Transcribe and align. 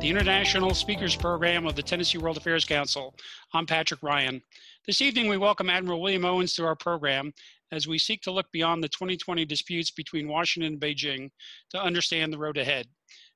the 0.00 0.08
International 0.08 0.72
Speakers 0.72 1.14
Program 1.14 1.66
of 1.66 1.76
the 1.76 1.82
Tennessee 1.82 2.16
World 2.16 2.38
Affairs 2.38 2.64
Council. 2.64 3.14
I'm 3.52 3.66
Patrick 3.66 4.02
Ryan. 4.02 4.40
This 4.86 5.02
evening, 5.02 5.28
we 5.28 5.36
welcome 5.36 5.68
Admiral 5.68 6.00
William 6.00 6.24
Owens 6.24 6.54
to 6.54 6.64
our 6.64 6.74
program 6.74 7.34
as 7.70 7.86
we 7.86 7.98
seek 7.98 8.22
to 8.22 8.30
look 8.30 8.46
beyond 8.50 8.82
the 8.82 8.88
2020 8.88 9.44
disputes 9.44 9.90
between 9.90 10.26
Washington 10.26 10.72
and 10.72 10.80
Beijing 10.80 11.28
to 11.68 11.82
understand 11.82 12.32
the 12.32 12.38
road 12.38 12.56
ahead. 12.56 12.86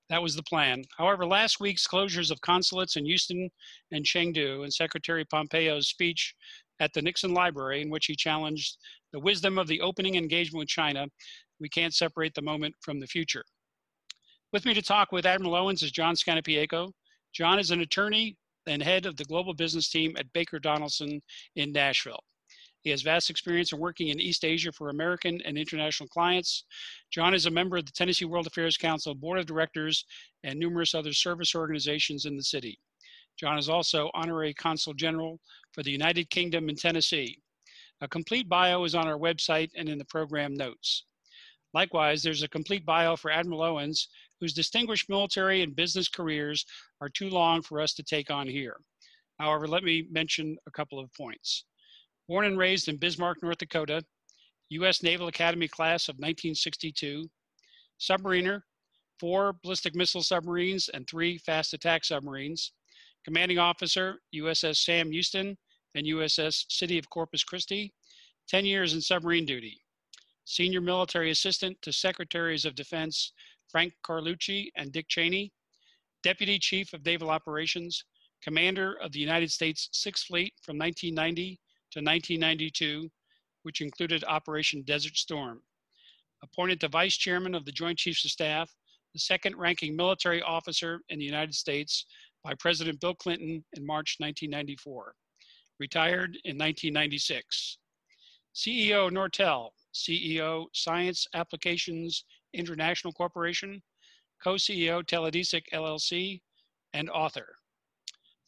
That 0.09 0.23
was 0.23 0.37
the 0.37 0.43
plan. 0.43 0.85
However, 0.97 1.27
last 1.27 1.61
week's 1.61 1.87
closures 1.87 2.31
of 2.31 2.41
consulates 2.41 2.97
in 2.97 3.05
Houston 3.05 3.51
and 3.93 4.03
Chengdu 4.03 4.63
and 4.63 4.73
Secretary 4.73 5.27
Pompeo's 5.27 5.89
speech 5.89 6.35
at 6.81 6.95
the 6.95 7.03
Nixon 7.03 7.35
Library, 7.35 7.83
in 7.83 7.91
which 7.91 8.07
he 8.07 8.17
challenged 8.17 8.79
the 9.13 9.21
wisdom 9.21 9.59
of 9.59 9.69
the 9.69 9.83
opening 9.83 10.15
engagement 10.15 10.61
with 10.61 10.69
China, 10.69 11.09
we 11.61 11.69
can't 11.69 11.93
separate 11.93 12.33
the 12.35 12.41
moment 12.41 12.75
from 12.81 13.01
the 13.01 13.07
future. 13.07 13.45
With 14.55 14.67
me 14.67 14.75
to 14.75 14.83
talk 14.83 15.11
with 15.11 15.27
Admiral 15.27 15.57
Owens 15.57 15.83
is 15.83 15.91
John 15.91 16.15
Scannapieco. 16.15 16.93
John 17.33 17.59
is 17.59 17.73
an 17.73 17.81
attorney 17.81 18.37
and 18.69 18.81
head 18.81 19.05
of 19.05 19.17
the 19.17 19.25
global 19.25 19.53
business 19.53 19.89
team 19.89 20.15
at 20.17 20.33
Baker 20.33 20.61
Donelson 20.61 21.21
in 21.57 21.73
Nashville. 21.73 22.23
He 22.83 22.91
has 22.91 23.03
vast 23.03 23.31
experience 23.31 23.73
in 23.73 23.81
working 23.81 24.11
in 24.11 24.21
East 24.21 24.45
Asia 24.45 24.71
for 24.71 24.91
American 24.91 25.41
and 25.45 25.59
international 25.59 26.09
clients. 26.09 26.67
John 27.11 27.35
is 27.35 27.47
a 27.47 27.51
member 27.51 27.77
of 27.77 27.85
the 27.85 27.91
Tennessee 27.91 28.27
World 28.27 28.47
Affairs 28.47 28.77
Council 28.77 29.13
Board 29.17 29.41
of 29.41 29.47
Directors 29.47 30.05
and 30.45 30.57
numerous 30.57 30.95
other 30.95 31.13
service 31.13 31.57
organizations 31.57 32.25
in 32.25 32.37
the 32.37 32.45
city. 32.45 32.79
John 33.37 33.59
is 33.59 33.69
also 33.69 34.09
Honorary 34.15 34.55
Consul 34.55 34.95
General 34.95 35.41
for 35.73 35.83
the 35.83 35.91
United 35.91 36.31
Kingdom 36.31 36.69
in 36.69 36.77
Tennessee. 36.77 37.41
A 38.03 38.07
complete 38.07 38.49
bio 38.49 38.85
is 38.85 38.95
on 38.95 39.09
our 39.09 39.19
website 39.19 39.71
and 39.75 39.89
in 39.89 39.99
the 39.99 40.05
program 40.05 40.55
notes. 40.55 41.07
Likewise, 41.75 42.23
there's 42.23 42.45
a 42.45 42.49
complete 42.49 42.87
bio 42.87 43.17
for 43.17 43.33
Admiral 43.33 43.61
Owens 43.61 44.07
whose 44.41 44.53
distinguished 44.53 45.09
military 45.09 45.63
and 45.63 45.77
business 45.77 46.09
careers 46.09 46.65
are 47.01 47.09
too 47.09 47.31
long 47.31 47.63
for 47.63 47.81
us 47.81 47.95
to 47.95 48.03
take 48.03 48.31
on 48.31 48.47
here. 48.47 48.77
However, 49.39 49.67
let 49.67 49.83
me 49.85 50.07
mention 50.11 50.57
a 50.67 50.71
couple 50.71 50.99
of 50.99 51.13
points. 51.15 51.65
Born 52.29 52.47
and 52.47 52.59
raised 52.59 52.89
in 52.89 52.97
Bismarck, 52.97 53.43
North 53.43 53.59
Dakota, 53.59 54.03
U.S. 54.71 55.03
Naval 55.03 55.29
Academy 55.29 55.69
class 55.69 56.09
of 56.09 56.15
1962, 56.15 57.29
submariner, 58.01 58.63
four 59.21 59.55
ballistic 59.63 59.95
missile 59.95 60.23
submarines 60.23 60.89
and 60.89 61.07
three 61.07 61.39
fast 61.39 61.75
attack 61.75 62.05
submarines, 62.05 62.73
commanding 63.25 63.59
officer, 63.59 64.19
USS 64.35 64.77
Sam 64.77 65.11
Houston 65.11 65.57
and 65.95 66.07
USS 66.07 66.65
City 66.69 66.99
of 66.99 67.09
Corpus 67.11 67.45
Christi, 67.45 67.93
10 68.49 68.65
years 68.65 68.95
in 68.95 69.01
submarine 69.01 69.47
duty, 69.47 69.79
senior 70.45 70.81
military 70.81 71.31
assistant 71.31 71.81
to 71.83 71.93
secretaries 71.93 72.65
of 72.65 72.75
defense 72.75 73.33
Frank 73.69 73.95
Carlucci 74.05 74.71
and 74.77 74.93
Dick 74.93 75.09
Cheney, 75.09 75.53
Deputy 76.23 76.59
Chief 76.59 76.93
of 76.93 77.05
Naval 77.05 77.31
Operations, 77.31 78.05
Commander 78.43 78.99
of 79.03 79.13
the 79.13 79.19
United 79.19 79.51
States 79.51 79.89
Sixth 79.93 80.27
Fleet 80.27 80.53
from 80.63 80.79
1990 80.79 81.59
to 81.93 82.01
1992, 82.01 83.11
which 83.63 83.81
included 83.81 84.25
Operation 84.25 84.83
Desert 84.83 85.17
Storm. 85.17 85.63
Appointed 86.43 86.81
to 86.81 86.89
Vice 86.89 87.17
Chairman 87.17 87.55
of 87.55 87.65
the 87.65 87.73
Joint 87.73 87.99
Chiefs 87.99 88.25
of 88.25 88.31
Staff, 88.31 88.71
the 89.15 89.19
second 89.19 89.57
ranking 89.57 89.97
military 89.97 90.43
officer 90.43 91.01
in 91.09 91.19
the 91.19 91.25
United 91.25 91.55
States 91.55 92.05
by 92.43 92.53
President 92.55 93.01
Bill 93.01 93.15
Clinton 93.15 93.65
in 93.73 93.87
March 93.87 94.17
1994. 94.19 95.15
Retired 95.81 96.37
in 96.45 96.59
1996. 96.59 97.79
CEO 98.55 99.11
Nortel, 99.11 99.71
CEO 99.95 100.67
Science 100.73 101.27
Applications 101.35 102.25
International 102.55 103.13
Corporation, 103.13 103.83
co-CEO 104.43 105.03
Teledesic 105.03 105.65
LLC, 105.73 106.41
and 106.93 107.11
author. 107.11 107.57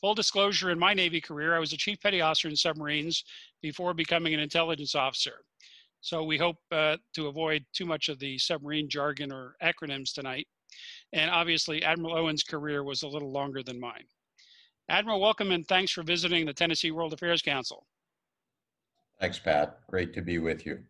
Full 0.00 0.14
disclosure, 0.14 0.70
in 0.70 0.78
my 0.78 0.94
Navy 0.94 1.20
career, 1.20 1.54
I 1.54 1.58
was 1.58 1.72
a 1.72 1.76
chief 1.76 2.00
petty 2.00 2.20
officer 2.20 2.48
in 2.48 2.56
submarines 2.56 3.24
before 3.62 3.94
becoming 3.94 4.34
an 4.34 4.40
intelligence 4.40 4.94
officer. 4.94 5.40
So 6.00 6.22
we 6.22 6.38
hope 6.38 6.58
uh, 6.70 6.98
to 7.14 7.26
avoid 7.26 7.64
too 7.72 7.86
much 7.86 8.08
of 8.08 8.18
the 8.18 8.38
submarine 8.38 8.88
jargon 8.88 9.32
or 9.32 9.56
acronyms 9.62 10.12
tonight. 10.12 10.46
And 11.12 11.30
obviously, 11.30 11.82
Admiral 11.82 12.16
Owens' 12.16 12.42
career 12.42 12.84
was 12.84 13.02
a 13.02 13.08
little 13.08 13.32
longer 13.32 13.62
than 13.62 13.80
mine. 13.80 14.04
Admiral, 14.88 15.20
welcome 15.20 15.50
and 15.50 15.66
thanks 15.66 15.90
for 15.90 16.02
visiting 16.02 16.46
the 16.46 16.52
Tennessee 16.52 16.92
World 16.92 17.12
Affairs 17.12 17.42
Council. 17.42 17.86
Thanks, 19.18 19.38
Pat. 19.38 19.80
Great 19.88 20.12
to 20.14 20.22
be 20.22 20.38
with 20.38 20.66
you. 20.66 20.84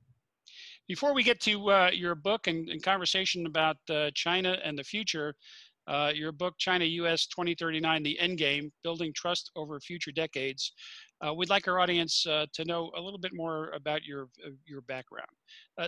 Before 0.89 1.13
we 1.13 1.25
get 1.25 1.41
to 1.41 1.71
uh, 1.71 1.91
your 1.93 2.15
book 2.15 2.47
and, 2.47 2.69
and, 2.69 2.81
conversation 2.81 3.47
about 3.47 3.77
uh, 3.91 4.11
China 4.15 4.57
and 4.63 4.79
the 4.79 4.85
future, 4.85 5.35
uh, 5.89 6.13
your 6.15 6.31
book, 6.31 6.55
China 6.59 6.85
US 6.85 7.27
2039 7.27 8.05
The 8.05 8.17
Endgame 8.23 8.71
Building 8.85 9.13
Trust 9.13 9.51
Over 9.57 9.81
Future 9.81 10.13
Decades, 10.13 10.73
uh, 11.27 11.35
we'd 11.35 11.51
like 11.51 11.67
our 11.67 11.81
audience 11.81 12.25
uh, 12.27 12.47
to 12.53 12.65
know 12.65 12.93
a 12.97 13.01
little 13.01 13.19
bit 13.19 13.33
more 13.35 13.71
about 13.71 14.05
your, 14.05 14.29
uh, 14.47 14.51
your 14.65 14.81
background. 14.83 15.29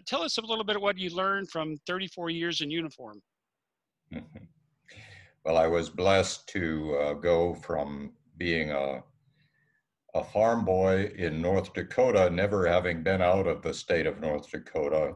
tell 0.05 0.23
us 0.23 0.37
a 0.39 0.41
little 0.41 0.65
bit 0.65 0.75
of 0.75 0.83
what 0.83 0.99
you 0.99 1.11
learned 1.11 1.49
from 1.49 1.77
34 1.87 2.31
years 2.31 2.61
in 2.61 2.69
uniform. 2.69 3.23
well, 5.45 5.57
I 5.57 5.69
was 5.69 5.91
blessed 5.91 6.49
to 6.49 7.17
go 7.23 7.55
from 7.55 8.13
being 8.37 8.73
a 8.73 9.03
a 10.15 10.25
farm 10.25 10.65
boy 10.65 11.13
in 11.17 11.43
North 11.43 11.75
Dakota, 11.75 12.31
never 12.31 12.67
having 12.67 13.03
been 13.03 13.23
out 13.23 13.47
of 13.47 13.63
the 13.63 13.75
state 13.75 14.07
of 14.07 14.21
North 14.21 14.51
Dakota, 14.51 15.15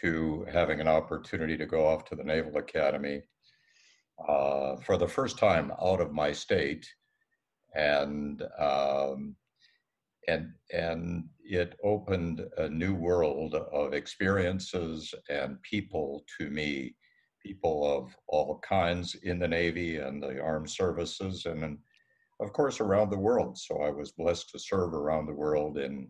to 0.00 0.46
having 0.50 0.80
an 0.80 0.88
opportunity 0.88 1.56
to 1.56 1.66
go 1.66 1.86
off 1.86 2.04
to 2.06 2.16
the 2.16 2.24
Naval 2.24 2.56
Academy 2.56 3.22
uh, 4.28 4.76
for 4.76 4.96
the 4.96 5.08
first 5.08 5.38
time 5.38 5.72
out 5.82 6.00
of 6.00 6.12
my 6.12 6.32
state, 6.32 6.86
and 7.74 8.42
um, 8.58 9.36
and 10.28 10.52
and 10.72 11.24
it 11.44 11.74
opened 11.82 12.44
a 12.58 12.68
new 12.68 12.94
world 12.94 13.54
of 13.54 13.94
experiences 13.94 15.12
and 15.28 15.60
people 15.62 16.24
to 16.38 16.48
me, 16.50 16.94
people 17.44 17.84
of 17.84 18.14
all 18.28 18.60
kinds 18.60 19.14
in 19.22 19.38
the 19.38 19.48
Navy 19.48 19.96
and 19.96 20.22
the 20.22 20.40
armed 20.40 20.70
services 20.70 21.46
and 21.46 21.78
of 22.42 22.52
course, 22.52 22.80
around 22.80 23.10
the 23.10 23.18
world. 23.18 23.56
So 23.58 23.82
I 23.82 23.90
was 23.90 24.12
blessed 24.12 24.50
to 24.50 24.58
serve 24.58 24.94
around 24.94 25.26
the 25.26 25.34
world 25.34 25.78
in 25.78 26.08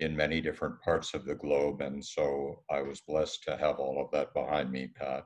in 0.00 0.16
many 0.16 0.40
different 0.40 0.80
parts 0.82 1.14
of 1.14 1.24
the 1.24 1.36
globe, 1.36 1.80
and 1.80 2.04
so 2.04 2.64
I 2.68 2.82
was 2.82 3.00
blessed 3.00 3.44
to 3.44 3.56
have 3.56 3.78
all 3.78 4.04
of 4.04 4.10
that 4.10 4.34
behind 4.34 4.72
me, 4.72 4.88
Pat. 4.88 5.24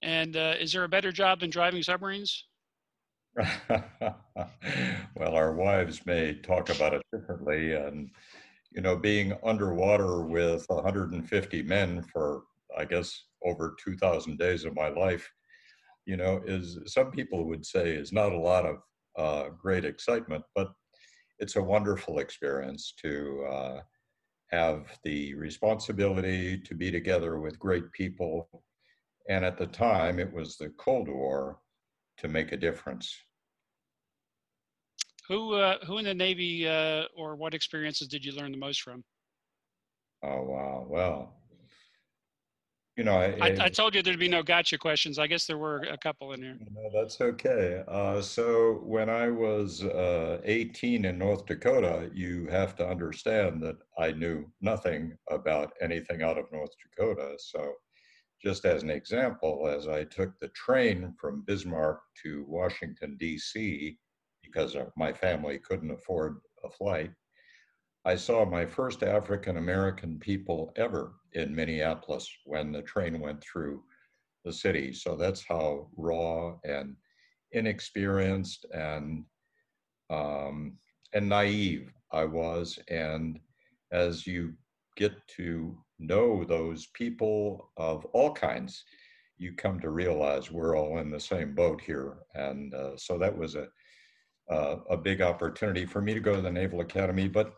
And 0.00 0.36
uh, 0.36 0.54
is 0.58 0.72
there 0.72 0.84
a 0.84 0.88
better 0.88 1.12
job 1.12 1.40
than 1.40 1.50
driving 1.50 1.82
submarines? 1.82 2.46
well, 3.36 5.34
our 5.34 5.52
wives 5.54 6.06
may 6.06 6.32
talk 6.32 6.70
about 6.70 6.94
it 6.94 7.02
differently, 7.12 7.74
and 7.74 8.10
you 8.72 8.80
know, 8.80 8.96
being 8.96 9.36
underwater 9.44 10.22
with 10.22 10.64
150 10.68 11.62
men 11.62 12.02
for 12.02 12.44
I 12.76 12.84
guess 12.84 13.24
over 13.44 13.76
2,000 13.84 14.38
days 14.38 14.64
of 14.64 14.74
my 14.74 14.88
life 14.88 15.30
you 16.06 16.16
know, 16.16 16.40
is 16.46 16.78
some 16.86 17.10
people 17.10 17.44
would 17.46 17.64
say 17.64 17.90
is 17.90 18.12
not 18.12 18.32
a 18.32 18.38
lot 18.38 18.66
of 18.66 18.76
uh, 19.16 19.50
great 19.50 19.84
excitement, 19.84 20.44
but 20.54 20.72
it's 21.38 21.56
a 21.56 21.62
wonderful 21.62 22.18
experience 22.18 22.94
to 23.02 23.44
uh, 23.50 23.80
have 24.50 24.98
the 25.04 25.34
responsibility 25.34 26.58
to 26.58 26.74
be 26.74 26.90
together 26.90 27.38
with 27.38 27.58
great 27.58 27.90
people. 27.92 28.48
And 29.28 29.44
at 29.44 29.58
the 29.58 29.66
time, 29.66 30.18
it 30.18 30.32
was 30.32 30.56
the 30.56 30.70
Cold 30.70 31.08
War 31.08 31.60
to 32.18 32.28
make 32.28 32.52
a 32.52 32.56
difference. 32.56 33.14
Who, 35.28 35.54
uh, 35.54 35.78
who 35.86 35.98
in 35.98 36.04
the 36.04 36.14
Navy 36.14 36.66
uh, 36.66 37.04
or 37.16 37.36
what 37.36 37.54
experiences 37.54 38.08
did 38.08 38.24
you 38.24 38.32
learn 38.32 38.50
the 38.50 38.58
most 38.58 38.82
from? 38.82 39.04
Oh, 40.22 40.42
wow. 40.42 40.86
Well, 40.88 41.39
you 42.96 43.04
know, 43.04 43.16
I, 43.16 43.34
I, 43.40 43.56
I, 43.60 43.68
told 43.70 43.94
you 43.94 44.02
there'd 44.02 44.18
be 44.18 44.28
no 44.28 44.42
gotcha 44.42 44.76
questions. 44.76 45.18
I 45.18 45.26
guess 45.26 45.46
there 45.46 45.56
were 45.56 45.78
a 45.90 45.96
couple 45.96 46.32
in 46.32 46.42
here. 46.42 46.58
No, 46.70 46.90
that's 46.92 47.18
okay. 47.20 47.82
Uh, 47.88 48.20
so 48.20 48.80
when 48.84 49.08
I 49.08 49.30
was 49.30 49.82
uh, 49.82 50.42
18 50.44 51.06
in 51.06 51.18
North 51.18 51.46
Dakota, 51.46 52.10
you 52.12 52.46
have 52.50 52.76
to 52.76 52.86
understand 52.86 53.62
that 53.62 53.76
I 53.98 54.12
knew 54.12 54.44
nothing 54.60 55.16
about 55.30 55.72
anything 55.80 56.22
out 56.22 56.36
of 56.36 56.52
North 56.52 56.72
Dakota. 56.82 57.36
So 57.38 57.72
just 58.42 58.66
as 58.66 58.82
an 58.82 58.90
example, 58.90 59.66
as 59.66 59.88
I 59.88 60.04
took 60.04 60.38
the 60.38 60.48
train 60.48 61.14
from 61.18 61.44
Bismarck 61.46 62.00
to 62.24 62.44
Washington, 62.48 63.16
D.C., 63.18 63.96
because 64.42 64.76
my 64.96 65.12
family 65.12 65.58
couldn't 65.58 65.90
afford 65.90 66.40
a 66.64 66.70
flight, 66.70 67.12
I 68.04 68.16
saw 68.16 68.44
my 68.44 68.64
first 68.64 69.02
African 69.02 69.58
American 69.58 70.18
people 70.18 70.72
ever 70.76 71.12
in 71.32 71.54
Minneapolis 71.54 72.30
when 72.44 72.72
the 72.72 72.82
train 72.82 73.20
went 73.20 73.42
through 73.42 73.82
the 74.44 74.52
city. 74.52 74.92
So 74.92 75.16
that's 75.16 75.44
how 75.44 75.88
raw 75.96 76.56
and 76.64 76.96
inexperienced 77.52 78.64
and 78.72 79.24
um, 80.08 80.78
and 81.12 81.28
naive 81.28 81.92
I 82.10 82.24
was. 82.24 82.78
And 82.88 83.38
as 83.92 84.26
you 84.26 84.54
get 84.96 85.12
to 85.36 85.76
know 85.98 86.44
those 86.44 86.86
people 86.94 87.70
of 87.76 88.04
all 88.06 88.32
kinds, 88.32 88.84
you 89.36 89.52
come 89.52 89.78
to 89.80 89.90
realize 89.90 90.50
we're 90.50 90.76
all 90.76 90.98
in 90.98 91.10
the 91.10 91.20
same 91.20 91.54
boat 91.54 91.80
here. 91.80 92.18
And 92.34 92.74
uh, 92.74 92.96
so 92.96 93.18
that 93.18 93.36
was 93.36 93.56
a 93.56 93.68
uh, 94.50 94.76
a 94.90 94.96
big 94.96 95.22
opportunity 95.22 95.86
for 95.86 96.00
me 96.00 96.12
to 96.12 96.20
go 96.20 96.34
to 96.34 96.42
the 96.42 96.50
Naval 96.50 96.80
Academy. 96.80 97.28
But 97.28 97.54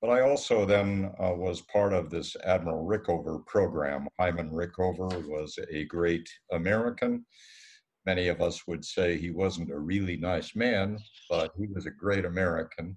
but 0.00 0.10
I 0.10 0.20
also 0.20 0.64
then 0.64 1.12
uh, 1.18 1.32
was 1.34 1.62
part 1.62 1.92
of 1.92 2.08
this 2.08 2.36
Admiral 2.44 2.86
Rickover 2.86 3.44
program. 3.46 4.06
Hyman 4.20 4.50
Rickover 4.50 5.26
was 5.26 5.58
a 5.72 5.84
great 5.86 6.28
American. 6.52 7.26
Many 8.06 8.28
of 8.28 8.40
us 8.40 8.64
would 8.68 8.84
say 8.84 9.16
he 9.16 9.30
wasn't 9.30 9.72
a 9.72 9.78
really 9.78 10.16
nice 10.16 10.54
man, 10.54 10.98
but 11.28 11.50
he 11.58 11.66
was 11.66 11.86
a 11.86 11.90
great 11.90 12.24
American, 12.24 12.96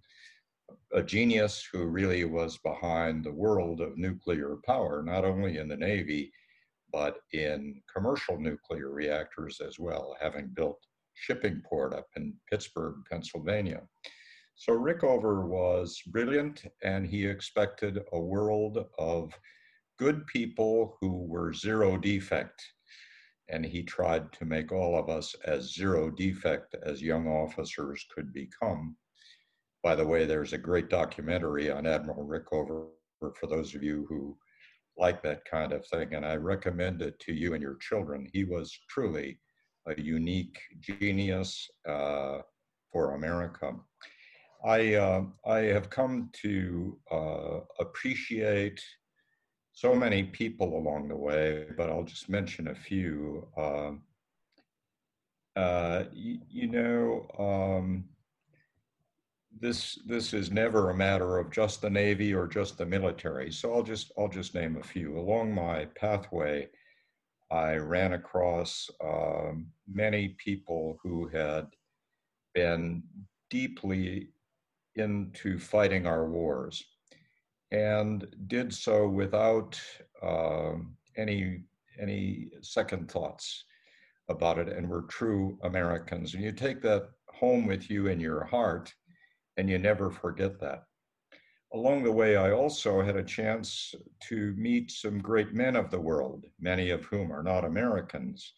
a 0.94 1.02
genius 1.02 1.68
who 1.72 1.86
really 1.86 2.24
was 2.26 2.60
behind 2.60 3.26
the 3.26 3.34
world 3.34 3.82
of 3.82 3.98
nuclear 3.98 4.58
power, 4.64 5.02
not 5.04 5.26
only 5.26 5.58
in 5.58 5.68
the 5.68 5.76
Navy, 5.76 6.32
but 6.94 7.18
in 7.34 7.82
commercial 7.92 8.40
nuclear 8.40 8.92
reactors 8.92 9.60
as 9.60 9.80
well, 9.80 10.16
having 10.22 10.50
built 10.54 10.80
Shippingport 11.28 11.94
up 11.94 12.08
in 12.16 12.34
Pittsburgh, 12.50 12.96
Pennsylvania. 13.10 13.82
So 14.56 14.74
Rickover 14.74 15.48
was 15.48 16.02
brilliant, 16.08 16.64
and 16.84 17.08
he 17.08 17.26
expected 17.26 18.00
a 18.12 18.20
world 18.20 18.86
of 19.00 19.34
good 19.98 20.26
people 20.28 20.98
who 21.00 21.26
were 21.26 21.54
zero 21.54 21.98
defect. 21.98 22.62
And 23.50 23.66
he 23.66 23.84
tried 23.84 24.32
to 24.34 24.46
make 24.46 24.72
all 24.72 24.98
of 24.98 25.10
us 25.10 25.36
as 25.46 25.74
zero 25.74 26.10
defect 26.10 26.76
as 26.84 27.02
young 27.02 27.28
officers 27.28 28.06
could 28.14 28.32
become. 28.32 28.96
By 29.84 29.96
the 29.96 30.08
way, 30.08 30.26
there's 30.26 30.54
a 30.54 30.58
great 30.58 30.90
documentary 30.90 31.70
on 31.72 31.88
Admiral 31.88 32.26
Rickover 32.26 32.90
for 33.20 33.48
those 33.48 33.76
of 33.76 33.84
you 33.84 34.06
who 34.08 34.38
like 34.98 35.24
that 35.24 35.44
kind 35.46 35.74
of 35.74 35.86
thing, 35.88 36.14
and 36.14 36.26
I 36.26 36.36
recommend 36.36 37.02
it 37.02 37.20
to 37.20 37.34
you 37.34 37.54
and 37.54 37.62
your 37.62 37.78
children. 37.78 38.28
He 38.32 38.44
was 38.44 38.78
truly 38.90 39.40
a 39.88 40.00
unique 40.02 40.60
genius 40.80 41.70
uh, 41.88 42.40
for 42.92 43.16
America. 43.16 43.74
I 44.64 44.96
uh, 44.96 45.24
I 45.46 45.60
have 45.60 45.90
come 45.90 46.30
to 46.44 46.98
uh, 47.12 47.60
appreciate 47.80 48.80
so 49.74 49.96
many 49.96 50.24
people 50.24 50.78
along 50.78 51.08
the 51.08 51.16
way, 51.16 51.68
but 51.78 51.90
I'll 51.90 52.04
just 52.04 52.30
mention 52.30 52.68
a 52.68 52.76
few. 52.76 53.48
Um, 53.58 54.04
uh, 55.56 56.04
you, 56.14 56.40
you 56.50 56.68
know, 56.68 57.28
um, 57.40 58.06
this 59.60 60.00
this 60.06 60.34
is 60.34 60.52
never 60.52 60.90
a 60.90 60.96
matter 60.96 61.38
of 61.38 61.52
just 61.52 61.82
the 61.82 61.90
Navy 61.90 62.34
or 62.34 62.48
just 62.48 62.78
the 62.78 62.86
military. 62.86 63.52
So 63.52 63.74
I'll 63.74 63.84
just 63.84 64.12
I'll 64.18 64.30
just 64.30 64.56
name 64.56 64.78
a 64.78 64.84
few. 64.84 65.18
Along 65.18 65.54
my 65.54 65.86
pathway, 65.96 66.70
I 67.52 67.76
ran 67.76 68.14
across 68.14 68.90
um, 69.04 69.68
many 69.92 70.30
people 70.38 70.98
who 71.04 71.28
had 71.28 71.68
been 72.54 73.04
deeply 73.50 74.30
into 74.96 75.60
fighting 75.60 76.08
our 76.08 76.30
wars 76.30 76.84
and 77.72 78.28
did 78.48 78.74
so 78.74 79.08
without 79.08 79.80
uh, 80.22 80.74
any 81.18 81.64
any 82.00 82.50
second 82.62 83.12
thoughts 83.12 83.66
about 84.30 84.58
it 84.58 84.70
and 84.70 84.88
were 84.88 85.04
true 85.04 85.58
Americans. 85.64 86.34
And 86.34 86.44
you 86.44 86.52
take 86.52 86.82
that 86.82 87.10
home 87.28 87.68
with 87.68 87.90
you 87.90 88.08
in 88.08 88.20
your 88.20 88.46
heart 88.46 88.94
and 89.58 89.70
you 89.70 89.78
never 89.78 90.10
forget 90.10 90.60
that. 90.62 90.84
Along 91.74 92.04
the 92.04 92.12
way, 92.12 92.36
I 92.36 92.52
also 92.52 93.02
had 93.02 93.16
a 93.16 93.24
chance 93.24 93.96
to 94.28 94.54
meet 94.58 94.92
some 94.92 95.20
great 95.20 95.54
men 95.54 95.78
of 95.78 95.90
the 95.90 96.02
world, 96.02 96.46
many 96.60 96.90
of 96.90 97.06
whom 97.06 97.32
are 97.32 97.44
not 97.44 97.64
Americans. 97.64 98.54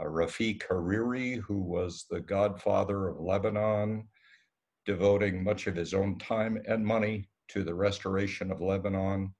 Uh, 0.00 0.06
Rafiq 0.06 0.62
Hariri, 0.66 1.36
who 1.36 1.58
was 1.58 2.06
the 2.08 2.20
godfather 2.20 3.08
of 3.08 3.20
Lebanon, 3.20 4.08
devoting 4.86 5.44
much 5.44 5.66
of 5.66 5.76
his 5.76 5.92
own 5.92 6.18
time 6.18 6.58
and 6.66 6.84
money 6.84 7.28
to 7.48 7.62
the 7.62 7.74
restoration 7.74 8.50
of 8.50 8.62
Lebanon. 8.62 9.34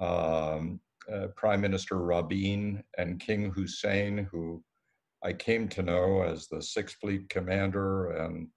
Um, 0.00 0.80
uh, 1.12 1.28
Prime 1.36 1.60
Minister 1.60 1.98
Rabin 1.98 2.82
and 2.98 3.20
King 3.20 3.52
Hussein, 3.52 4.26
who 4.32 4.64
I 5.22 5.32
came 5.32 5.68
to 5.68 5.82
know 5.82 6.22
as 6.22 6.48
the 6.48 6.62
Sixth 6.62 6.96
Fleet 7.00 7.28
commander 7.28 8.10
and 8.12 8.48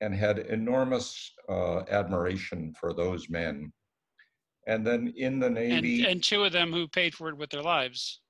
and 0.00 0.14
had 0.14 0.38
enormous 0.38 1.32
uh, 1.48 1.80
admiration 1.90 2.74
for 2.78 2.92
those 2.92 3.28
men. 3.28 3.72
And 4.66 4.86
then 4.86 5.12
in 5.16 5.40
the 5.40 5.50
Navy, 5.50 6.02
and, 6.02 6.12
and, 6.12 6.22
two 6.22 6.44
of 6.44 6.52
them 6.52 6.72
who 6.72 6.86
paid 6.88 7.14
for 7.14 7.28
it 7.28 7.36
with 7.36 7.50
their 7.50 7.62
lives. 7.62 8.20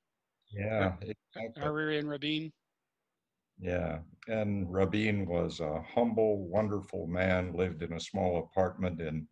Yeah, 0.53 0.95
exactly. 1.01 1.63
Hariri 1.63 1.99
and 1.99 2.09
Rabin. 2.09 2.53
Yeah, 3.61 3.99
and 4.29 4.73
Rabin 4.73 5.27
was 5.27 5.59
a 5.59 5.83
humble, 5.83 6.49
wonderful 6.49 7.09
man, 7.09 7.55
lived 7.55 7.83
in 7.83 7.93
a 7.95 8.01
small 8.01 8.39
apartment 8.39 9.01
in 9.01 9.27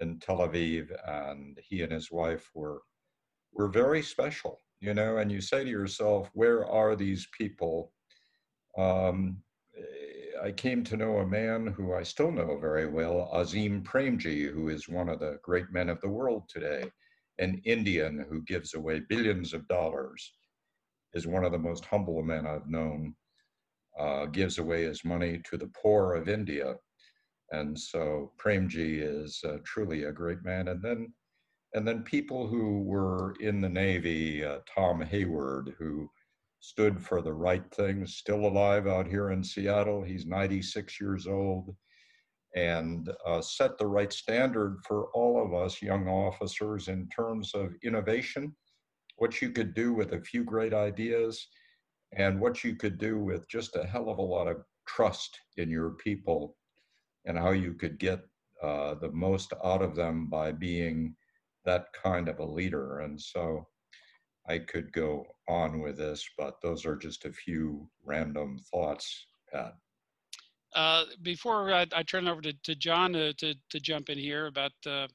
in 0.00 0.20
Tel 0.20 0.38
Aviv, 0.38 0.90
and 1.06 1.58
he 1.62 1.82
and 1.82 1.90
his 1.90 2.10
wife 2.12 2.50
were 2.54 2.82
were 3.52 3.68
very 3.68 4.02
special, 4.02 4.58
you 4.80 4.94
know. 4.94 5.16
And 5.16 5.32
you 5.32 5.40
say 5.40 5.64
to 5.64 5.70
yourself, 5.70 6.30
where 6.34 6.66
are 6.66 6.94
these 6.94 7.26
people? 7.36 7.92
Um, 8.76 9.42
I 10.42 10.52
came 10.52 10.84
to 10.84 10.96
know 10.96 11.18
a 11.18 11.26
man 11.26 11.66
who 11.66 11.94
I 11.94 12.02
still 12.02 12.30
know 12.30 12.58
very 12.58 12.86
well, 12.86 13.30
Azim 13.32 13.82
Premji, 13.82 14.50
who 14.50 14.68
is 14.68 14.88
one 14.88 15.08
of 15.08 15.20
the 15.20 15.38
great 15.42 15.70
men 15.70 15.88
of 15.88 16.00
the 16.00 16.08
world 16.08 16.44
today, 16.48 16.90
an 17.38 17.60
Indian 17.64 18.24
who 18.28 18.42
gives 18.42 18.74
away 18.74 19.00
billions 19.00 19.54
of 19.54 19.66
dollars, 19.68 20.32
is 21.14 21.26
one 21.26 21.44
of 21.44 21.52
the 21.52 21.58
most 21.58 21.84
humble 21.84 22.22
men 22.22 22.46
I've 22.46 22.68
known 22.68 23.14
uh, 23.98 24.26
gives 24.26 24.58
away 24.58 24.84
his 24.84 25.04
money 25.04 25.40
to 25.50 25.56
the 25.56 25.70
poor 25.82 26.14
of 26.14 26.28
India. 26.28 26.74
And 27.50 27.78
so 27.78 28.32
Premji 28.38 29.00
is 29.00 29.40
uh, 29.44 29.58
truly 29.64 30.04
a 30.04 30.12
great 30.12 30.44
man. 30.44 30.68
And 30.68 30.82
then, 30.82 31.12
and 31.74 31.86
then 31.86 32.02
people 32.02 32.46
who 32.46 32.82
were 32.82 33.34
in 33.40 33.60
the 33.60 33.68
Navy, 33.68 34.44
uh, 34.44 34.58
Tom 34.72 35.00
Hayward, 35.00 35.74
who 35.78 36.10
stood 36.60 37.00
for 37.00 37.22
the 37.22 37.32
right 37.32 37.64
things, 37.72 38.16
still 38.16 38.46
alive 38.46 38.86
out 38.86 39.06
here 39.06 39.30
in 39.30 39.42
Seattle. 39.42 40.02
He's 40.02 40.26
96 40.26 41.00
years 41.00 41.26
old 41.26 41.74
and 42.56 43.10
uh, 43.26 43.40
set 43.40 43.78
the 43.78 43.86
right 43.86 44.12
standard 44.12 44.78
for 44.86 45.06
all 45.14 45.42
of 45.44 45.54
us 45.54 45.82
young 45.82 46.08
officers 46.08 46.88
in 46.88 47.08
terms 47.08 47.52
of 47.54 47.74
innovation, 47.82 48.54
what 49.16 49.40
you 49.40 49.50
could 49.50 49.74
do 49.74 49.92
with 49.92 50.12
a 50.12 50.20
few 50.20 50.44
great 50.44 50.72
ideas 50.72 51.48
and 52.16 52.40
what 52.40 52.64
you 52.64 52.74
could 52.74 52.98
do 52.98 53.18
with 53.18 53.48
just 53.48 53.76
a 53.76 53.84
hell 53.84 54.08
of 54.08 54.18
a 54.18 54.22
lot 54.22 54.48
of 54.48 54.62
trust 54.86 55.38
in 55.58 55.68
your 55.68 55.90
people 55.90 56.56
and 57.26 57.38
how 57.38 57.50
you 57.50 57.74
could 57.74 57.98
get 57.98 58.20
uh, 58.62 58.94
the 58.94 59.12
most 59.12 59.52
out 59.64 59.82
of 59.82 59.94
them 59.94 60.26
by 60.28 60.50
being 60.50 61.14
that 61.64 61.86
kind 61.92 62.28
of 62.28 62.38
a 62.38 62.44
leader. 62.44 63.00
And 63.00 63.20
so 63.20 63.66
I 64.48 64.58
could 64.58 64.90
go 64.92 65.26
on 65.48 65.80
with 65.80 65.96
this, 65.96 66.28
but 66.36 66.60
those 66.62 66.84
are 66.84 66.96
just 66.96 67.24
a 67.24 67.32
few 67.32 67.88
random 68.04 68.58
thoughts, 68.70 69.26
Pat. 69.52 69.74
Uh, 70.74 71.04
before 71.22 71.72
I, 71.72 71.86
I, 71.94 72.02
turn 72.02 72.28
over 72.28 72.42
to, 72.42 72.52
to 72.64 72.74
John 72.74 73.14
to, 73.14 73.32
to, 73.34 73.54
to, 73.70 73.80
jump 73.80 74.10
in 74.10 74.18
here 74.18 74.46
about 74.46 74.72
uh, 74.86 75.06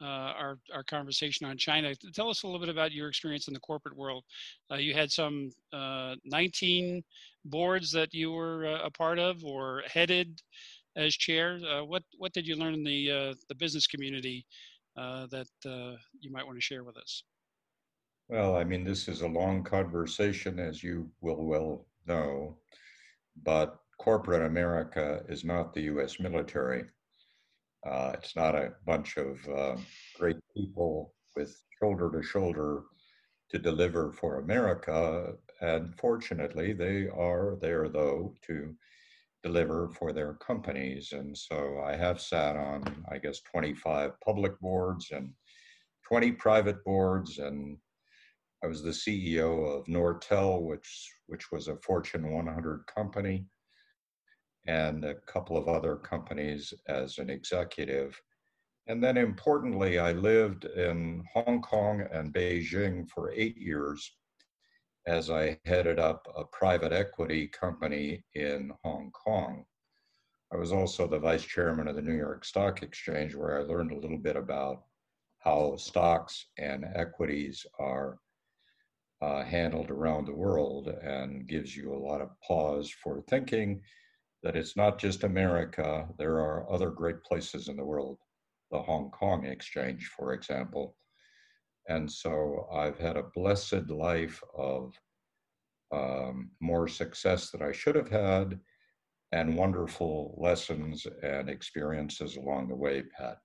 uh, 0.00 0.04
our, 0.04 0.58
our 0.72 0.82
conversation 0.84 1.46
on 1.46 1.58
China. 1.58 1.94
Tell 2.14 2.30
us 2.30 2.42
a 2.42 2.46
little 2.46 2.58
bit 2.60 2.70
about 2.70 2.90
your 2.92 3.08
experience 3.08 3.46
in 3.46 3.52
the 3.52 3.60
corporate 3.60 3.96
world. 3.96 4.24
Uh, 4.72 4.76
you 4.76 4.94
had 4.94 5.12
some 5.12 5.50
uh, 5.74 6.14
19 6.24 7.02
boards 7.44 7.92
that 7.92 8.14
you 8.14 8.32
were 8.32 8.64
uh, 8.66 8.86
a 8.86 8.90
part 8.90 9.18
of 9.18 9.44
or 9.44 9.82
headed 9.86 10.40
as 10.96 11.14
chair. 11.14 11.58
What, 11.84 12.02
what 12.16 12.32
did 12.32 12.46
you 12.46 12.56
learn 12.56 12.72
in 12.72 12.82
the, 12.82 13.36
the 13.48 13.54
business 13.56 13.86
community 13.86 14.46
that 14.96 15.46
you 15.64 16.32
might 16.32 16.46
want 16.46 16.56
to 16.56 16.62
share 16.62 16.82
with 16.82 16.96
us? 16.96 17.24
Well, 18.28 18.56
I 18.56 18.64
mean, 18.64 18.84
this 18.84 19.08
is 19.08 19.22
a 19.22 19.28
long 19.28 19.64
conversation, 19.64 20.58
as 20.58 20.82
you 20.82 21.10
will 21.20 21.44
well 21.46 21.86
know, 22.06 22.58
but 23.42 23.80
corporate 23.98 24.42
America 24.46 25.24
is 25.28 25.44
not 25.44 25.72
the 25.74 25.82
US 25.82 26.20
military. 26.20 26.84
Uh, 27.86 28.12
it's 28.14 28.34
not 28.34 28.54
a 28.54 28.74
bunch 28.86 29.16
of 29.16 29.46
uh, 29.48 29.76
great 30.16 30.38
people 30.56 31.14
with 31.36 31.62
shoulder 31.80 32.10
to 32.12 32.22
shoulder 32.22 32.84
to 33.50 33.58
deliver 33.58 34.12
for 34.12 34.38
America. 34.38 35.34
And 35.60 35.94
fortunately, 35.98 36.72
they 36.72 37.08
are 37.08 37.56
there, 37.60 37.88
though, 37.88 38.36
to 38.46 38.76
deliver 39.42 39.88
for 39.90 40.12
their 40.12 40.34
companies. 40.34 41.12
And 41.12 41.36
so 41.36 41.80
I 41.80 41.96
have 41.96 42.20
sat 42.20 42.56
on, 42.56 43.04
I 43.10 43.18
guess, 43.18 43.40
25 43.40 44.12
public 44.20 44.58
boards 44.60 45.10
and 45.12 45.34
20 46.08 46.32
private 46.32 46.84
boards. 46.84 47.38
And 47.38 47.78
I 48.64 48.66
was 48.66 48.82
the 48.82 48.92
CEO 48.92 49.78
of 49.78 49.84
Nortel, 49.84 50.62
which, 50.62 51.12
which 51.26 51.52
was 51.52 51.68
a 51.68 51.76
Fortune 51.76 52.32
100 52.32 52.86
company, 52.86 53.44
and 54.66 55.04
a 55.04 55.16
couple 55.26 55.58
of 55.58 55.68
other 55.68 55.96
companies 55.96 56.72
as 56.88 57.18
an 57.18 57.28
executive. 57.28 58.18
And 58.86 59.04
then 59.04 59.18
importantly, 59.18 59.98
I 59.98 60.12
lived 60.12 60.64
in 60.64 61.24
Hong 61.34 61.60
Kong 61.60 62.06
and 62.10 62.32
Beijing 62.32 63.06
for 63.10 63.32
eight 63.32 63.58
years 63.58 64.10
as 65.06 65.28
I 65.28 65.60
headed 65.66 65.98
up 65.98 66.26
a 66.34 66.44
private 66.44 66.94
equity 66.94 67.48
company 67.48 68.24
in 68.34 68.72
Hong 68.82 69.10
Kong. 69.10 69.66
I 70.50 70.56
was 70.56 70.72
also 70.72 71.06
the 71.06 71.18
vice 71.18 71.44
chairman 71.44 71.86
of 71.86 71.96
the 71.96 72.02
New 72.02 72.16
York 72.16 72.46
Stock 72.46 72.82
Exchange, 72.82 73.34
where 73.34 73.60
I 73.60 73.62
learned 73.64 73.92
a 73.92 73.98
little 73.98 74.16
bit 74.16 74.36
about 74.36 74.84
how 75.40 75.76
stocks 75.76 76.46
and 76.56 76.86
equities 76.94 77.66
are 77.78 78.18
uh, 79.24 79.44
handled 79.44 79.90
around 79.90 80.26
the 80.26 80.34
world 80.34 80.88
and 80.88 81.46
gives 81.46 81.74
you 81.74 81.94
a 81.94 82.04
lot 82.08 82.20
of 82.20 82.38
pause 82.46 82.90
for 82.90 83.22
thinking 83.22 83.80
that 84.42 84.56
it's 84.56 84.76
not 84.76 84.98
just 84.98 85.24
America, 85.24 86.06
there 86.18 86.34
are 86.40 86.70
other 86.70 86.90
great 86.90 87.22
places 87.24 87.68
in 87.68 87.76
the 87.76 87.84
world 87.84 88.18
the 88.70 88.82
Hong 88.82 89.10
Kong 89.10 89.46
exchange, 89.46 90.10
for 90.16 90.32
example. 90.32 90.96
And 91.88 92.10
so 92.10 92.66
I've 92.72 92.98
had 92.98 93.16
a 93.16 93.30
blessed 93.34 93.88
life 93.88 94.42
of 94.56 94.94
um, 95.92 96.50
more 96.60 96.88
success 96.88 97.50
that 97.50 97.62
I 97.62 97.72
should 97.72 97.94
have 97.94 98.08
had 98.08 98.58
and 99.32 99.56
wonderful 99.56 100.34
lessons 100.38 101.06
and 101.22 101.48
experiences 101.48 102.36
along 102.36 102.68
the 102.68 102.74
way, 102.74 103.02
Pat. 103.16 103.38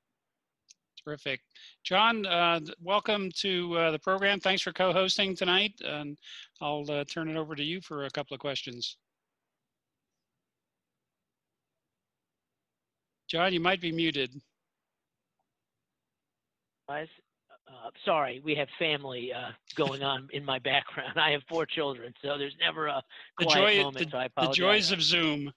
Terrific. 1.03 1.41
John, 1.83 2.25
uh, 2.25 2.59
welcome 2.81 3.31
to 3.37 3.77
uh, 3.77 3.91
the 3.91 3.99
program. 3.99 4.39
Thanks 4.39 4.61
for 4.61 4.73
co-hosting 4.73 5.35
tonight. 5.35 5.73
And 5.83 6.17
I'll 6.61 6.85
uh, 6.89 7.05
turn 7.05 7.29
it 7.29 7.37
over 7.37 7.55
to 7.55 7.63
you 7.63 7.81
for 7.81 8.05
a 8.05 8.09
couple 8.09 8.35
of 8.35 8.41
questions. 8.41 8.97
John, 13.27 13.53
you 13.53 13.59
might 13.59 13.79
be 13.79 13.91
muted 13.91 14.41
guys. 16.89 17.07
Uh, 17.67 17.91
sorry, 18.03 18.41
we 18.43 18.55
have 18.55 18.67
family 18.79 19.31
uh, 19.31 19.51
going 19.75 20.01
on 20.01 20.27
in 20.33 20.43
my 20.43 20.57
background. 20.57 21.19
I 21.19 21.31
have 21.31 21.41
four 21.47 21.67
children, 21.67 22.13
so 22.23 22.37
there's 22.37 22.55
never 22.59 22.87
a 22.87 23.03
the 23.37 23.45
quiet 23.45 23.75
joy, 23.75 23.83
moment. 23.83 24.05
The, 24.05 24.11
so 24.11 24.17
I 24.17 24.25
apologize. 24.25 24.55
the 24.55 24.61
joys 24.61 24.91
of 24.91 25.01
Zoom. 25.03 25.53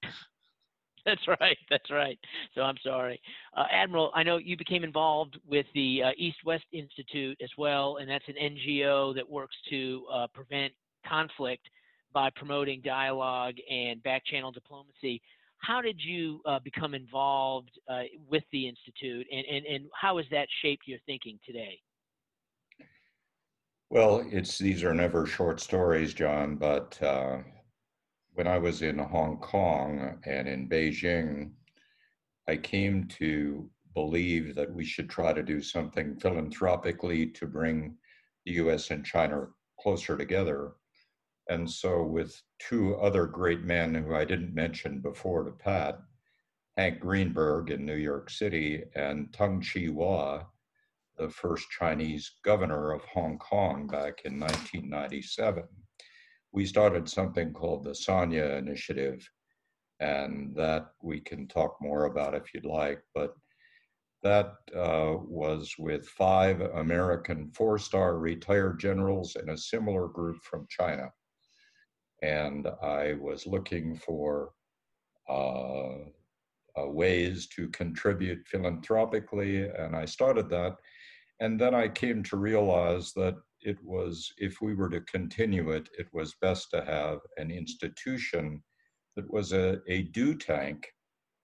That's 1.06 1.26
right. 1.26 1.59
That's 1.68 1.90
right. 1.90 2.18
So 2.54 2.62
I'm 2.62 2.76
sorry, 2.85 3.21
uh, 3.56 3.64
Admiral. 3.73 4.12
I 4.14 4.23
know 4.23 4.37
you 4.37 4.56
became 4.56 4.85
involved 4.85 5.37
with 5.44 5.66
the 5.75 6.02
uh, 6.04 6.11
East 6.16 6.38
West 6.44 6.64
Institute 6.73 7.37
as 7.42 7.50
well, 7.59 7.97
and 8.00 8.09
that's 8.09 8.25
an 8.28 8.35
NGO 8.40 9.12
that 9.16 9.28
works 9.28 9.56
to 9.71 10.04
uh, 10.12 10.26
prevent 10.32 10.73
conflict 11.04 11.68
by 12.12 12.30
promoting 12.37 12.80
dialogue 12.82 13.54
and 13.71 14.02
back 14.02 14.25
channel 14.25 14.52
diplomacy 14.52 15.21
how 15.62 15.80
did 15.80 16.00
you 16.00 16.40
uh, 16.44 16.59
become 16.59 16.92
involved 16.92 17.71
uh, 17.88 18.02
with 18.28 18.42
the 18.52 18.68
institute 18.68 19.26
and, 19.32 19.44
and, 19.47 19.64
and 19.66 19.85
how 19.99 20.16
has 20.16 20.26
that 20.30 20.49
shaped 20.61 20.87
your 20.87 20.99
thinking 21.06 21.38
today 21.47 21.78
well 23.90 24.25
it's 24.30 24.59
these 24.59 24.82
are 24.85 24.94
never 24.94 25.26
short 25.26 25.61
stories 25.61 26.14
john 26.14 26.56
but 26.56 27.00
uh, 27.02 27.38
when 28.34 28.46
i 28.46 28.58
was 28.58 28.82
in 28.82 28.98
hong 28.98 29.36
kong 29.38 30.18
and 30.24 30.48
in 30.48 30.68
beijing 30.68 31.50
i 32.48 32.56
came 32.56 33.06
to 33.06 33.68
believe 33.94 34.54
that 34.54 34.72
we 34.72 34.84
should 34.84 35.08
try 35.08 35.32
to 35.32 35.42
do 35.42 35.60
something 35.60 36.16
philanthropically 36.16 37.26
to 37.26 37.46
bring 37.46 37.94
the 38.44 38.52
us 38.52 38.90
and 38.90 39.04
china 39.04 39.46
closer 39.82 40.16
together. 40.16 40.72
And 41.48 41.68
so, 41.68 42.04
with 42.04 42.40
two 42.60 42.94
other 42.96 43.26
great 43.26 43.62
men 43.62 43.94
who 43.94 44.14
I 44.14 44.24
didn't 44.24 44.54
mention 44.54 45.00
before 45.00 45.42
to 45.44 45.50
Pat, 45.50 45.98
Hank 46.76 47.00
Greenberg 47.00 47.70
in 47.70 47.84
New 47.84 47.96
York 47.96 48.30
City 48.30 48.84
and 48.94 49.32
Tung 49.32 49.60
Chee-hwa, 49.60 50.46
the 51.18 51.28
first 51.28 51.68
Chinese 51.70 52.30
governor 52.44 52.92
of 52.92 53.02
Hong 53.04 53.38
Kong 53.38 53.86
back 53.86 54.22
in 54.24 54.38
1997, 54.38 55.64
we 56.52 56.66
started 56.66 57.09
something 57.09 57.52
called 57.52 57.85
the 57.85 57.90
Sanya 57.90 58.59
Initiative. 58.59 59.28
And 60.00 60.52
that 60.56 60.94
we 61.00 61.21
can 61.21 61.47
talk 61.47 61.76
more 61.80 62.06
about 62.06 62.35
if 62.35 62.52
you'd 62.52 62.64
like. 62.64 63.00
But 63.14 63.37
that 64.25 64.54
uh, 64.75 65.14
was 65.21 65.76
with 65.78 66.09
five 66.09 66.61
American 66.61 67.52
four 67.54 67.78
star 67.78 68.18
retired 68.18 68.80
generals 68.80 69.37
and 69.37 69.50
a 69.50 69.56
similar 69.56 70.09
group 70.09 70.42
from 70.42 70.66
China 70.68 71.09
and 72.23 72.68
I 72.82 73.14
was 73.14 73.47
looking 73.47 73.97
for 73.97 74.52
uh, 75.28 75.97
uh, 76.78 76.87
ways 76.87 77.49
to 77.49 77.68
contribute 77.68 78.47
philanthropically, 78.47 79.68
and 79.68 79.94
I 79.94 80.04
started 80.04 80.49
that. 80.50 80.76
And 81.40 81.61
then 81.61 81.75
I 81.75 81.88
came 81.88 82.23
to 82.25 82.37
realize 82.37 83.12
that 83.14 83.35
it 83.62 83.78
was, 83.83 84.33
if 84.38 84.61
we 84.61 84.75
were 84.75 84.90
to 84.90 85.00
continue 85.02 85.71
it, 85.71 85.88
it 85.99 86.07
was 86.12 86.35
best 86.40 86.71
to 86.71 86.85
have 86.85 87.19
an 87.37 87.50
institution 87.50 88.62
that 89.16 89.31
was 89.31 89.52
a, 89.52 89.78
a 89.88 90.02
do 90.02 90.35
tank, 90.35 90.87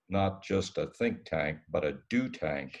not 0.09 0.43
just 0.43 0.77
a 0.77 0.87
think 0.97 1.25
tank, 1.25 1.57
but 1.69 1.85
a 1.85 1.97
do 2.09 2.29
tank 2.29 2.79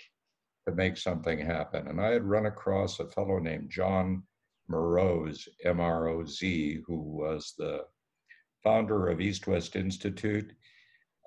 to 0.67 0.75
make 0.75 0.97
something 0.97 1.39
happen. 1.39 1.87
And 1.87 2.01
I 2.01 2.09
had 2.09 2.23
run 2.23 2.45
across 2.45 2.99
a 2.99 3.07
fellow 3.07 3.39
named 3.39 3.69
John 3.69 4.23
Mroz, 4.69 5.47
M 5.63 5.79
R 5.79 6.09
O 6.09 6.25
Z, 6.25 6.81
who 6.85 6.99
was 6.99 7.53
the 7.57 7.85
founder 8.63 9.07
of 9.07 9.21
East 9.21 9.47
West 9.47 9.75
Institute. 9.75 10.51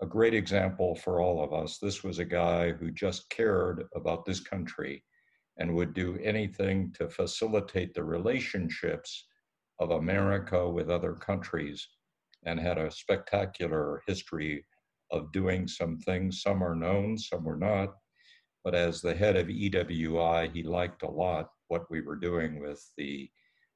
A 0.01 0.07
great 0.07 0.35
example 0.35 0.95
for 0.97 1.21
all 1.21 1.43
of 1.43 1.53
us. 1.53 1.79
This 1.79 2.03
was 2.03 2.19
a 2.19 2.25
guy 2.25 2.73
who 2.73 2.91
just 2.91 3.31
cared 3.31 3.85
about 3.95 4.25
this 4.25 4.41
country 4.41 5.05
and 5.59 5.75
would 5.75 5.95
do 5.95 6.19
anything 6.23 6.93
to 6.99 7.09
facilitate 7.09 7.95
the 7.95 8.05
relationships 8.05 9.27
of 9.79 9.91
America 9.91 10.69
with 10.69 10.91
other 10.91 11.15
countries 11.15 11.89
and 12.45 12.59
had 12.59 12.79
a 12.79 12.91
spectacular 12.91 14.03
history 14.07 14.65
of 15.11 15.31
doing 15.33 15.69
some 15.69 15.99
things. 15.99 16.43
Some 16.43 16.63
are 16.63 16.75
known, 16.75 17.19
some 17.19 17.45
were 17.45 17.57
not. 17.57 17.95
But 18.65 18.75
as 18.75 19.01
the 19.01 19.15
head 19.15 19.37
of 19.37 19.49
EWI, 19.49 20.53
he 20.53 20.63
liked 20.63 21.03
a 21.03 21.11
lot 21.11 21.51
what 21.69 21.91
we 21.91 22.01
were 22.01 22.17
doing 22.17 22.61
with 22.61 22.83
the 22.97 23.31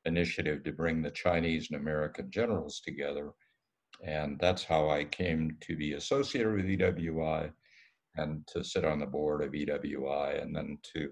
initiative 0.05 0.63
to 0.65 0.73
bring 0.73 1.03
the 1.03 1.11
Chinese 1.11 1.69
and 1.71 1.81
American 1.81 2.31
generals 2.31 2.81
together. 2.81 3.33
And 4.05 4.39
that's 4.39 4.65
how 4.65 4.89
I 4.89 5.05
came 5.05 5.57
to 5.63 5.77
be 5.77 5.95
associated 5.95 6.55
with 6.55 6.67
EWI 6.67 7.51
and 8.17 8.47
to 8.49 8.63
sit 8.63 8.85
on 8.85 8.99
the 8.99 9.07
board 9.07 9.43
of 9.43 9.53
EWI 9.53 10.43
and 10.43 10.55
then 10.55 10.79
to 10.95 11.11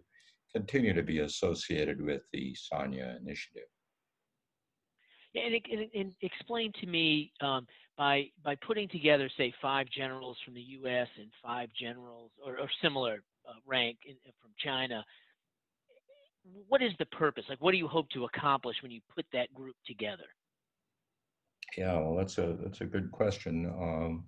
continue 0.55 0.95
to 0.95 1.03
be 1.03 1.21
associated 1.21 2.01
with 2.01 2.23
the 2.33 2.55
Sanya 2.55 3.21
initiative. 3.21 3.69
Yeah, 5.35 5.43
and, 5.47 5.55
and, 5.71 5.91
and 5.95 6.15
explain 6.23 6.73
to 6.81 6.87
me 6.87 7.33
um, 7.41 7.67
by 7.99 8.27
by 8.45 8.55
putting 8.67 8.89
together, 8.89 9.29
say, 9.37 9.53
five 9.61 9.89
generals 9.89 10.37
from 10.45 10.55
the 10.55 10.61
U.S. 10.61 11.09
and 11.19 11.29
five 11.43 11.69
generals 11.79 12.31
or, 12.45 12.59
or 12.59 12.69
similar 12.83 13.23
uh, 13.49 13.55
rank 13.67 13.99
in, 14.07 14.15
from 14.41 14.53
China. 14.63 15.05
What 16.69 16.83
is 16.83 16.93
the 16.99 17.07
purpose? 17.07 17.45
Like, 17.49 17.61
what 17.61 17.73
do 17.73 17.79
you 17.79 17.89
hope 17.89 18.09
to 18.11 18.25
accomplish 18.25 18.77
when 18.83 18.93
you 18.93 19.01
put 19.15 19.25
that 19.33 19.53
group 19.55 19.77
together? 19.87 20.25
Yeah, 21.77 21.95
well, 21.95 22.15
that's 22.15 22.39
a 22.39 22.57
that's 22.63 22.81
a 22.81 22.87
good 22.87 23.11
question. 23.11 23.67
Um, 23.67 24.25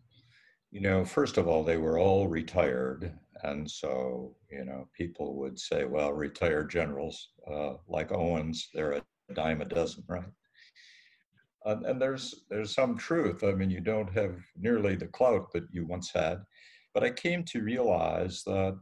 you 0.73 0.81
know, 0.81 1.05
first 1.05 1.39
of 1.39 1.47
all, 1.47 1.63
they 1.63 1.77
were 1.77 1.99
all 1.99 2.27
retired, 2.27 3.17
and 3.47 3.71
so 3.71 4.35
you 4.51 4.65
know, 4.65 4.89
people 4.97 5.37
would 5.37 5.59
say, 5.59 5.85
"Well, 5.85 6.13
retired 6.13 6.71
generals 6.71 7.31
uh, 7.51 7.75
like 7.89 8.13
Owens, 8.13 8.69
they're 8.75 8.93
a 8.93 9.03
dime 9.35 9.61
a 9.63 9.65
dozen, 9.65 10.05
right?" 10.09 10.33
And, 11.65 11.85
and 11.87 12.01
there's 12.01 12.45
there's 12.51 12.75
some 12.75 12.97
truth. 12.97 13.43
I 13.45 13.53
mean, 13.53 13.71
you 13.71 13.81
don't 13.81 14.13
have 14.13 14.37
nearly 14.57 14.97
the 14.97 15.09
clout 15.09 15.53
that 15.53 15.67
you 15.71 15.87
once 15.87 16.11
had, 16.13 16.39
but 16.95 17.05
I 17.05 17.11
came 17.11 17.45
to 17.45 17.63
realize 17.63 18.43
that 18.45 18.79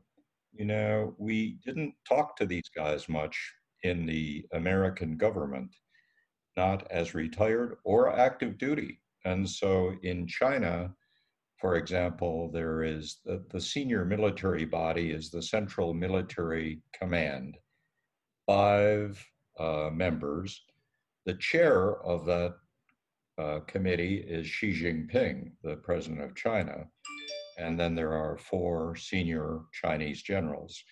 you 0.52 0.64
know 0.64 1.14
we 1.18 1.58
didn't 1.64 1.94
talk 2.08 2.36
to 2.36 2.46
these 2.46 2.70
guys 2.74 3.08
much 3.08 3.36
in 3.82 4.06
the 4.06 4.46
American 4.52 5.16
government 5.16 5.70
not 6.56 6.86
as 6.90 7.14
retired 7.14 7.76
or 7.84 8.16
active 8.16 8.58
duty. 8.58 9.00
And 9.24 9.48
so 9.48 9.94
in 10.02 10.26
China, 10.26 10.94
for 11.64 11.76
example, 11.76 12.50
there 12.52 12.82
is 12.82 13.20
the, 13.24 13.42
the 13.48 13.58
senior 13.58 14.04
military 14.04 14.66
body 14.66 15.12
is 15.12 15.30
the 15.30 15.40
Central 15.40 15.94
Military 15.94 16.82
Command, 16.92 17.56
five 18.46 19.18
uh, 19.58 19.88
members, 19.90 20.62
the 21.24 21.32
chair 21.32 22.02
of 22.02 22.26
that 22.26 22.56
uh, 23.38 23.60
committee 23.60 24.16
is 24.16 24.46
Xi 24.46 24.78
Jinping, 24.78 25.52
the 25.62 25.76
president 25.76 26.20
of 26.20 26.36
China. 26.36 26.84
And 27.56 27.80
then 27.80 27.94
there 27.94 28.12
are 28.12 28.36
four 28.36 28.94
senior 28.94 29.60
Chinese 29.72 30.20
generals. 30.20 30.84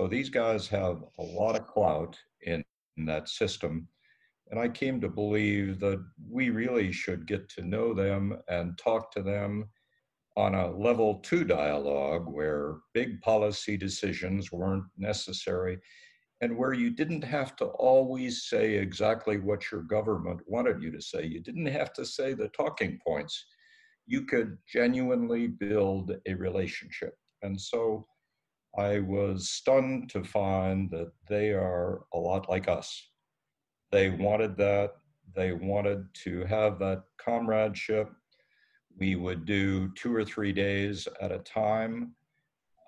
So 0.00 0.08
these 0.08 0.28
guys 0.28 0.66
have 0.66 1.04
a 1.20 1.22
lot 1.22 1.54
of 1.54 1.68
clout 1.68 2.18
in, 2.40 2.64
in 2.96 3.04
that 3.04 3.28
system. 3.28 3.86
And 4.50 4.58
I 4.58 4.70
came 4.70 5.00
to 5.02 5.08
believe 5.08 5.78
that 5.78 6.04
we 6.28 6.50
really 6.50 6.90
should 6.90 7.28
get 7.28 7.48
to 7.50 7.62
know 7.62 7.94
them 7.94 8.36
and 8.48 8.76
talk 8.76 9.12
to 9.12 9.22
them 9.22 9.66
on 10.36 10.54
a 10.54 10.70
level 10.70 11.16
two 11.16 11.44
dialogue 11.44 12.26
where 12.26 12.76
big 12.94 13.20
policy 13.20 13.76
decisions 13.76 14.52
weren't 14.52 14.84
necessary 14.96 15.78
and 16.40 16.56
where 16.56 16.72
you 16.72 16.90
didn't 16.90 17.22
have 17.22 17.54
to 17.56 17.66
always 17.66 18.44
say 18.44 18.74
exactly 18.74 19.38
what 19.38 19.70
your 19.70 19.82
government 19.82 20.40
wanted 20.46 20.82
you 20.82 20.90
to 20.90 21.00
say. 21.00 21.24
You 21.24 21.40
didn't 21.40 21.66
have 21.66 21.92
to 21.94 22.04
say 22.04 22.32
the 22.32 22.48
talking 22.48 22.98
points. 23.06 23.44
You 24.06 24.22
could 24.24 24.56
genuinely 24.66 25.48
build 25.48 26.12
a 26.26 26.34
relationship. 26.34 27.14
And 27.42 27.60
so 27.60 28.06
I 28.78 29.00
was 29.00 29.50
stunned 29.50 30.08
to 30.10 30.24
find 30.24 30.90
that 30.90 31.12
they 31.28 31.50
are 31.50 32.02
a 32.14 32.18
lot 32.18 32.48
like 32.48 32.68
us. 32.68 33.08
They 33.92 34.10
wanted 34.10 34.56
that. 34.58 34.92
They 35.34 35.52
wanted 35.52 36.06
to 36.24 36.44
have 36.46 36.78
that 36.78 37.02
comradeship. 37.18 38.10
We 38.98 39.16
would 39.16 39.44
do 39.44 39.92
two 39.94 40.14
or 40.14 40.24
three 40.24 40.52
days 40.52 41.08
at 41.20 41.32
a 41.32 41.38
time, 41.38 42.14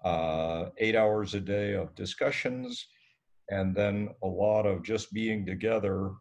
uh, 0.05 0.67
eight 0.79 0.97
hours 0.97 1.35
a 1.35 1.41
day 1.41 1.75
of 1.75 1.95
discussions 1.95 2.87
and 3.51 3.75
then 3.75 4.09
a 4.23 4.27
lot 4.27 4.67
of 4.67 4.83
just 4.83 5.13
being 5.13 5.45
together 5.45 6.13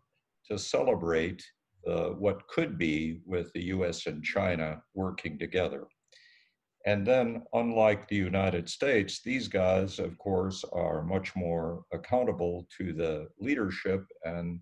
to 0.50 0.57
celebrate 0.57 1.43
what 1.83 2.47
could 2.47 2.77
be 2.77 3.21
with 3.25 3.51
the 3.53 3.63
US 3.75 4.05
and 4.05 4.23
China 4.23 4.81
working 4.93 5.39
together. 5.39 5.88
And 6.85 7.05
then, 7.05 7.43
unlike 7.53 8.07
the 8.07 8.15
United 8.15 8.67
States, 8.67 9.21
these 9.23 9.47
guys, 9.47 10.00
of 10.00 10.17
course, 10.17 10.65
are 10.73 11.03
much 11.03 11.35
more 11.35 11.83
accountable 11.93 12.67
to 12.77 12.91
the 12.91 13.27
leadership 13.39 14.03
and 14.25 14.59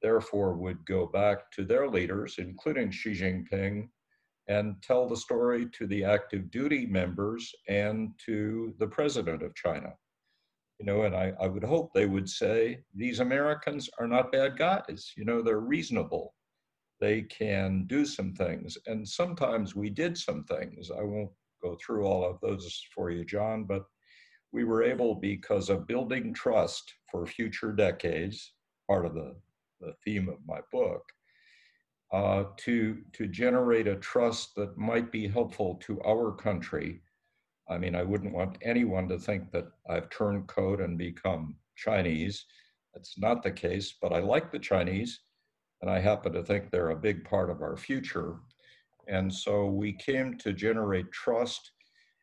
therefore 0.00 0.54
would 0.54 0.84
go 0.86 1.06
back 1.06 1.50
to 1.52 1.64
their 1.64 1.88
leaders, 1.88 2.36
including 2.38 2.90
Xi 2.90 3.12
Jinping, 3.12 3.88
and 4.48 4.80
tell 4.82 5.08
the 5.08 5.16
story 5.16 5.66
to 5.72 5.86
the 5.86 6.04
active 6.04 6.50
duty 6.50 6.86
members 6.86 7.52
and 7.68 8.10
to 8.24 8.74
the 8.78 8.86
president 8.86 9.42
of 9.42 9.54
China 9.54 9.92
you 10.78 10.84
know, 10.84 11.02
and 11.02 11.14
I, 11.14 11.32
I 11.40 11.46
would 11.46 11.64
hope 11.64 11.92
they 11.92 12.06
would 12.06 12.28
say 12.28 12.80
these 12.94 13.20
Americans 13.20 13.88
are 13.98 14.06
not 14.06 14.32
bad 14.32 14.58
guys. 14.58 15.12
You 15.16 15.24
know, 15.24 15.40
they're 15.40 15.60
reasonable. 15.60 16.34
They 17.00 17.22
can 17.22 17.86
do 17.86 18.04
some 18.04 18.34
things. 18.34 18.76
And 18.86 19.06
sometimes 19.06 19.74
we 19.74 19.90
did 19.90 20.16
some 20.16 20.44
things. 20.44 20.90
I 20.90 21.02
won't 21.02 21.30
go 21.62 21.76
through 21.84 22.06
all 22.06 22.28
of 22.28 22.40
those 22.40 22.82
for 22.94 23.10
you, 23.10 23.24
John, 23.24 23.64
but 23.64 23.84
we 24.52 24.64
were 24.64 24.82
able, 24.82 25.14
because 25.14 25.70
of 25.70 25.86
building 25.86 26.32
trust 26.32 26.92
for 27.10 27.26
future 27.26 27.72
decades, 27.72 28.54
part 28.86 29.06
of 29.06 29.14
the, 29.14 29.34
the 29.80 29.92
theme 30.04 30.28
of 30.28 30.38
my 30.46 30.60
book, 30.72 31.02
uh, 32.16 32.44
to, 32.56 32.98
to 33.12 33.26
generate 33.26 33.88
a 33.88 33.96
trust 33.96 34.54
that 34.54 34.76
might 34.76 35.12
be 35.12 35.28
helpful 35.28 35.70
to 35.86 36.00
our 36.02 36.32
country 36.32 37.00
I 37.68 37.78
mean, 37.78 37.94
I 37.96 38.02
wouldn't 38.02 38.32
want 38.32 38.58
anyone 38.62 39.08
to 39.08 39.18
think 39.18 39.50
that 39.52 39.66
I've 39.88 40.08
turned 40.10 40.46
code 40.46 40.80
and 40.80 40.96
become 40.96 41.56
Chinese. 41.76 42.44
That's 42.94 43.18
not 43.18 43.42
the 43.42 43.50
case, 43.50 43.94
but 44.00 44.12
I 44.12 44.20
like 44.20 44.52
the 44.52 44.58
Chinese, 44.58 45.20
and 45.82 45.90
I 45.90 45.98
happen 45.98 46.32
to 46.32 46.44
think 46.44 46.70
they're 46.70 46.90
a 46.90 46.96
big 46.96 47.24
part 47.24 47.50
of 47.50 47.62
our 47.62 47.76
future. 47.76 48.36
And 49.08 49.32
so 49.32 49.66
we 49.66 49.92
came 49.92 50.38
to 50.38 50.52
generate 50.52 51.10
trust. 51.12 51.72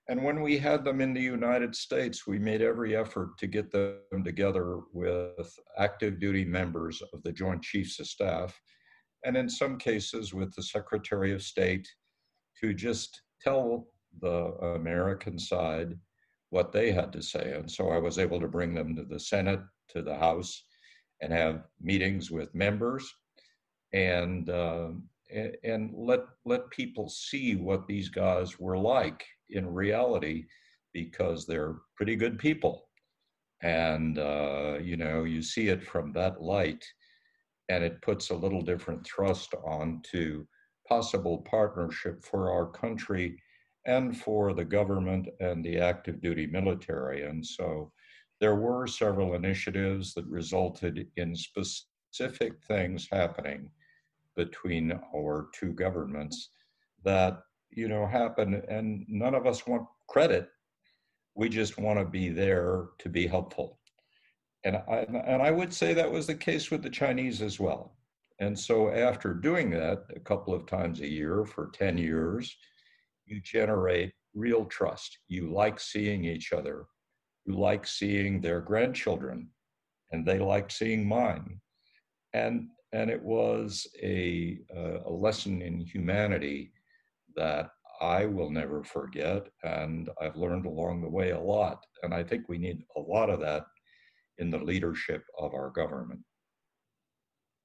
And 0.10 0.24
when 0.24 0.42
we 0.42 0.58
had 0.58 0.84
them 0.84 1.02
in 1.02 1.14
the 1.14 1.22
United 1.22 1.76
States, 1.76 2.26
we 2.26 2.40
made 2.40 2.62
every 2.62 2.96
effort 2.96 3.38
to 3.40 3.48
get 3.48 3.72
them 3.72 4.24
together 4.24 4.80
with 4.94 5.60
active 5.78 6.20
duty 6.20 6.44
members 6.46 7.02
of 7.14 7.22
the 7.24 7.32
Joint 7.32 7.62
Chiefs 7.62 8.00
of 8.00 8.08
Staff, 8.08 8.60
and 9.26 9.38
in 9.38 9.50
some 9.50 9.78
cases 9.78 10.34
with 10.34 10.54
the 10.56 10.64
Secretary 10.64 11.34
of 11.34 11.42
State 11.42 11.88
to 12.62 12.74
just 12.74 13.22
tell 13.42 13.88
the 14.22 14.54
American 14.76 15.40
side 15.40 15.98
what 16.50 16.72
they 16.72 16.92
had 16.92 17.12
to 17.14 17.22
say. 17.22 17.54
And 17.54 17.70
so 17.70 17.90
I 17.90 17.98
was 17.98 18.20
able 18.20 18.40
to 18.40 18.48
bring 18.48 18.74
them 18.74 18.96
to 18.96 19.04
the 19.04 19.20
Senate, 19.20 19.62
to 19.90 20.02
the 20.02 20.16
House, 20.16 20.64
and 21.22 21.34
have 21.34 21.64
meetings 21.82 22.30
with 22.30 22.54
members 22.54 23.12
and 23.94 24.50
uh, 24.50 24.90
and 25.64 25.94
let 25.96 26.22
let 26.46 26.70
people 26.70 27.10
see 27.10 27.56
what 27.56 27.88
these 27.88 28.10
guys 28.10 28.60
were 28.60 28.78
like 28.78 29.26
in 29.50 29.72
reality 29.72 30.46
because 30.94 31.46
they're 31.46 31.76
pretty 31.96 32.16
good 32.16 32.38
people 32.38 32.88
and 33.62 34.20
uh, 34.20 34.78
you 34.82 34.98
know 34.98 35.24
you 35.24 35.42
see 35.42 35.70
it 35.70 35.84
from 35.84 36.12
that 36.12 36.42
light 36.42 36.84
and 37.70 37.84
it 37.84 38.02
puts 38.02 38.30
a 38.30 38.36
little 38.36 38.62
different 38.62 39.06
thrust 39.06 39.54
on 39.66 40.02
to 40.12 40.48
possible 40.88 41.40
partnership 41.50 42.24
for 42.24 42.52
our 42.52 42.68
country 42.68 43.38
and 43.86 44.18
for 44.18 44.54
the 44.54 44.66
government 44.66 45.28
and 45.40 45.64
the 45.64 45.78
active 45.80 46.22
duty 46.22 46.48
military. 46.48 47.24
And 47.24 47.46
so 47.46 47.92
there 48.40 48.56
were 48.56 48.88
several 48.88 49.36
initiatives 49.36 50.14
that 50.14 50.26
resulted 50.26 51.08
in 51.18 51.36
specific 51.36 52.62
things 52.68 53.08
happening 53.12 53.70
between 54.36 55.00
our 55.16 55.48
two 55.54 55.74
governments 55.74 56.50
that 57.04 57.40
you 57.72 57.88
know 57.88 58.06
happen 58.06 58.62
and 58.68 59.06
none 59.08 59.36
of 59.36 59.46
us 59.46 59.66
want 59.68 59.86
credit 60.08 60.50
we 61.36 61.50
just 61.50 61.78
want 61.78 62.00
to 62.00 62.06
be 62.06 62.30
there 62.30 62.86
to 63.00 63.10
be 63.10 63.28
helpful 63.28 63.80
and 64.64 64.78
I, 64.78 65.06
and 65.26 65.42
I 65.42 65.52
would 65.52 65.74
say 65.74 65.94
that 65.94 66.12
was 66.12 66.28
the 66.28 66.36
case 66.36 66.72
with 66.72 66.84
the 66.84 66.90
Chinese 66.90 67.42
as 67.42 67.60
well. 67.60 67.98
And 68.40 68.58
so 68.58 68.90
after 68.90 69.34
doing 69.34 69.70
that 69.72 70.06
a 70.16 70.20
couple 70.20 70.54
of 70.54 70.66
times 70.66 71.02
a 71.02 71.08
year 71.08 71.46
for 71.46 71.70
10 71.74 71.98
years, 71.98 72.56
you 73.26 73.42
generate 73.42 74.14
real 74.34 74.66
trust. 74.66 75.20
You 75.28 75.54
like 75.54 75.80
seeing 75.80 76.26
each 76.26 76.52
other. 76.54 76.86
You 77.46 77.58
like 77.58 77.86
seeing 77.86 78.42
their 78.42 78.62
grandchildren, 78.62 79.50
and 80.12 80.26
they 80.26 80.40
like 80.40 80.72
seeing 80.72 81.08
mine. 81.08 81.60
And 82.34 82.70
and 82.94 83.10
it 83.10 83.22
was 83.22 83.88
a 84.02 84.60
a 85.06 85.10
lesson 85.12 85.62
in 85.62 85.80
humanity 85.82 86.72
that 87.36 87.70
I 88.02 88.26
will 88.26 88.50
never 88.50 88.84
forget, 88.84 89.48
and 89.64 90.10
I've 90.22 90.36
learned 90.36 90.66
along 90.66 91.02
the 91.02 91.10
way 91.10 91.32
a 91.32 91.40
lot. 91.40 91.86
And 92.02 92.14
I 92.14 92.24
think 92.24 92.50
we 92.50 92.58
need 92.58 92.84
a 92.96 93.00
lot 93.00 93.30
of 93.30 93.40
that 93.42 93.66
in 94.38 94.50
the 94.50 94.58
leadership 94.58 95.24
of 95.38 95.54
our 95.54 95.70
government. 95.70 96.22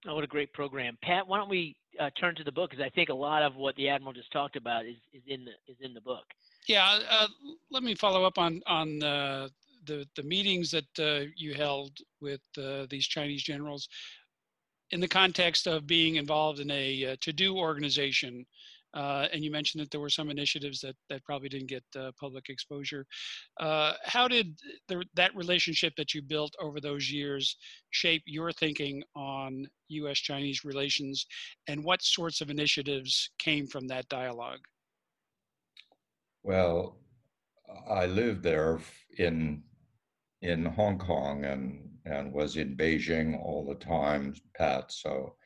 Oh, 0.07 0.15
what 0.15 0.25
a 0.25 0.29
great 0.29 0.53
program, 0.53 0.97
Pat. 1.03 1.27
Why 1.27 1.39
don't 1.39 1.49
we 1.49 1.77
uh, 1.99 2.11
turn 2.19 2.35
to 2.37 2.45
the 2.45 2.53
book? 2.53 2.71
Because 2.71 2.85
I 2.85 2.91
think 2.91 3.09
a 3.09 3.15
lot 3.15 3.43
of 3.43 3.57
what 3.57 3.75
the 3.77 3.89
admiral 3.89 4.13
just 4.13 4.33
talked 4.33 4.57
about 4.57 4.87
is, 4.87 4.97
is 5.13 5.23
in 5.27 5.45
the 5.45 5.51
is 5.67 5.77
in 5.81 5.93
the 5.93 6.01
book. 6.01 6.25
Yeah, 6.69 7.01
uh, 7.11 7.27
let 7.71 7.83
me 7.83 7.95
follow 7.95 8.25
up 8.25 8.39
on 8.39 8.61
on 8.67 9.03
uh, 9.03 9.49
the 9.87 10.07
the 10.15 10.23
meetings 10.23 10.71
that 10.71 10.99
uh, 10.99 11.27
you 11.37 11.55
held 11.55 11.99
with 12.21 12.43
uh, 12.57 12.87
these 12.89 13.07
Chinese 13.07 13.43
generals 13.43 13.89
in 14.91 15.01
the 15.01 15.09
context 15.09 15.67
of 15.67 15.87
being 15.87 16.17
involved 16.17 16.61
in 16.61 16.71
a 16.71 17.13
uh, 17.13 17.17
to-do 17.21 17.59
organization 17.59 18.47
uh, 18.99 19.29
and 19.33 19.45
you 19.45 19.51
mentioned 19.53 19.81
that 19.81 19.93
there 19.93 20.01
were 20.01 20.11
some 20.11 20.29
initiatives 20.29 20.81
that, 20.81 20.97
that 21.09 21.25
probably 21.25 21.49
didn't 21.49 21.69
get 21.69 21.85
uh, 21.97 22.11
public 22.19 22.49
exposure. 22.49 23.07
Uh, 23.61 23.93
how 24.03 24.27
did 24.27 24.59
the, 24.89 25.05
that 25.15 25.35
relationship 25.37 25.93
that 25.97 26.15
you 26.15 26.21
built 26.21 26.53
over 26.61 26.81
those 26.81 27.09
years 27.09 27.57
shape 27.91 28.23
your 28.27 28.51
thinking 28.51 29.01
on 29.15 29.65
US 29.89 30.19
Chinese 30.19 30.65
relations, 30.65 31.27
and 31.69 31.85
what 31.85 32.03
sorts 32.03 32.41
of 32.41 32.51
initiatives 32.51 33.31
came 33.39 33.69
from 33.69 33.87
that 33.87 34.09
dialogue? 34.09 34.61
Well, 36.43 36.97
I 37.89 38.07
lived 38.07 38.43
there 38.43 38.81
in 39.19 39.63
in 40.43 40.65
Hong 40.65 40.99
Kong 40.99 41.45
and 41.45 41.89
and 42.05 42.33
was 42.33 42.57
in 42.57 42.77
Beijing 42.77 43.39
all 43.41 43.65
the 43.65 43.85
time, 43.85 44.35
Pat. 44.57 44.91
So 44.91 45.37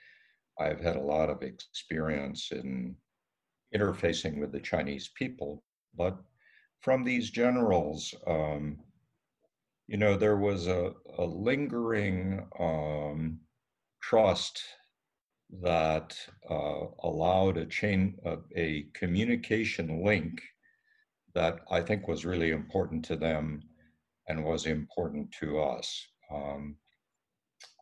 I've 0.58 0.80
had 0.80 0.96
a 0.96 1.02
lot 1.02 1.28
of 1.28 1.42
experience 1.42 2.50
in 2.52 2.96
interfacing 3.74 4.40
with 4.40 4.52
the 4.52 4.60
Chinese 4.60 5.10
people. 5.16 5.62
But 5.96 6.16
from 6.80 7.04
these 7.04 7.30
generals, 7.30 8.14
um, 8.26 8.78
you 9.86 9.96
know, 9.96 10.16
there 10.16 10.36
was 10.36 10.66
a, 10.66 10.92
a 11.18 11.24
lingering 11.24 12.46
um, 12.58 13.40
trust 14.02 14.62
that 15.60 16.16
uh, 16.50 16.86
allowed 17.02 17.56
a 17.58 17.66
chain, 17.66 18.16
uh, 18.24 18.36
a 18.56 18.86
communication 18.94 20.02
link 20.04 20.40
that 21.34 21.60
I 21.70 21.80
think 21.80 22.08
was 22.08 22.24
really 22.24 22.50
important 22.50 23.04
to 23.06 23.16
them 23.16 23.62
and 24.28 24.44
was 24.44 24.66
important 24.66 25.32
to 25.40 25.60
us. 25.60 26.06
Um, 26.32 26.76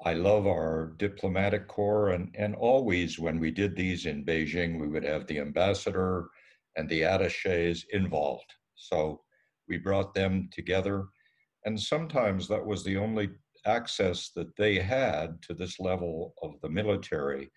I 0.04 0.14
love 0.14 0.46
our 0.46 0.94
diplomatic 0.98 1.68
corps, 1.68 2.10
and, 2.10 2.34
and 2.38 2.54
always 2.54 3.18
when 3.18 3.38
we 3.38 3.50
did 3.50 3.76
these 3.76 4.06
in 4.06 4.24
Beijing, 4.24 4.80
we 4.80 4.88
would 4.88 5.04
have 5.04 5.26
the 5.26 5.40
ambassador 5.40 6.28
and 6.76 6.88
the 6.88 7.02
attaches 7.02 7.84
involved. 7.90 8.50
So 8.76 9.22
we 9.68 9.76
brought 9.76 10.14
them 10.14 10.48
together, 10.52 11.06
and 11.64 11.78
sometimes 11.78 12.48
that 12.48 12.64
was 12.64 12.82
the 12.82 12.96
only 12.96 13.30
access 13.66 14.30
that 14.34 14.56
they 14.56 14.76
had 14.76 15.42
to 15.42 15.54
this 15.54 15.78
level 15.78 16.34
of 16.42 16.54
the 16.62 16.70
military 16.70 17.50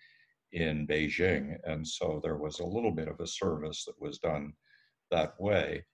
in 0.52 0.86
Beijing. 0.86 1.56
And 1.64 1.86
so 1.86 2.20
there 2.22 2.36
was 2.36 2.60
a 2.60 2.66
little 2.66 2.92
bit 2.92 3.08
of 3.08 3.20
a 3.20 3.26
service 3.26 3.84
that 3.86 4.00
was 4.00 4.18
done 4.18 4.52
that 5.10 5.32
way. 5.40 5.84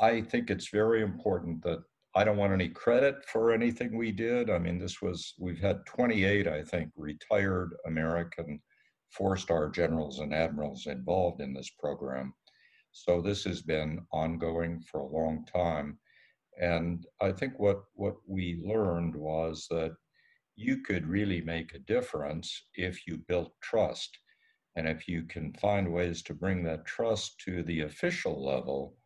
I 0.00 0.20
think 0.20 0.50
it's 0.50 0.68
very 0.68 1.02
important 1.02 1.62
that 1.62 1.82
I 2.16 2.22
don't 2.22 2.36
want 2.36 2.52
any 2.52 2.68
credit 2.68 3.24
for 3.26 3.52
anything 3.52 3.96
we 3.96 4.12
did. 4.12 4.48
I 4.48 4.58
mean, 4.58 4.78
this 4.78 5.02
was, 5.02 5.34
we've 5.38 5.58
had 5.58 5.84
28, 5.86 6.46
I 6.46 6.62
think, 6.62 6.90
retired 6.96 7.74
American 7.86 8.60
four 9.10 9.36
star 9.36 9.68
generals 9.68 10.20
and 10.20 10.32
admirals 10.32 10.86
involved 10.86 11.40
in 11.40 11.52
this 11.52 11.70
program. 11.70 12.32
So 12.92 13.20
this 13.20 13.42
has 13.44 13.62
been 13.62 14.00
ongoing 14.12 14.80
for 14.82 15.00
a 15.00 15.06
long 15.06 15.44
time. 15.52 15.98
And 16.60 17.04
I 17.20 17.32
think 17.32 17.58
what, 17.58 17.82
what 17.94 18.14
we 18.28 18.62
learned 18.64 19.16
was 19.16 19.66
that 19.70 19.96
you 20.56 20.82
could 20.82 21.08
really 21.08 21.40
make 21.40 21.74
a 21.74 21.80
difference 21.80 22.66
if 22.74 23.06
you 23.08 23.18
built 23.26 23.52
trust. 23.60 24.16
And 24.76 24.88
if 24.88 25.08
you 25.08 25.24
can 25.24 25.52
find 25.54 25.92
ways 25.92 26.22
to 26.22 26.34
bring 26.34 26.62
that 26.64 26.86
trust 26.86 27.40
to 27.40 27.64
the 27.64 27.80
official 27.80 28.44
level, 28.44 28.96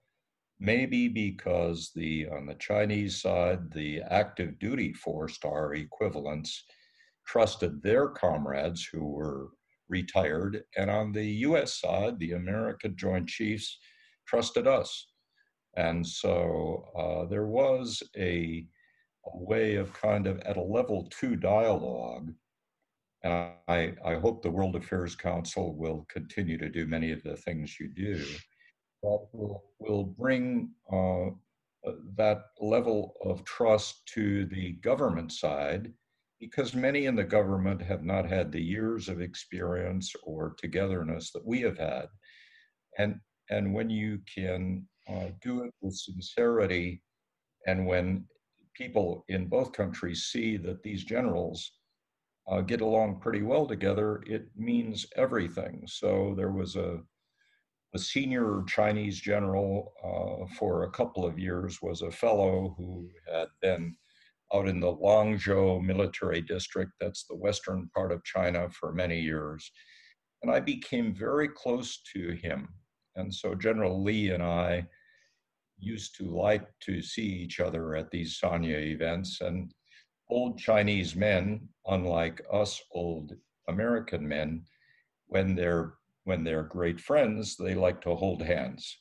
maybe 0.60 1.08
because 1.08 1.90
the 1.94 2.28
on 2.28 2.46
the 2.46 2.54
Chinese 2.54 3.20
side, 3.20 3.70
the 3.72 4.02
active 4.10 4.58
duty 4.58 4.92
four 4.92 5.28
star 5.28 5.74
equivalents 5.74 6.64
trusted 7.26 7.82
their 7.82 8.08
comrades 8.08 8.84
who 8.84 9.04
were 9.04 9.48
retired, 9.88 10.62
and 10.76 10.90
on 10.90 11.12
the 11.12 11.26
U.S. 11.48 11.80
side, 11.80 12.18
the 12.18 12.32
American 12.32 12.96
Joint 12.96 13.28
Chiefs 13.28 13.78
trusted 14.26 14.66
us, 14.66 15.08
and 15.76 16.06
so 16.06 16.84
uh, 16.98 17.28
there 17.28 17.46
was 17.46 18.02
a, 18.16 18.66
a 19.26 19.38
way 19.38 19.76
of 19.76 19.92
kind 19.92 20.26
of 20.26 20.40
at 20.40 20.56
a 20.56 20.62
level 20.62 21.08
two 21.10 21.36
dialogue. 21.36 22.32
And 23.24 23.32
I, 23.66 23.94
I 24.04 24.14
hope 24.14 24.42
the 24.42 24.50
World 24.50 24.76
Affairs 24.76 25.16
Council 25.16 25.74
will 25.76 26.06
continue 26.08 26.56
to 26.58 26.68
do 26.68 26.86
many 26.86 27.10
of 27.10 27.20
the 27.24 27.36
things 27.36 27.80
you 27.80 27.88
do 27.88 28.24
that 29.02 29.26
will, 29.32 29.64
will 29.78 30.04
bring 30.04 30.70
uh, 30.92 31.26
uh, 31.26 31.92
that 32.16 32.46
level 32.60 33.14
of 33.24 33.44
trust 33.44 34.06
to 34.06 34.46
the 34.46 34.72
government 34.82 35.32
side 35.32 35.92
because 36.40 36.74
many 36.74 37.06
in 37.06 37.16
the 37.16 37.24
government 37.24 37.82
have 37.82 38.04
not 38.04 38.28
had 38.28 38.52
the 38.52 38.62
years 38.62 39.08
of 39.08 39.20
experience 39.20 40.12
or 40.22 40.54
togetherness 40.58 41.32
that 41.32 41.44
we 41.44 41.60
have 41.60 41.78
had. 41.78 42.06
And, 42.98 43.16
and 43.50 43.74
when 43.74 43.90
you 43.90 44.20
can 44.32 44.86
uh, 45.08 45.28
do 45.42 45.62
it 45.62 45.74
with 45.80 45.94
sincerity, 45.94 47.02
and 47.66 47.86
when 47.86 48.24
people 48.74 49.24
in 49.28 49.46
both 49.48 49.72
countries 49.72 50.28
see 50.30 50.56
that 50.58 50.82
these 50.82 51.04
generals 51.04 51.72
uh, 52.50 52.60
get 52.60 52.80
along 52.80 53.20
pretty 53.20 53.42
well 53.42 53.66
together, 53.66 54.22
it 54.26 54.46
means 54.56 55.06
everything. 55.16 55.82
So 55.86 56.34
there 56.36 56.52
was 56.52 56.76
a 56.76 57.00
a 57.94 57.98
senior 57.98 58.62
Chinese 58.66 59.18
general 59.18 59.92
uh, 60.04 60.54
for 60.58 60.84
a 60.84 60.90
couple 60.90 61.24
of 61.24 61.38
years 61.38 61.80
was 61.80 62.02
a 62.02 62.10
fellow 62.10 62.74
who 62.76 63.08
had 63.32 63.48
been 63.62 63.96
out 64.54 64.68
in 64.68 64.80
the 64.80 64.94
Lanzhou 64.94 65.82
military 65.82 66.40
district, 66.40 66.92
that's 67.00 67.24
the 67.24 67.36
western 67.36 67.88
part 67.94 68.12
of 68.12 68.24
China, 68.24 68.68
for 68.70 68.92
many 68.92 69.20
years. 69.20 69.70
And 70.42 70.50
I 70.50 70.60
became 70.60 71.14
very 71.14 71.48
close 71.48 72.00
to 72.14 72.32
him. 72.32 72.68
And 73.16 73.34
so 73.34 73.54
General 73.54 74.02
Li 74.02 74.30
and 74.30 74.42
I 74.42 74.86
used 75.78 76.16
to 76.16 76.24
like 76.24 76.66
to 76.80 77.02
see 77.02 77.26
each 77.26 77.60
other 77.60 77.94
at 77.94 78.10
these 78.10 78.38
Sanya 78.42 78.78
events. 78.78 79.40
And 79.40 79.72
old 80.30 80.58
Chinese 80.58 81.14
men, 81.14 81.68
unlike 81.86 82.40
us 82.52 82.80
old 82.92 83.32
American 83.68 84.26
men, 84.26 84.64
when 85.26 85.54
they're 85.54 85.94
when 86.28 86.44
they're 86.44 86.64
great 86.64 87.00
friends, 87.00 87.56
they 87.56 87.74
like 87.74 88.02
to 88.02 88.14
hold 88.14 88.42
hands. 88.42 88.98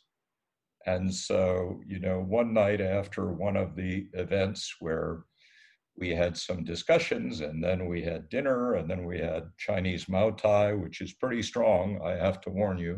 And 0.85 1.13
so, 1.13 1.81
you 1.85 1.99
know, 1.99 2.21
one 2.21 2.53
night 2.53 2.79
after 2.79 3.33
one 3.33 3.57
of 3.57 3.75
the 3.75 4.07
events 4.13 4.73
where 4.79 5.25
we 5.97 6.11
had 6.11 6.37
some 6.37 6.63
discussions 6.63 7.41
and 7.41 7.61
then 7.61 7.89
we 7.89 8.01
had 8.01 8.29
dinner 8.29 8.75
and 8.75 8.89
then 8.89 9.05
we 9.05 9.19
had 9.19 9.51
Chinese 9.57 10.07
Mao 10.07 10.29
Tai, 10.31 10.75
which 10.75 11.01
is 11.01 11.15
pretty 11.15 11.41
strong, 11.41 11.99
I 12.01 12.11
have 12.11 12.39
to 12.41 12.49
warn 12.49 12.77
you. 12.77 12.93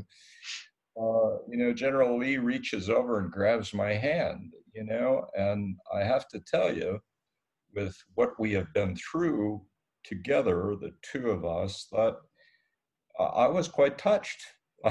Uh, 0.95 1.41
you 1.49 1.57
know, 1.57 1.73
General 1.73 2.19
Li 2.19 2.37
reaches 2.37 2.87
over 2.87 3.21
and 3.21 3.31
grabs 3.31 3.73
my 3.73 3.93
hand, 3.93 4.53
you 4.75 4.83
know, 4.83 5.25
and 5.33 5.75
I 5.91 6.03
have 6.03 6.27
to 6.27 6.39
tell 6.41 6.71
you, 6.71 6.99
with 7.73 7.97
what 8.13 8.39
we 8.39 8.51
have 8.53 8.71
been 8.75 8.95
through 8.95 9.63
together, 10.03 10.75
the 10.79 10.93
two 11.01 11.31
of 11.31 11.45
us, 11.45 11.87
that 11.93 12.17
I 13.19 13.47
was 13.47 13.67
quite 13.67 13.97
touched. 13.97 14.41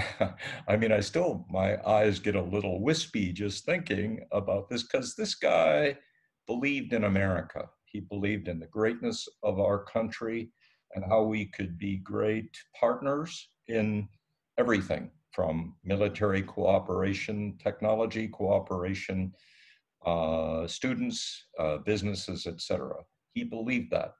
I 0.68 0.76
mean, 0.76 0.92
I 0.92 1.00
still, 1.00 1.46
my 1.50 1.78
eyes 1.86 2.18
get 2.18 2.36
a 2.36 2.42
little 2.42 2.82
wispy 2.82 3.32
just 3.32 3.64
thinking 3.64 4.20
about 4.32 4.68
this 4.68 4.82
because 4.82 5.14
this 5.14 5.34
guy 5.34 5.96
believed 6.46 6.92
in 6.92 7.04
America. 7.04 7.68
He 7.86 8.00
believed 8.00 8.48
in 8.48 8.60
the 8.60 8.66
greatness 8.66 9.26
of 9.42 9.58
our 9.58 9.84
country 9.84 10.50
and 10.94 11.04
how 11.04 11.22
we 11.22 11.46
could 11.46 11.78
be 11.78 11.96
great 11.98 12.54
partners 12.78 13.48
in 13.68 14.08
everything 14.58 15.10
from 15.32 15.74
military 15.84 16.42
cooperation, 16.42 17.56
technology 17.62 18.28
cooperation, 18.28 19.32
uh, 20.04 20.66
students, 20.66 21.46
uh, 21.58 21.78
businesses, 21.78 22.46
etc. 22.46 22.94
He 23.32 23.44
believed 23.44 23.90
that. 23.92 24.14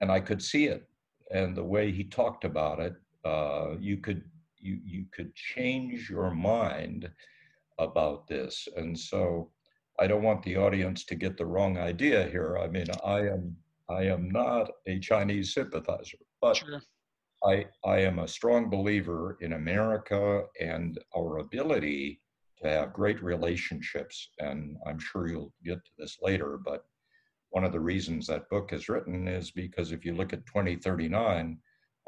And 0.00 0.10
I 0.10 0.20
could 0.20 0.42
see 0.42 0.66
it. 0.66 0.84
And 1.32 1.56
the 1.56 1.64
way 1.64 1.90
he 1.90 2.04
talked 2.04 2.44
about 2.44 2.78
it 2.80 2.94
uh, 3.24 3.76
you 3.80 3.98
could 3.98 4.22
you 4.58 4.78
you 4.84 5.04
could 5.12 5.34
change 5.34 6.08
your 6.10 6.30
mind 6.30 7.10
about 7.78 8.26
this. 8.26 8.68
And 8.76 8.98
so 8.98 9.50
i 10.00 10.06
don't 10.06 10.22
want 10.22 10.42
the 10.42 10.56
audience 10.56 11.04
to 11.04 11.14
get 11.14 11.36
the 11.36 11.46
wrong 11.46 11.78
idea 11.78 12.26
here. 12.28 12.58
I 12.58 12.66
mean 12.68 12.86
i 13.04 13.20
am 13.20 13.56
i 13.88 14.02
am 14.02 14.30
not 14.30 14.70
a 14.86 14.98
chinese 14.98 15.52
sympathizer 15.52 16.18
but 16.40 16.56
sure. 16.56 16.80
i 17.44 17.66
i 17.84 17.98
am 17.98 18.18
a 18.18 18.26
strong 18.26 18.70
believer 18.70 19.36
in 19.40 19.52
america 19.52 20.44
and 20.58 20.98
our 21.16 21.38
ability 21.38 22.20
to 22.62 22.68
have 22.68 22.92
great 22.92 23.22
relationships. 23.22 24.30
And 24.38 24.76
i'm 24.86 24.98
sure 24.98 25.28
you'll 25.28 25.52
get 25.64 25.84
to 25.84 25.90
this 25.98 26.18
later 26.22 26.58
but 26.64 26.84
one 27.50 27.64
of 27.64 27.72
the 27.72 27.86
reasons 27.92 28.26
that 28.26 28.50
book 28.50 28.72
is 28.72 28.88
written 28.88 29.28
is 29.28 29.50
because 29.52 29.92
if 29.92 30.04
you 30.04 30.14
look 30.14 30.32
at 30.32 30.46
2039 30.46 31.58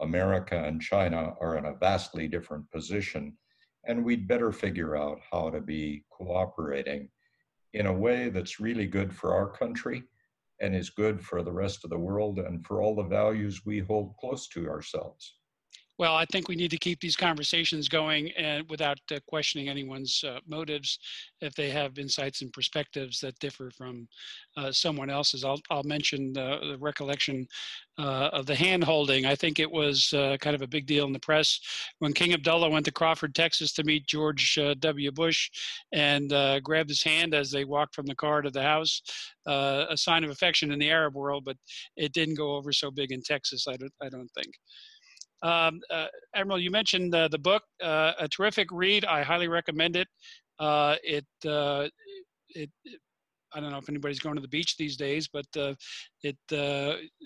America 0.00 0.62
and 0.64 0.80
China 0.80 1.34
are 1.40 1.56
in 1.56 1.66
a 1.66 1.74
vastly 1.74 2.28
different 2.28 2.70
position, 2.70 3.36
and 3.84 4.04
we'd 4.04 4.28
better 4.28 4.52
figure 4.52 4.96
out 4.96 5.20
how 5.30 5.50
to 5.50 5.60
be 5.60 6.04
cooperating 6.10 7.08
in 7.72 7.86
a 7.86 7.92
way 7.92 8.28
that's 8.28 8.60
really 8.60 8.86
good 8.86 9.14
for 9.14 9.34
our 9.34 9.50
country 9.50 10.02
and 10.60 10.74
is 10.74 10.90
good 10.90 11.20
for 11.20 11.42
the 11.42 11.52
rest 11.52 11.84
of 11.84 11.90
the 11.90 11.98
world 11.98 12.38
and 12.38 12.64
for 12.66 12.80
all 12.80 12.94
the 12.94 13.02
values 13.02 13.66
we 13.66 13.78
hold 13.78 14.16
close 14.18 14.48
to 14.48 14.68
ourselves. 14.68 15.36
Well, 15.98 16.14
I 16.14 16.26
think 16.26 16.48
we 16.48 16.56
need 16.56 16.70
to 16.72 16.76
keep 16.76 17.00
these 17.00 17.16
conversations 17.16 17.88
going 17.88 18.30
and 18.32 18.68
without 18.68 18.98
uh, 19.10 19.18
questioning 19.26 19.70
anyone's 19.70 20.22
uh, 20.26 20.40
motives 20.46 20.98
if 21.40 21.54
they 21.54 21.70
have 21.70 21.98
insights 21.98 22.42
and 22.42 22.52
perspectives 22.52 23.18
that 23.20 23.38
differ 23.38 23.70
from 23.70 24.06
uh, 24.58 24.70
someone 24.72 25.08
else's. 25.08 25.42
I'll, 25.42 25.60
I'll 25.70 25.84
mention 25.84 26.34
the, 26.34 26.58
the 26.72 26.78
recollection 26.78 27.46
uh, 27.98 28.28
of 28.32 28.44
the 28.44 28.54
hand 28.54 28.84
holding. 28.84 29.24
I 29.24 29.34
think 29.34 29.58
it 29.58 29.70
was 29.70 30.12
uh, 30.12 30.36
kind 30.38 30.54
of 30.54 30.60
a 30.60 30.66
big 30.66 30.84
deal 30.84 31.06
in 31.06 31.14
the 31.14 31.18
press 31.18 31.58
when 32.00 32.12
King 32.12 32.34
Abdullah 32.34 32.68
went 32.68 32.84
to 32.84 32.92
Crawford, 32.92 33.34
Texas 33.34 33.72
to 33.72 33.84
meet 33.84 34.06
George 34.06 34.58
uh, 34.58 34.74
W. 34.80 35.10
Bush 35.12 35.50
and 35.92 36.30
grabbed 36.62 36.90
his 36.90 37.02
hand 37.02 37.32
as 37.32 37.50
they 37.50 37.64
walked 37.64 37.94
from 37.94 38.04
the 38.04 38.14
car 38.14 38.42
to 38.42 38.50
the 38.50 38.62
house. 38.62 39.00
a 39.46 39.96
sign 39.96 40.24
of 40.24 40.30
affection 40.30 40.72
in 40.72 40.78
the 40.78 40.90
Arab 40.90 41.14
world, 41.14 41.44
but 41.46 41.56
it 41.96 42.12
didn't 42.12 42.34
go 42.34 42.54
over 42.56 42.70
so 42.70 42.90
big 42.90 43.12
in 43.12 43.22
Texas, 43.22 43.66
I 43.66 43.76
don't, 43.76 43.92
I 44.02 44.10
don't 44.10 44.30
think. 44.32 44.52
Um, 45.42 45.80
uh, 45.90 46.06
Admiral, 46.34 46.60
you 46.60 46.70
mentioned 46.70 47.14
uh, 47.14 47.28
the 47.28 47.38
book, 47.38 47.62
uh, 47.82 48.12
a 48.18 48.28
terrific 48.28 48.68
read. 48.72 49.04
I 49.04 49.22
highly 49.22 49.48
recommend 49.48 49.96
it. 49.96 50.08
Uh, 50.58 50.96
it, 51.02 51.26
uh, 51.46 51.88
it, 52.48 52.70
it, 52.84 53.00
I 53.54 53.60
don't 53.60 53.70
know 53.70 53.78
if 53.78 53.88
anybody's 53.88 54.18
going 54.18 54.34
to 54.34 54.42
the 54.42 54.48
beach 54.48 54.76
these 54.76 54.96
days, 54.96 55.28
but 55.32 55.46
uh, 55.56 55.74
it 56.22 56.36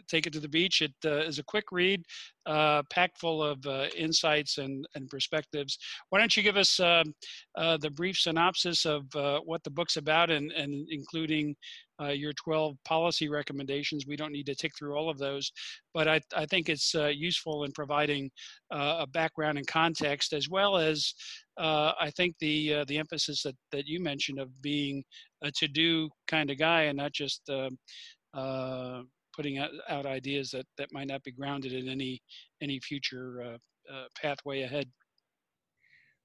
take 0.09 0.27
it 0.27 0.33
to 0.33 0.40
the 0.40 0.49
beach. 0.49 0.83
It 0.83 0.92
is 1.03 1.38
a 1.38 1.44
quick 1.44 1.73
read, 1.73 2.05
packed 2.46 3.18
full 3.18 3.42
of 3.42 3.66
insights 3.96 4.59
and, 4.59 4.87
and 4.94 5.09
perspectives. 5.09 5.79
Why 6.11 6.20
don't 6.20 6.37
you 6.37 6.42
give 6.42 6.57
us 6.57 6.79
um, 6.79 7.14
the 7.57 7.90
brief 7.92 8.16
synopsis 8.16 8.87
of 8.87 9.07
what 9.44 9.64
the 9.64 9.70
book's 9.70 9.96
about, 9.96 10.31
and, 10.31 10.53
and 10.53 10.87
including 10.90 11.57
uh, 12.00 12.08
your 12.08 12.32
12 12.32 12.76
policy 12.84 13.28
recommendations. 13.28 14.06
We 14.06 14.16
don't 14.16 14.32
need 14.32 14.46
to 14.46 14.54
tick 14.54 14.72
through 14.76 14.96
all 14.96 15.10
of 15.10 15.18
those, 15.18 15.50
but 15.92 16.08
I, 16.08 16.20
I 16.36 16.46
think 16.46 16.68
it's 16.68 16.94
uh, 16.94 17.08
useful 17.08 17.64
in 17.64 17.72
providing 17.72 18.30
uh, 18.70 18.98
a 19.00 19.06
background 19.06 19.58
and 19.58 19.66
context, 19.66 20.32
as 20.32 20.48
well 20.48 20.76
as 20.76 21.12
uh, 21.58 21.92
I 22.00 22.10
think 22.10 22.36
the 22.40 22.74
uh, 22.74 22.84
the 22.86 22.98
emphasis 22.98 23.42
that, 23.42 23.56
that 23.72 23.86
you 23.86 24.00
mentioned 24.02 24.38
of 24.38 24.48
being 24.62 25.04
a 25.42 25.50
to-do 25.50 26.08
kind 26.26 26.50
of 26.50 26.58
guy 26.58 26.82
and 26.82 26.96
not 26.96 27.12
just 27.12 27.48
um, 27.50 29.08
putting 29.34 29.58
out, 29.58 29.70
out, 29.88 30.06
ideas 30.06 30.50
that, 30.50 30.66
that 30.78 30.92
might 30.92 31.06
not 31.08 31.22
be 31.22 31.32
grounded 31.32 31.72
in 31.72 31.88
any 31.88 32.20
any 32.62 32.80
future 32.80 33.58
pathway 34.20 34.62
ahead. 34.62 34.88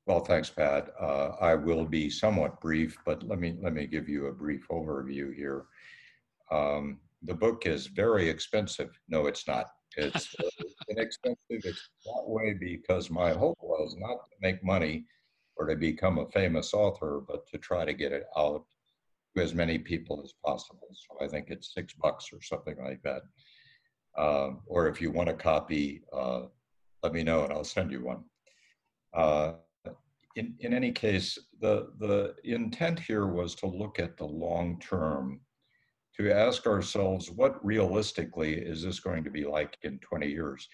Well, 0.06 0.20
thanks, 0.20 0.52
Pat. 0.52 0.94
Uh, 1.00 1.32
I 1.42 1.56
will 1.56 1.86
be 1.86 2.10
somewhat 2.10 2.62
brief, 2.62 2.98
but 3.06 3.24
let 3.24 3.40
me 3.40 3.58
let 3.62 3.74
me 3.74 3.88
give 3.88 4.08
you 4.08 4.28
a 4.28 4.32
brief 4.32 4.68
overview 4.70 5.36
here. 5.36 5.66
Um, 6.52 7.00
the 7.24 7.34
book 7.34 7.66
is 7.66 7.88
very 7.88 8.30
expensive. 8.30 9.00
No, 9.10 9.26
it's 9.26 9.48
not. 9.48 9.66
It's 9.98 10.36
uh, 10.40 10.50
inexpensive. 10.90 11.38
It's 11.50 11.90
that 12.06 12.24
way 12.28 12.54
because 12.54 13.10
my 13.10 13.32
hope 13.34 13.58
was 13.62 13.96
not 13.98 14.26
to 14.26 14.36
make 14.42 14.64
money 14.64 15.06
or 15.56 15.66
to 15.66 15.76
become 15.76 16.20
a 16.20 16.30
famous 16.30 16.74
author, 16.74 17.22
but 17.28 17.48
to 17.48 17.58
try 17.58 17.84
to 17.84 17.94
get 17.94 18.12
it 18.12 18.26
out 18.38 18.64
to 19.36 19.42
as 19.42 19.56
many 19.56 19.80
people 19.80 20.22
as 20.24 20.34
possible. 20.46 20.88
So 20.92 21.26
I 21.26 21.28
think 21.28 21.48
it's 21.50 21.74
six 21.74 21.94
bucks 21.94 22.32
or 22.32 22.42
something 22.44 22.76
like 22.84 23.02
that. 23.04 23.24
Um, 24.18 24.62
or 24.68 24.88
if 24.88 25.02
you 25.02 25.10
want 25.12 25.30
a 25.30 25.34
copy, 25.34 26.04
uh, 26.14 26.44
let 27.02 27.14
me 27.14 27.24
know 27.24 27.44
and 27.44 27.52
I'll 27.52 27.64
send 27.64 27.92
you 27.92 28.04
one. 28.04 28.24
Uh, 29.14 29.54
in, 30.36 30.54
in 30.60 30.74
any 30.74 30.92
case, 30.92 31.38
the, 31.62 31.92
the 32.00 32.36
intent 32.44 33.00
here 33.00 33.28
was 33.28 33.56
to 33.56 33.68
look 33.68 34.00
at 34.00 34.18
the 34.18 34.26
long 34.26 34.80
term, 34.80 35.40
to 36.18 36.32
ask 36.32 36.68
ourselves 36.68 37.32
what 37.32 37.64
realistically 37.66 38.56
is 38.56 38.84
this 38.84 39.00
going 39.00 39.24
to 39.24 39.30
be 39.30 39.46
like 39.46 39.78
in 39.84 40.00
20 40.00 40.28
years? 40.28 40.68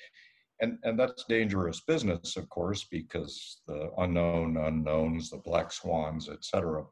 And, 0.62 0.78
and 0.84 1.00
that's 1.00 1.26
dangerous 1.28 1.82
business, 1.82 2.38
of 2.38 2.48
course, 2.50 2.86
because 2.92 3.62
the 3.68 3.90
unknown 3.98 4.58
unknowns, 4.58 5.30
the 5.30 5.38
black 5.38 5.72
swans, 5.72 6.30
et 6.30 6.44
cetera, 6.44 6.84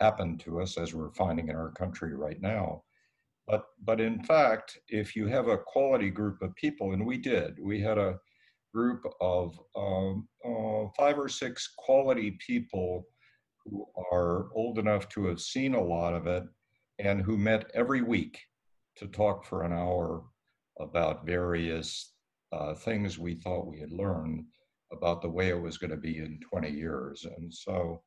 happen 0.00 0.36
to 0.38 0.60
us 0.60 0.76
as 0.76 0.94
we're 0.94 1.12
finding 1.12 1.48
in 1.48 1.56
our 1.56 1.70
country 1.70 2.14
right 2.14 2.40
now. 2.40 2.82
But, 3.46 3.64
but 3.84 4.00
in 4.00 4.22
fact, 4.22 4.78
if 4.88 5.14
you 5.14 5.26
have 5.26 5.48
a 5.48 5.58
quality 5.58 6.10
group 6.10 6.42
of 6.42 6.54
people, 6.56 6.92
and 6.92 7.04
we 7.04 7.16
did, 7.16 7.58
we 7.60 7.80
had 7.80 7.98
a, 7.98 8.18
group 8.74 9.04
of 9.20 9.58
um, 9.76 10.28
uh, 10.44 10.88
five 10.96 11.18
or 11.18 11.28
six 11.28 11.72
quality 11.76 12.38
people 12.44 13.04
who 13.64 13.86
are 14.10 14.48
old 14.54 14.78
enough 14.78 15.08
to 15.10 15.26
have 15.26 15.40
seen 15.40 15.74
a 15.74 15.82
lot 15.82 16.14
of 16.14 16.26
it 16.26 16.44
and 16.98 17.22
who 17.22 17.36
met 17.36 17.70
every 17.74 18.02
week 18.02 18.38
to 18.96 19.06
talk 19.06 19.44
for 19.44 19.62
an 19.62 19.72
hour 19.72 20.24
about 20.80 21.26
various 21.26 22.12
uh, 22.52 22.74
things 22.74 23.18
we 23.18 23.34
thought 23.34 23.66
we 23.66 23.80
had 23.80 23.92
learned 23.92 24.44
about 24.92 25.22
the 25.22 25.28
way 25.28 25.48
it 25.48 25.60
was 25.60 25.78
going 25.78 25.90
to 25.90 25.96
be 25.96 26.18
in 26.18 26.38
20 26.50 26.70
years. 26.70 27.24
And 27.36 27.52
so 27.52 28.02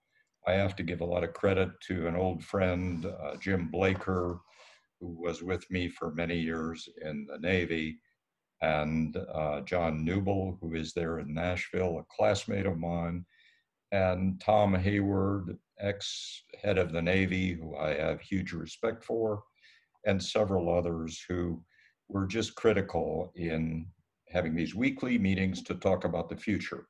I 0.47 0.53
have 0.53 0.75
to 0.75 0.83
give 0.83 1.01
a 1.01 1.05
lot 1.05 1.23
of 1.23 1.33
credit 1.33 1.69
to 1.87 2.07
an 2.07 2.15
old 2.15 2.43
friend, 2.43 3.05
uh, 3.05 3.35
Jim 3.37 3.69
Blaker, 3.71 4.39
who 4.99 5.15
was 5.19 5.41
with 5.41 5.69
me 5.71 5.89
for 5.89 6.13
many 6.13 6.37
years 6.37 6.87
in 7.03 7.25
the 7.29 7.39
Navy 7.39 7.97
and 8.61 9.17
uh, 9.33 9.61
John 9.61 10.05
Newble, 10.05 10.57
who 10.61 10.73
is 10.73 10.93
there 10.93 11.19
in 11.19 11.33
Nashville, 11.33 11.99
a 11.99 12.15
classmate 12.15 12.65
of 12.65 12.77
mine, 12.77 13.25
and 13.91 14.39
Tom 14.41 14.73
Hayward, 14.73 15.57
ex 15.79 16.43
head 16.61 16.77
of 16.77 16.91
the 16.91 17.01
Navy, 17.01 17.53
who 17.53 17.75
I 17.75 17.93
have 17.93 18.21
huge 18.21 18.53
respect 18.53 19.03
for, 19.03 19.43
and 20.05 20.21
several 20.21 20.73
others 20.73 21.23
who 21.27 21.61
were 22.07 22.27
just 22.27 22.55
critical 22.55 23.31
in 23.35 23.87
having 24.29 24.55
these 24.55 24.75
weekly 24.75 25.17
meetings 25.17 25.61
to 25.63 25.75
talk 25.75 26.05
about 26.05 26.29
the 26.29 26.37
future. 26.37 26.87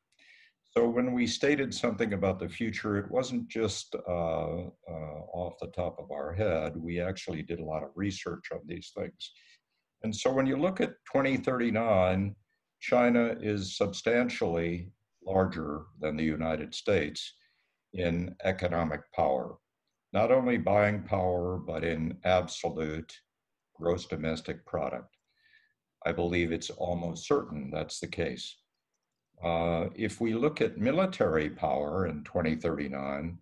So 0.78 0.90
when 0.90 1.14
we 1.14 1.26
stated 1.26 1.74
something 1.74 2.14
about 2.14 2.38
the 2.38 2.50
future, 2.50 2.98
it 2.98 3.10
wasn't 3.10 3.48
just 3.48 3.96
uh, 3.96 4.10
uh, 4.10 5.20
off 5.34 5.54
the 5.62 5.68
top 5.68 5.98
of 6.00 6.12
our 6.12 6.34
head. 6.34 6.74
We 6.76 7.00
actually 7.00 7.44
did 7.44 7.60
a 7.60 7.66
lot 7.66 7.84
of 7.84 7.92
research 7.96 8.50
on 8.52 8.60
these 8.66 8.92
things. 8.96 9.32
And 10.06 10.16
so 10.16 10.32
when 10.32 10.46
you 10.46 10.56
look 10.56 10.82
at 10.82 11.04
2039, 11.12 12.36
China 12.80 13.36
is 13.42 13.76
substantially 13.76 14.92
larger 15.26 15.86
than 16.00 16.16
the 16.16 16.24
United 16.24 16.76
States 16.76 17.34
in 17.94 18.36
economic 18.44 19.02
power, 19.16 19.56
not 20.14 20.32
only 20.32 20.60
buying 20.60 21.02
power, 21.02 21.58
but 21.58 21.84
in 21.84 22.20
absolute 22.24 23.12
gross 23.74 24.06
domestic 24.06 24.64
product. 24.68 25.10
I 26.06 26.12
believe 26.12 26.52
it's 26.52 26.70
almost 26.70 27.28
certain 27.28 27.72
that's 27.74 28.00
the 28.00 28.08
case. 28.08 28.58
Uh, 29.44 29.88
if 29.96 30.22
we 30.22 30.36
look 30.36 30.62
at 30.62 30.78
military 30.78 31.50
power 31.50 32.06
in 32.06 32.24
2039, 32.26 33.40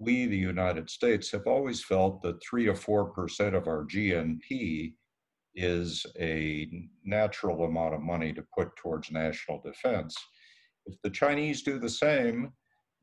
we, 0.00 0.26
the 0.26 0.36
United 0.36 0.90
States, 0.90 1.30
have 1.30 1.46
always 1.46 1.84
felt 1.84 2.22
that 2.22 2.42
3 2.42 2.64
to 2.64 2.72
4% 2.72 3.54
of 3.54 3.68
our 3.68 3.84
GNP 3.84 4.94
is 5.54 6.06
a 6.18 6.68
natural 7.04 7.64
amount 7.64 7.94
of 7.94 8.00
money 8.00 8.32
to 8.32 8.44
put 8.56 8.74
towards 8.76 9.10
national 9.10 9.60
defense. 9.62 10.16
If 10.86 10.94
the 11.02 11.10
Chinese 11.10 11.62
do 11.62 11.78
the 11.78 11.88
same, 11.88 12.52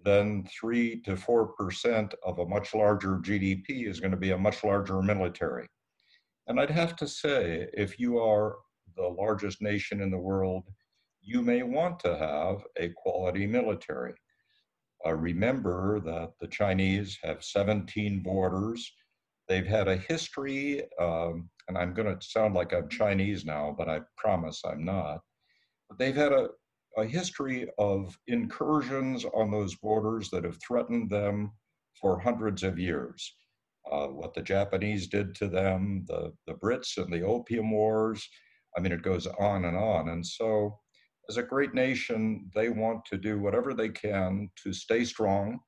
then 0.03 0.45
3 0.59 1.01
to 1.01 1.15
4% 1.15 2.13
of 2.23 2.39
a 2.39 2.45
much 2.45 2.73
larger 2.73 3.17
GDP 3.17 3.87
is 3.87 3.99
going 3.99 4.11
to 4.11 4.17
be 4.17 4.31
a 4.31 4.37
much 4.37 4.63
larger 4.63 5.01
military. 5.01 5.67
And 6.47 6.59
I'd 6.59 6.71
have 6.71 6.95
to 6.97 7.07
say, 7.07 7.67
if 7.73 7.99
you 7.99 8.19
are 8.19 8.57
the 8.95 9.07
largest 9.07 9.61
nation 9.61 10.01
in 10.01 10.09
the 10.09 10.17
world, 10.17 10.63
you 11.21 11.41
may 11.41 11.63
want 11.63 11.99
to 11.99 12.17
have 12.17 12.63
a 12.77 12.91
quality 12.95 13.45
military. 13.45 14.13
Uh, 15.05 15.13
remember 15.13 15.99
that 16.01 16.31
the 16.39 16.47
Chinese 16.47 17.17
have 17.23 17.43
17 17.43 18.21
borders. 18.21 18.91
They've 19.47 19.65
had 19.65 19.87
a 19.87 19.97
history 19.97 20.83
um, 20.99 21.49
and 21.69 21.77
I'm 21.77 21.93
going 21.93 22.07
to 22.07 22.27
sound 22.27 22.55
like 22.55 22.73
I'm 22.73 22.89
Chinese 22.89 23.45
now, 23.45 23.73
but 23.77 23.87
I 23.87 24.01
promise 24.17 24.61
I'm 24.65 24.83
not. 24.83 25.19
But 25.87 25.99
they've 25.99 26.15
had 26.15 26.33
a, 26.33 26.49
a 26.97 27.05
history 27.05 27.69
of 27.77 28.17
incursions 28.27 29.23
on 29.35 29.51
those 29.51 29.75
borders 29.75 30.31
that 30.31 30.43
have 30.43 30.57
threatened 30.61 31.11
them 31.11 31.51
for 32.01 32.19
hundreds 32.19 32.63
of 32.63 32.79
years. 32.79 33.35
Uh, 33.89 34.07
what 34.07 34.33
the 34.33 34.41
Japanese 34.41 35.07
did 35.07 35.35
to 35.35 35.47
them, 35.47 36.05
the, 36.07 36.33
the 36.47 36.53
Brits 36.55 36.97
and 36.97 37.13
the 37.13 37.21
Opium 37.21 37.71
Wars. 37.71 38.27
I 38.75 38.81
mean, 38.81 38.91
it 38.91 39.03
goes 39.03 39.27
on 39.27 39.65
and 39.65 39.77
on. 39.77 40.09
And 40.09 40.25
so, 40.25 40.79
as 41.29 41.37
a 41.37 41.43
great 41.43 41.75
nation, 41.75 42.49
they 42.55 42.69
want 42.69 43.05
to 43.05 43.17
do 43.17 43.39
whatever 43.39 43.75
they 43.75 43.89
can 43.89 44.49
to 44.63 44.73
stay 44.73 45.05
strong 45.05 45.59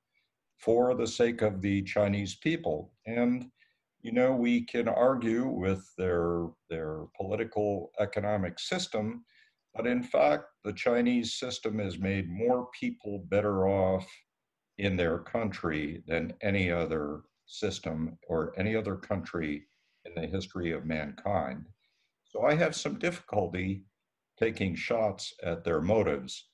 for 0.58 0.96
the 0.96 1.08
sake 1.08 1.44
of 1.44 1.62
the 1.62 1.84
Chinese 1.84 2.36
people. 2.36 2.92
And 3.06 3.46
you 4.02 4.12
know, 4.12 4.34
we 4.34 4.66
can 4.66 4.88
argue 4.88 5.48
with 5.48 5.88
their, 5.98 6.48
their 6.70 7.06
political 7.16 7.92
economic 8.00 8.60
system, 8.60 9.24
but 9.76 9.88
in 9.88 10.04
fact, 10.04 10.46
the 10.64 10.74
Chinese 10.74 11.36
system 11.36 11.80
has 11.80 12.00
made 12.00 12.30
more 12.30 12.68
people 12.80 13.26
better 13.30 13.68
off 13.68 14.08
in 14.78 14.98
their 14.98 15.20
country 15.20 16.04
than 16.08 16.34
any 16.42 16.72
other 16.72 17.22
system 17.46 18.18
or 18.28 18.54
any 18.58 18.76
other 18.76 18.96
country 18.96 19.64
in 20.06 20.14
the 20.16 20.28
history 20.28 20.72
of 20.72 20.86
mankind. 20.86 21.66
So 22.24 22.44
I 22.44 22.56
have 22.56 22.76
some 22.76 22.98
difficulty 22.98 23.84
taking 24.40 24.74
shots 24.74 25.34
at 25.44 25.64
their 25.64 25.82
motives 25.82 26.48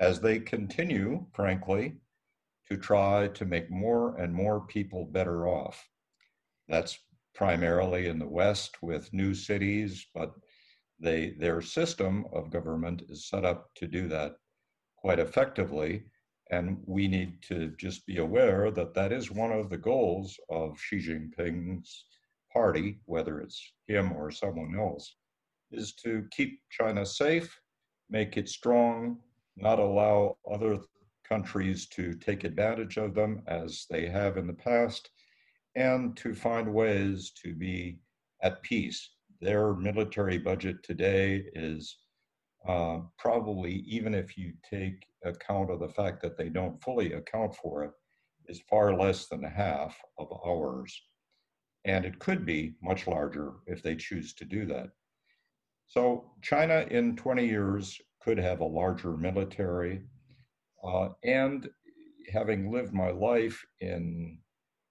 as 0.00 0.20
they 0.20 0.38
continue, 0.38 1.26
frankly, 1.34 1.96
to 2.70 2.76
try 2.76 3.28
to 3.28 3.44
make 3.44 3.70
more 3.70 4.16
and 4.16 4.32
more 4.32 4.66
people 4.66 5.04
better 5.04 5.46
off. 5.46 5.86
That's 6.68 6.98
primarily 7.34 8.08
in 8.08 8.18
the 8.18 8.28
West 8.28 8.82
with 8.82 9.12
new 9.12 9.34
cities, 9.34 10.06
but 10.14 10.34
they, 10.98 11.30
their 11.30 11.60
system 11.60 12.24
of 12.32 12.50
government 12.50 13.02
is 13.08 13.28
set 13.28 13.44
up 13.44 13.70
to 13.76 13.86
do 13.86 14.08
that 14.08 14.36
quite 14.96 15.18
effectively. 15.18 16.04
And 16.50 16.78
we 16.86 17.08
need 17.08 17.42
to 17.48 17.74
just 17.78 18.06
be 18.06 18.18
aware 18.18 18.70
that 18.70 18.94
that 18.94 19.12
is 19.12 19.30
one 19.30 19.52
of 19.52 19.68
the 19.68 19.76
goals 19.76 20.38
of 20.48 20.80
Xi 20.80 20.98
Jinping's 20.98 22.06
party, 22.52 23.00
whether 23.04 23.40
it's 23.40 23.72
him 23.86 24.12
or 24.12 24.30
someone 24.30 24.78
else, 24.78 25.16
is 25.72 25.92
to 25.94 26.26
keep 26.30 26.60
China 26.70 27.04
safe, 27.04 27.60
make 28.08 28.36
it 28.36 28.48
strong, 28.48 29.18
not 29.56 29.78
allow 29.78 30.36
other 30.50 30.78
countries 31.28 31.88
to 31.88 32.14
take 32.14 32.44
advantage 32.44 32.96
of 32.96 33.14
them 33.14 33.42
as 33.46 33.86
they 33.90 34.06
have 34.06 34.36
in 34.36 34.46
the 34.46 34.52
past, 34.52 35.10
and 35.76 36.16
to 36.16 36.34
find 36.34 36.72
ways 36.72 37.30
to 37.42 37.54
be 37.54 38.00
at 38.42 38.62
peace. 38.62 39.10
Their 39.40 39.74
military 39.74 40.38
budget 40.38 40.82
today 40.82 41.44
is 41.54 41.98
uh, 42.66 43.00
probably, 43.18 43.84
even 43.86 44.14
if 44.14 44.36
you 44.36 44.54
take 44.68 45.06
account 45.24 45.70
of 45.70 45.78
the 45.78 45.88
fact 45.88 46.22
that 46.22 46.36
they 46.36 46.48
don't 46.48 46.82
fully 46.82 47.12
account 47.12 47.54
for 47.54 47.84
it, 47.84 47.92
is 48.48 48.62
far 48.68 48.96
less 48.96 49.26
than 49.28 49.42
half 49.42 50.00
of 50.18 50.28
ours. 50.46 51.00
and 51.84 52.04
it 52.04 52.18
could 52.18 52.44
be 52.44 52.74
much 52.82 53.06
larger 53.06 53.52
if 53.66 53.82
they 53.82 53.94
choose 53.94 54.34
to 54.34 54.44
do 54.44 54.66
that. 54.66 54.88
So 55.86 56.32
China 56.42 56.84
in 56.90 57.14
20 57.16 57.46
years 57.46 58.00
could 58.20 58.38
have 58.38 58.60
a 58.60 58.64
larger 58.64 59.16
military. 59.16 60.02
Uh, 60.82 61.10
and 61.24 61.68
having 62.32 62.72
lived 62.72 62.92
my 62.92 63.10
life 63.10 63.64
in 63.80 64.38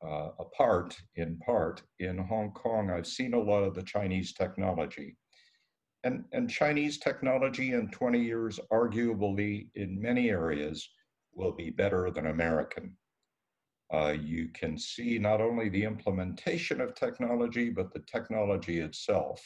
uh, 0.03 0.29
a 0.39 0.45
part, 0.57 0.97
in 1.15 1.37
part, 1.37 1.81
in 1.99 2.17
Hong 2.17 2.51
Kong, 2.51 2.89
I've 2.89 3.07
seen 3.07 3.33
a 3.33 3.39
lot 3.39 3.63
of 3.63 3.75
the 3.75 3.83
Chinese 3.83 4.33
technology. 4.33 5.15
And, 6.03 6.25
and 6.33 6.49
Chinese 6.49 6.99
technology 6.99 7.73
in 7.73 7.89
20 7.89 8.19
years, 8.19 8.59
arguably 8.71 9.69
in 9.75 9.99
many 9.99 10.29
areas, 10.29 10.87
will 11.33 11.53
be 11.53 11.69
better 11.69 12.11
than 12.11 12.27
American. 12.27 12.95
Uh, 13.93 14.15
you 14.19 14.49
can 14.49 14.77
see 14.77 15.17
not 15.17 15.41
only 15.41 15.69
the 15.69 15.83
implementation 15.83 16.81
of 16.81 16.95
technology, 16.95 17.69
but 17.69 17.93
the 17.93 18.03
technology 18.11 18.79
itself. 18.79 19.43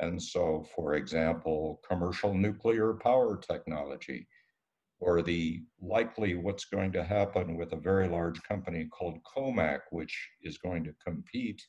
And 0.00 0.20
so, 0.20 0.66
for 0.74 0.94
example, 0.94 1.80
commercial 1.88 2.34
nuclear 2.34 2.94
power 2.94 3.38
technology, 3.38 4.26
or 5.02 5.20
the 5.20 5.60
likely 5.80 6.36
what's 6.36 6.64
going 6.64 6.92
to 6.92 7.02
happen 7.02 7.56
with 7.56 7.72
a 7.72 7.76
very 7.76 8.08
large 8.08 8.40
company 8.44 8.86
called 8.86 9.18
Comac, 9.24 9.80
which 9.90 10.16
is 10.42 10.58
going 10.58 10.84
to 10.84 10.94
compete 11.04 11.60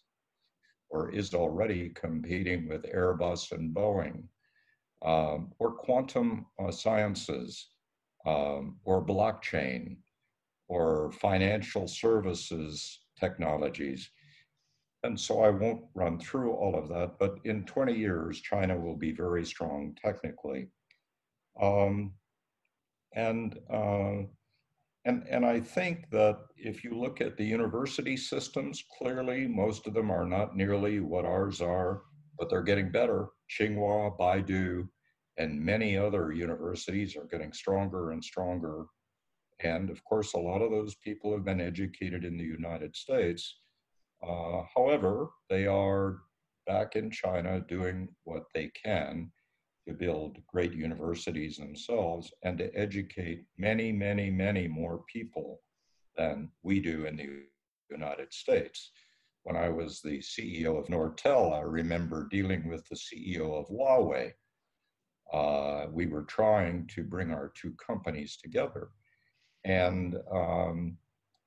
or 0.91 1.11
is 1.11 1.33
already 1.33 1.89
competing 1.89 2.69
with 2.69 2.83
Airbus 2.83 3.51
and 3.51 3.75
Boeing, 3.75 4.25
um, 5.03 5.51
or 5.57 5.71
quantum 5.71 6.45
uh, 6.59 6.69
sciences, 6.69 7.69
um, 8.27 8.77
or 8.85 9.03
blockchain, 9.03 9.97
or 10.67 11.11
financial 11.13 11.87
services 11.87 12.99
technologies. 13.19 14.11
And 15.01 15.19
so 15.19 15.41
I 15.41 15.49
won't 15.49 15.85
run 15.95 16.19
through 16.19 16.53
all 16.53 16.77
of 16.77 16.87
that, 16.89 17.17
but 17.17 17.39
in 17.45 17.65
20 17.65 17.95
years, 17.95 18.41
China 18.41 18.79
will 18.79 18.95
be 18.95 19.11
very 19.11 19.43
strong 19.43 19.97
technically. 19.99 20.67
Um, 21.59 22.13
and, 23.15 23.57
uh, 23.71 24.23
and, 25.05 25.23
and 25.29 25.45
I 25.45 25.59
think 25.59 26.09
that 26.11 26.37
if 26.55 26.83
you 26.83 26.97
look 26.97 27.19
at 27.19 27.37
the 27.37 27.43
university 27.43 28.15
systems, 28.15 28.83
clearly 28.97 29.47
most 29.47 29.85
of 29.85 29.93
them 29.93 30.09
are 30.09 30.25
not 30.25 30.55
nearly 30.55 30.99
what 30.99 31.25
ours 31.25 31.61
are, 31.61 32.03
but 32.39 32.49
they're 32.49 32.63
getting 32.63 32.91
better. 32.91 33.27
Tsinghua, 33.51 34.17
Beida, 34.17 34.87
and 35.37 35.59
many 35.59 35.97
other 35.97 36.31
universities 36.31 37.15
are 37.17 37.27
getting 37.29 37.51
stronger 37.51 38.11
and 38.11 38.23
stronger 38.23 38.85
and 39.63 39.89
of 39.89 40.03
course, 40.03 40.33
a 40.33 40.39
lot 40.39 40.61
of 40.61 40.71
those 40.71 40.95
people 40.95 41.31
have 41.31 41.45
been 41.45 41.61
educated 41.61 42.25
in 42.25 42.37
the 42.37 42.43
United 42.43 42.95
States. 42.95 43.59
Uh, 44.21 44.63
however, 44.75 45.29
they 45.49 45.65
are 45.65 46.19
back 46.67 46.95
in 46.95 47.09
China 47.11 47.63
doing 47.67 48.07
what 48.23 48.43
they 48.53 48.71
can 48.83 49.31
to 49.87 49.93
build 49.93 50.37
great 50.47 50.73
universities 50.73 51.57
themselves 51.57 52.31
and 52.43 52.57
to 52.57 52.73
educate 52.75 53.43
many, 53.57 53.91
many, 53.91 54.29
many 54.29 54.67
more 54.67 55.03
people 55.11 55.59
than 56.17 56.49
we 56.63 56.79
do 56.79 57.05
in 57.05 57.15
the 57.17 57.43
United 57.89 58.33
States. 58.33 58.91
When 59.43 59.57
I 59.57 59.69
was 59.69 60.01
the 60.01 60.19
CEO 60.19 60.79
of 60.79 60.87
Nortel, 60.87 61.53
I 61.53 61.61
remember 61.61 62.27
dealing 62.31 62.69
with 62.69 62.87
the 62.87 62.95
CEO 62.95 63.59
of 63.59 63.67
Huawei. 63.67 64.31
Uh, 65.33 65.87
we 65.91 66.05
were 66.05 66.23
trying 66.23 66.87
to 66.87 67.03
bring 67.03 67.31
our 67.31 67.51
two 67.55 67.73
companies 67.73 68.37
together. 68.37 68.89
And 69.65 70.17
um, 70.31 70.97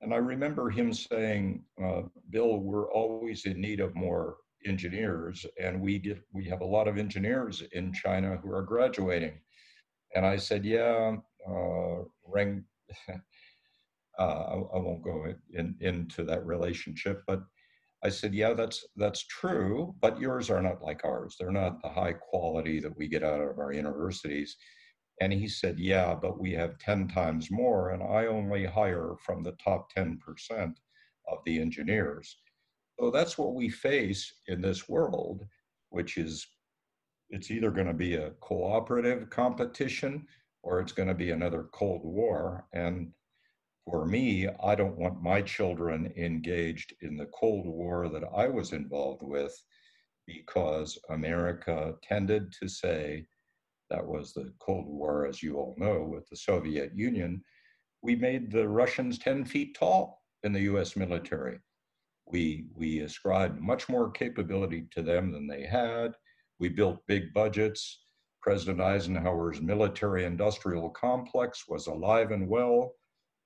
and 0.01 0.13
I 0.13 0.17
remember 0.17 0.69
him 0.69 0.93
saying, 0.93 1.63
uh, 1.83 2.03
"Bill, 2.29 2.59
we're 2.59 2.91
always 2.91 3.45
in 3.45 3.59
need 3.59 3.79
of 3.79 3.95
more 3.95 4.37
engineers, 4.67 5.45
and 5.59 5.81
we 5.81 5.99
get 5.99 6.21
we 6.33 6.45
have 6.45 6.61
a 6.61 6.65
lot 6.65 6.87
of 6.87 6.97
engineers 6.97 7.63
in 7.73 7.93
China 7.93 8.37
who 8.37 8.51
are 8.51 8.63
graduating." 8.63 9.39
And 10.15 10.25
I 10.25 10.37
said, 10.37 10.65
"Yeah, 10.65 11.17
uh, 11.47 12.03
Ren." 12.25 12.65
uh, 14.19 14.21
I, 14.21 14.53
I, 14.53 14.79
won't 14.79 15.03
go 15.03 15.25
in, 15.53 15.75
into 15.81 16.23
that 16.23 16.45
relationship, 16.45 17.23
but 17.27 17.41
I 18.03 18.09
said, 18.09 18.33
"Yeah, 18.33 18.53
that's 18.53 18.85
that's 18.95 19.25
true, 19.27 19.95
but 20.01 20.19
yours 20.19 20.49
are 20.49 20.61
not 20.61 20.81
like 20.81 21.03
ours. 21.03 21.35
They're 21.39 21.51
not 21.51 21.81
the 21.81 21.89
high 21.89 22.13
quality 22.13 22.79
that 22.79 22.97
we 22.97 23.07
get 23.07 23.23
out 23.23 23.41
of 23.41 23.59
our 23.59 23.73
universities." 23.73 24.57
And 25.19 25.33
he 25.33 25.47
said, 25.47 25.79
Yeah, 25.79 26.15
but 26.15 26.39
we 26.39 26.51
have 26.53 26.77
10 26.77 27.07
times 27.07 27.49
more, 27.49 27.89
and 27.89 28.03
I 28.03 28.27
only 28.27 28.65
hire 28.65 29.15
from 29.25 29.43
the 29.43 29.53
top 29.53 29.91
10% 29.93 30.19
of 31.27 31.39
the 31.45 31.59
engineers. 31.59 32.37
So 32.99 33.11
that's 33.11 33.37
what 33.37 33.53
we 33.53 33.69
face 33.69 34.33
in 34.47 34.61
this 34.61 34.89
world, 34.89 35.45
which 35.89 36.17
is 36.17 36.47
it's 37.29 37.51
either 37.51 37.71
going 37.71 37.87
to 37.87 37.93
be 37.93 38.15
a 38.15 38.31
cooperative 38.41 39.29
competition 39.29 40.25
or 40.63 40.79
it's 40.79 40.91
going 40.91 41.09
to 41.09 41.15
be 41.15 41.31
another 41.31 41.67
Cold 41.71 42.01
War. 42.03 42.65
And 42.73 43.11
for 43.85 44.05
me, 44.05 44.47
I 44.63 44.75
don't 44.75 44.97
want 44.97 45.21
my 45.21 45.41
children 45.41 46.11
engaged 46.17 46.93
in 47.01 47.17
the 47.17 47.27
Cold 47.27 47.67
War 47.67 48.09
that 48.09 48.23
I 48.35 48.47
was 48.47 48.73
involved 48.73 49.21
with 49.23 49.55
because 50.25 50.97
America 51.09 51.93
tended 52.03 52.51
to 52.59 52.67
say, 52.67 53.25
that 53.89 54.05
was 54.05 54.33
the 54.33 54.51
Cold 54.59 54.87
War, 54.87 55.25
as 55.25 55.41
you 55.41 55.57
all 55.57 55.75
know, 55.77 56.03
with 56.03 56.27
the 56.27 56.35
Soviet 56.35 56.91
Union, 56.93 57.41
we 58.01 58.15
made 58.15 58.51
the 58.51 58.67
Russians 58.67 59.17
10 59.17 59.45
feet 59.45 59.77
tall 59.77 60.21
in 60.43 60.51
the 60.51 60.61
US 60.61 60.95
military. 60.97 61.59
We, 62.29 62.65
we 62.75 62.99
ascribed 62.99 63.61
much 63.61 63.87
more 63.87 64.11
capability 64.11 64.87
to 64.91 65.01
them 65.01 65.31
than 65.31 65.47
they 65.47 65.65
had. 65.65 66.13
We 66.59 66.69
built 66.69 67.05
big 67.07 67.33
budgets. 67.33 68.03
President 68.41 68.81
Eisenhower's 68.81 69.61
military 69.61 70.25
industrial 70.25 70.89
complex 70.89 71.65
was 71.67 71.87
alive 71.87 72.31
and 72.31 72.47
well 72.47 72.93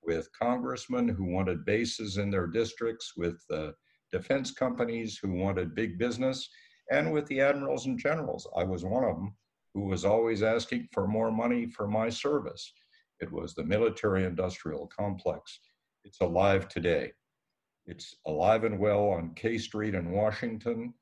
with 0.04 0.30
congressmen 0.38 1.08
who 1.08 1.26
wanted 1.26 1.65
bases 1.65 2.17
in 2.17 2.32
their 2.32 2.48
districts, 2.48 3.13
with 3.15 3.44
the 3.50 3.74
defense 4.12 4.52
companies 4.52 5.17
who 5.22 5.32
wanted 5.32 5.76
big 5.76 5.98
business, 5.98 6.50
and 6.91 7.12
with 7.12 7.26
the 7.28 7.39
admirals 7.39 7.86
and 7.86 8.00
generals. 8.00 8.48
I 8.58 8.63
was 8.63 8.84
one 8.84 9.04
of 9.04 9.15
them 9.15 9.36
who 9.74 9.86
was 9.86 10.04
always 10.04 10.44
asking 10.44 10.88
for 10.91 11.08
more 11.08 11.32
money 11.32 11.67
for 11.67 11.88
my 11.88 12.10
service. 12.10 12.74
It 13.22 13.32
was 13.32 13.54
the 13.54 13.63
military 13.63 14.26
industrial 14.26 14.88
complex. 14.88 15.60
It's 16.04 16.20
alive 16.20 16.67
today. 16.67 17.12
It's 17.86 18.15
alive 18.26 18.63
and 18.63 18.80
well 18.80 19.10
on 19.10 19.34
K 19.36 19.58
Street 19.58 19.96
in 19.96 20.12
Washington 20.12 20.94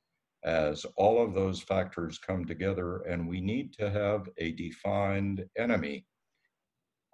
as 0.45 0.85
all 0.95 1.21
of 1.21 1.33
those 1.33 1.61
factors 1.61 2.17
come 2.17 2.45
together, 2.45 3.01
and 3.01 3.27
we 3.27 3.41
need 3.41 3.73
to 3.73 3.89
have 3.89 4.29
a 4.37 4.51
defined 4.51 5.45
enemy. 5.57 6.05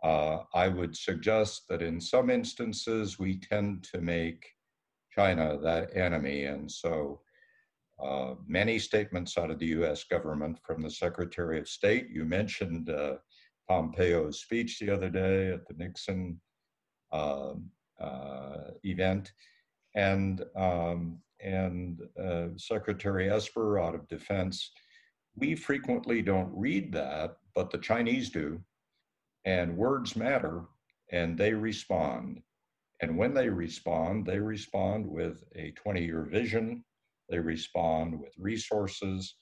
Uh, 0.03 0.39
I 0.53 0.67
would 0.67 0.95
suggest 0.95 1.63
that 1.69 1.81
in 1.81 1.99
some 1.99 2.29
instances 2.29 3.17
we 3.17 3.39
tend 3.39 3.83
to 3.91 3.99
make 3.99 4.45
China 5.11 5.57
that 5.63 5.95
enemy, 5.97 6.45
and 6.45 6.71
so 6.71 7.21
uh, 8.03 8.35
many 8.45 8.77
statements 8.77 9.37
out 9.37 9.49
of 9.49 9.57
the 9.57 9.67
US 9.67 10.03
government 10.03 10.59
from 10.63 10.81
the 10.81 10.91
Secretary 10.91 11.57
of 11.59 11.67
State. 11.67 12.09
You 12.09 12.25
mentioned 12.25 12.89
uh, 12.89 13.15
Pompeo's 13.67 14.41
speech 14.41 14.79
the 14.79 14.91
other 14.91 15.09
day 15.09 15.51
at 15.51 15.67
the 15.67 15.73
Nixon 15.75 16.39
um, 17.11 17.69
uh, 17.99 18.71
event. 18.83 19.31
And, 19.95 20.43
um, 20.55 21.19
and 21.41 22.01
uh, 22.21 22.47
Secretary 22.57 23.29
Esper 23.29 23.79
out 23.79 23.95
of 23.95 24.07
Defense. 24.07 24.71
We 25.35 25.55
frequently 25.55 26.21
don't 26.21 26.51
read 26.55 26.91
that, 26.93 27.37
but 27.53 27.71
the 27.71 27.77
Chinese 27.77 28.29
do. 28.29 28.61
And 29.45 29.77
words 29.77 30.15
matter, 30.15 30.63
and 31.11 31.37
they 31.37 31.53
respond. 31.53 32.41
And 33.01 33.17
when 33.17 33.33
they 33.33 33.49
respond, 33.49 34.25
they 34.25 34.39
respond 34.39 35.05
with 35.05 35.43
a 35.55 35.71
20 35.71 36.03
year 36.03 36.23
vision 36.23 36.83
they 37.29 37.39
respond 37.39 38.19
with 38.19 38.33
resources 38.37 39.35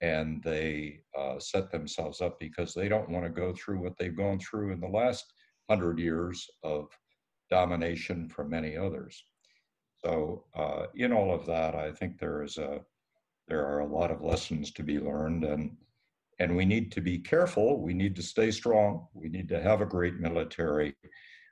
and 0.00 0.42
they 0.42 1.00
uh, 1.16 1.38
set 1.38 1.70
themselves 1.70 2.20
up 2.20 2.38
because 2.38 2.72
they 2.72 2.88
don't 2.88 3.10
want 3.10 3.24
to 3.24 3.30
go 3.30 3.52
through 3.52 3.80
what 3.80 3.96
they've 3.98 4.16
gone 4.16 4.38
through 4.38 4.72
in 4.72 4.80
the 4.80 4.88
last 4.88 5.32
hundred 5.68 5.98
years 5.98 6.48
of 6.62 6.88
domination 7.50 8.28
from 8.28 8.50
many 8.50 8.76
others. 8.76 9.24
So, 10.04 10.44
uh, 10.54 10.86
in 10.94 11.12
all 11.12 11.34
of 11.34 11.46
that, 11.46 11.74
I 11.74 11.92
think 11.92 12.18
there 12.18 12.42
is 12.42 12.58
a 12.58 12.80
there 13.48 13.66
are 13.66 13.80
a 13.80 13.86
lot 13.86 14.10
of 14.10 14.22
lessons 14.22 14.70
to 14.72 14.82
be 14.82 14.98
learned, 14.98 15.44
and 15.44 15.76
and 16.38 16.56
we 16.56 16.64
need 16.64 16.92
to 16.92 17.00
be 17.00 17.18
careful. 17.18 17.80
We 17.80 17.94
need 17.94 18.14
to 18.16 18.22
stay 18.22 18.50
strong. 18.50 19.08
We 19.12 19.28
need 19.28 19.48
to 19.48 19.60
have 19.60 19.80
a 19.80 19.86
great 19.86 20.20
military. 20.20 20.94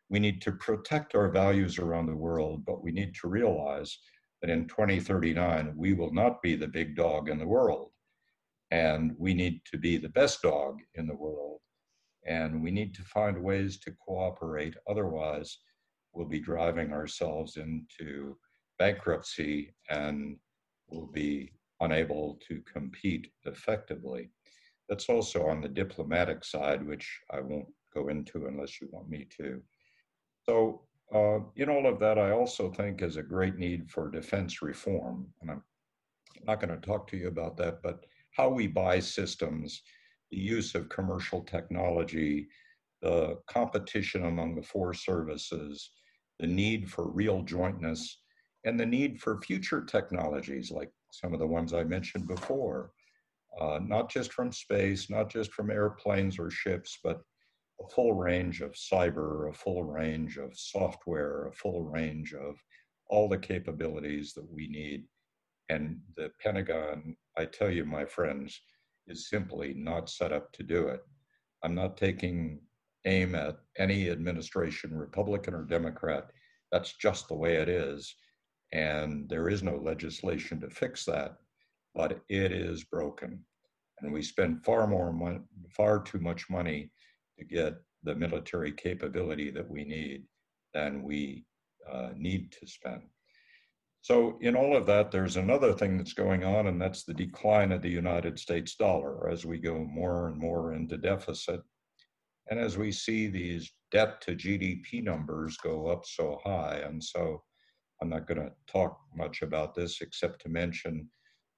We 0.09 0.20
need 0.20 0.40
to 0.42 0.53
protect 0.53 1.16
our 1.16 1.28
values 1.28 1.78
around 1.78 2.07
the 2.07 2.16
world, 2.16 2.64
but 2.64 2.82
we 2.84 2.92
need 2.92 3.14
to 3.16 3.28
realize 3.28 3.99
that 4.40 4.51
in 4.51 4.68
2039, 4.68 5.74
we 5.76 5.94
will 5.94 6.12
not 6.12 6.40
be 6.42 6.55
the 6.55 6.68
big 6.68 6.94
dog 6.94 7.28
in 7.28 7.38
the 7.38 7.47
world. 7.47 7.90
And 8.70 9.14
we 9.18 9.34
need 9.34 9.62
to 9.72 9.78
be 9.78 9.97
the 9.97 10.09
best 10.09 10.42
dog 10.42 10.78
in 10.94 11.07
the 11.07 11.16
world. 11.16 11.61
And 12.24 12.62
we 12.62 12.70
need 12.70 12.94
to 12.94 13.03
find 13.03 13.42
ways 13.42 13.78
to 13.80 13.92
cooperate. 14.05 14.74
Otherwise, 14.88 15.59
we'll 16.17 16.27
be 16.27 16.41
driving 16.41 16.93
ourselves 16.93 17.57
into 17.59 18.37
bankruptcy 18.79 19.75
and 19.91 20.37
we'll 20.89 21.07
be 21.07 21.53
unable 21.81 22.39
to 22.49 22.62
compete 22.73 23.29
effectively. 23.45 24.31
That's 24.89 25.09
also 25.09 25.47
on 25.47 25.61
the 25.61 25.69
diplomatic 25.69 26.45
side, 26.45 26.87
which 26.87 27.21
I 27.31 27.41
won't 27.41 27.69
go 27.95 28.09
into 28.09 28.47
unless 28.47 28.81
you 28.81 28.89
want 28.91 29.11
me 29.11 29.27
to. 29.39 29.61
So, 30.49 30.83
uh, 31.14 31.39
in 31.57 31.69
all 31.69 31.87
of 31.87 32.01
that, 32.01 32.19
I 32.19 32.31
also 32.31 32.71
think 32.71 33.03
is 33.03 33.17
a 33.17 33.23
great 33.23 33.57
need 33.57 33.91
for 33.91 34.11
defense 34.11 34.62
reform. 34.62 35.27
And 35.41 35.51
I'm 35.51 35.62
not 36.45 36.61
going 36.61 36.79
to 36.79 36.87
talk 36.87 37.07
to 37.09 37.17
you 37.17 37.29
about 37.29 37.57
that, 37.59 37.83
but 37.83 38.07
how 38.33 38.49
we 38.49 38.67
buy 38.67 38.99
systems, 38.99 39.83
the 40.31 40.37
use 40.37 40.75
of 40.75 40.89
commercial 40.89 41.43
technology, 41.43 42.49
the 43.03 43.39
competition 43.47 44.25
among 44.25 44.57
the 44.57 44.62
four 44.62 44.95
services, 44.95 45.91
the 46.39 46.47
need 46.47 46.91
for 46.91 47.11
real 47.11 47.43
jointness, 47.43 48.20
and 48.64 48.78
the 48.78 48.87
need 48.87 49.20
for 49.20 49.41
future 49.41 49.84
technologies 49.84 50.70
like 50.70 50.91
some 51.12 51.32
of 51.32 51.39
the 51.39 51.47
ones 51.47 51.72
I 51.72 51.84
mentioned 51.84 52.26
before, 52.26 52.91
uh, 53.61 53.78
not 53.82 54.11
just 54.11 54.32
from 54.32 54.53
space, 54.53 55.09
not 55.09 55.30
just 55.30 55.53
from 55.53 55.70
airplanes 55.70 56.39
or 56.39 56.51
ships, 56.51 56.99
but 57.03 57.20
a 57.80 57.89
full 57.89 58.14
range 58.14 58.61
of 58.61 58.72
cyber, 58.72 59.49
a 59.49 59.53
full 59.53 59.84
range 59.84 60.37
of 60.37 60.57
software, 60.57 61.47
a 61.47 61.53
full 61.53 61.84
range 61.84 62.34
of 62.34 62.57
all 63.09 63.28
the 63.28 63.39
capabilities 63.39 64.32
that 64.34 64.51
we 64.51 64.68
need. 64.68 65.05
And 65.68 65.99
the 66.16 66.30
Pentagon, 66.43 67.16
I 67.37 67.45
tell 67.45 67.70
you, 67.70 67.84
my 67.84 68.05
friends, 68.05 68.61
is 69.07 69.28
simply 69.28 69.74
not 69.74 70.11
set 70.11 70.32
up 70.32 70.53
to 70.53 70.62
do 70.62 70.89
it. 70.89 71.01
I'm 71.62 71.74
not 71.74 71.97
taking 71.97 72.61
aim 73.07 73.34
at 73.34 73.57
any 73.78 74.11
administration, 74.11 74.96
Republican 74.96 75.54
or 75.54 75.64
Democrat. 75.64 76.30
That's 76.72 76.96
just 76.96 77.28
the 77.28 77.34
way 77.34 77.57
it 77.57 77.68
is. 77.68 78.14
And 78.72 79.28
there 79.28 79.48
is 79.48 79.62
no 79.62 79.76
legislation 79.76 80.61
to 80.61 80.70
fix 80.70 81.04
that, 81.07 81.36
but 81.94 82.20
it 82.28 82.52
is 82.52 82.84
broken. 82.84 83.44
And 84.00 84.12
we 84.12 84.22
spend 84.22 84.64
far 84.64 84.86
more 84.86 85.12
money, 85.12 85.40
far 85.70 86.02
too 86.02 86.18
much 86.18 86.50
money 86.50 86.90
to 87.38 87.44
get 87.44 87.76
the 88.02 88.14
military 88.14 88.72
capability 88.72 89.50
that 89.50 89.70
we 89.70 89.84
need 89.84 90.24
than 90.74 91.02
we 91.02 91.44
uh, 91.90 92.11
need 92.16 92.52
to 92.52 92.66
spend. 92.66 93.02
So, 94.02 94.38
in 94.40 94.54
all 94.54 94.76
of 94.76 94.86
that, 94.86 95.11
there's 95.11 95.36
another 95.36 95.72
thing 95.72 95.96
that's 95.96 96.12
going 96.12 96.44
on, 96.44 96.68
and 96.68 96.80
that's 96.80 97.02
the 97.02 97.14
decline 97.14 97.72
of 97.72 97.82
the 97.82 97.90
United 97.90 98.38
States 98.38 98.76
dollar 98.76 99.28
as 99.28 99.44
we 99.44 99.59
go 99.59 99.78
more 99.78 100.28
and 100.28 100.36
more 100.38 100.74
into 100.74 100.96
deficit. 100.96 101.61
And 102.49 102.61
as 102.61 102.78
we 102.78 102.92
see 102.92 103.26
these 103.26 103.72
debt 103.90 104.20
to 104.22 104.36
GDP 104.36 105.03
numbers 105.03 105.57
go 105.57 105.88
up 105.88 106.05
so 106.07 106.38
high. 106.44 106.80
And 106.84 107.03
so, 107.03 107.42
I'm 108.01 108.11
not 108.11 108.26
going 108.26 108.40
to 108.40 108.53
talk 108.66 109.01
much 109.14 109.42
about 109.42 109.74
this 109.74 110.01
except 110.03 110.42
to 110.42 110.49
mention 110.49 111.09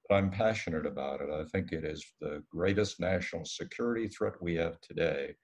that 0.07 0.15
I'm 0.15 0.31
passionate 0.31 0.85
about 0.85 1.21
it. 1.21 1.29
I 1.29 1.43
think 1.45 1.71
it 1.71 1.83
is 1.83 2.05
the 2.21 2.43
greatest 2.49 2.99
national 2.99 3.45
security 3.45 4.07
threat 4.07 4.41
we 4.41 4.55
have 4.55 4.79
today 4.81 5.35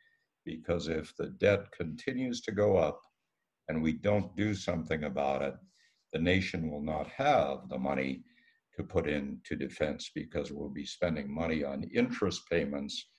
because 0.46 0.88
if 0.88 1.16
the 1.18 1.28
debt 1.28 1.72
continues 1.72 2.42
to 2.42 2.52
go 2.52 2.78
up 2.78 3.02
and 3.68 3.82
we 3.82 3.94
don't 3.94 4.36
do 4.36 4.54
something 4.54 5.04
about 5.04 5.42
it, 5.42 5.56
the 6.14 6.20
nation 6.20 6.72
will 6.72 6.84
not 6.84 7.08
have 7.10 7.68
the 7.68 7.78
money 7.78 8.24
to 8.78 8.84
put 8.84 9.08
into 9.08 9.56
defense 9.56 10.12
because 10.14 10.52
we'll 10.52 10.70
be 10.70 10.86
spending 10.86 11.34
money 11.34 11.64
on 11.64 11.90
interest 11.94 12.44
payments 12.50 13.10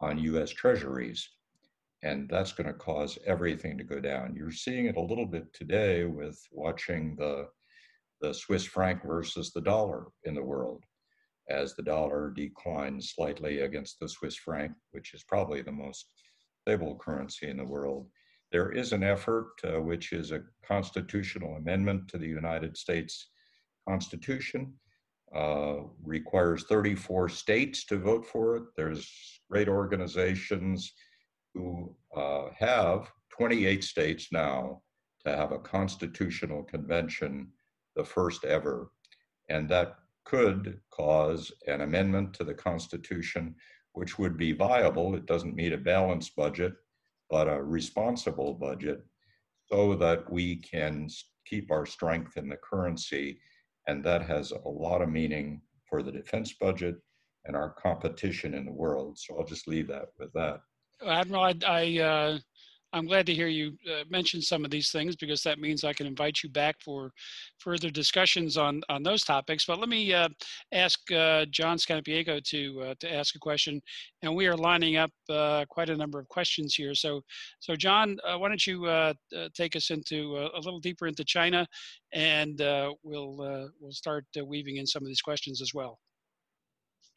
on 0.00 0.18
US 0.18 0.50
treasuries. 0.50 1.28
And 2.02 2.28
that's 2.28 2.52
going 2.52 2.66
to 2.66 2.72
cause 2.72 3.18
everything 3.26 3.76
to 3.78 3.84
go 3.84 4.00
down. 4.00 4.34
You're 4.34 4.52
seeing 4.52 4.86
it 4.86 4.96
a 4.96 5.02
little 5.02 5.26
bit 5.26 5.52
today 5.52 6.04
with 6.04 6.40
watching 6.50 7.14
the, 7.16 7.48
the 8.20 8.32
Swiss 8.32 8.64
franc 8.64 9.04
versus 9.04 9.52
the 9.52 9.60
dollar 9.60 10.06
in 10.24 10.34
the 10.34 10.42
world 10.42 10.84
as 11.50 11.74
the 11.74 11.82
dollar 11.82 12.32
declines 12.34 13.12
slightly 13.14 13.60
against 13.60 13.98
the 13.98 14.08
Swiss 14.08 14.36
franc, 14.36 14.72
which 14.92 15.12
is 15.14 15.24
probably 15.24 15.62
the 15.62 15.72
most 15.72 16.06
stable 16.62 16.96
currency 16.96 17.48
in 17.50 17.56
the 17.56 17.64
world. 17.64 18.06
There 18.52 18.70
is 18.70 18.92
an 18.92 19.02
effort, 19.02 19.50
uh, 19.64 19.80
which 19.80 20.12
is 20.12 20.32
a 20.32 20.42
constitutional 20.64 21.56
amendment 21.56 22.08
to 22.08 22.18
the 22.18 22.26
United 22.26 22.76
States 22.76 23.30
Constitution, 23.88 24.74
uh, 25.34 25.76
requires 26.02 26.64
34 26.64 27.28
states 27.28 27.84
to 27.86 27.98
vote 27.98 28.26
for 28.26 28.56
it. 28.56 28.64
There's 28.76 29.40
great 29.50 29.68
organizations 29.68 30.92
who 31.54 31.94
uh, 32.16 32.48
have 32.58 33.10
28 33.30 33.82
states 33.84 34.28
now 34.32 34.82
to 35.24 35.36
have 35.36 35.52
a 35.52 35.58
constitutional 35.58 36.62
convention, 36.62 37.48
the 37.96 38.04
first 38.04 38.44
ever. 38.44 38.90
And 39.48 39.68
that 39.68 39.96
could 40.24 40.80
cause 40.90 41.50
an 41.66 41.80
amendment 41.80 42.34
to 42.34 42.44
the 42.44 42.54
Constitution 42.54 43.54
which 43.92 44.18
would 44.18 44.36
be 44.36 44.52
viable. 44.52 45.14
It 45.14 45.26
doesn't 45.26 45.56
meet 45.56 45.72
a 45.72 45.78
balanced 45.78 46.36
budget, 46.36 46.74
but 47.28 47.48
a 47.48 47.62
responsible 47.62 48.54
budget 48.54 49.02
so 49.70 49.94
that 49.96 50.30
we 50.30 50.56
can 50.56 51.08
keep 51.46 51.70
our 51.70 51.86
strength 51.86 52.36
in 52.36 52.48
the 52.48 52.56
currency. 52.56 53.40
And 53.88 54.04
that 54.04 54.22
has 54.22 54.52
a 54.52 54.68
lot 54.68 55.02
of 55.02 55.08
meaning 55.08 55.62
for 55.88 56.02
the 56.02 56.12
defense 56.12 56.52
budget 56.52 56.96
and 57.44 57.56
our 57.56 57.70
competition 57.70 58.54
in 58.54 58.64
the 58.64 58.72
world. 58.72 59.18
So 59.18 59.36
I'll 59.38 59.46
just 59.46 59.66
leave 59.66 59.88
that 59.88 60.08
with 60.18 60.32
that. 60.34 60.60
Admiral, 61.06 61.44
I, 61.44 61.54
I 61.66 61.98
uh, 61.98 62.38
I'm 62.92 63.06
glad 63.06 63.26
to 63.26 63.34
hear 63.34 63.46
you 63.46 63.76
uh, 63.88 64.02
mention 64.10 64.42
some 64.42 64.64
of 64.64 64.70
these 64.70 64.90
things 64.90 65.14
because 65.14 65.42
that 65.42 65.60
means 65.60 65.84
I 65.84 65.92
can 65.92 66.06
invite 66.06 66.42
you 66.42 66.48
back 66.48 66.76
for 66.80 67.12
further 67.58 67.88
discussions 67.90 68.56
on 68.56 68.82
on 68.88 69.02
those 69.02 69.22
topics. 69.22 69.64
But 69.64 69.78
let 69.78 69.88
me 69.88 70.12
uh, 70.12 70.28
ask 70.72 70.98
uh, 71.12 71.46
John 71.50 71.78
Scampiego 71.78 72.42
to 72.42 72.80
uh, 72.80 72.94
to 73.00 73.12
ask 73.12 73.36
a 73.36 73.38
question, 73.38 73.80
and 74.22 74.34
we 74.34 74.46
are 74.46 74.56
lining 74.56 74.96
up 74.96 75.12
uh, 75.28 75.64
quite 75.68 75.90
a 75.90 75.96
number 75.96 76.18
of 76.18 76.28
questions 76.28 76.74
here. 76.74 76.94
So, 76.94 77.22
so 77.60 77.76
John, 77.76 78.18
uh, 78.24 78.38
why 78.38 78.48
don't 78.48 78.66
you 78.66 79.14
take 79.54 79.76
us 79.76 79.90
into 79.90 80.36
a 80.54 80.60
little 80.60 80.80
deeper 80.80 81.06
into 81.06 81.24
China, 81.24 81.66
and 82.12 82.58
we'll 83.02 83.70
we'll 83.80 83.92
start 83.92 84.24
weaving 84.44 84.76
in 84.76 84.86
some 84.86 85.02
of 85.02 85.08
these 85.08 85.22
questions 85.22 85.62
as 85.62 85.72
well. 85.72 85.98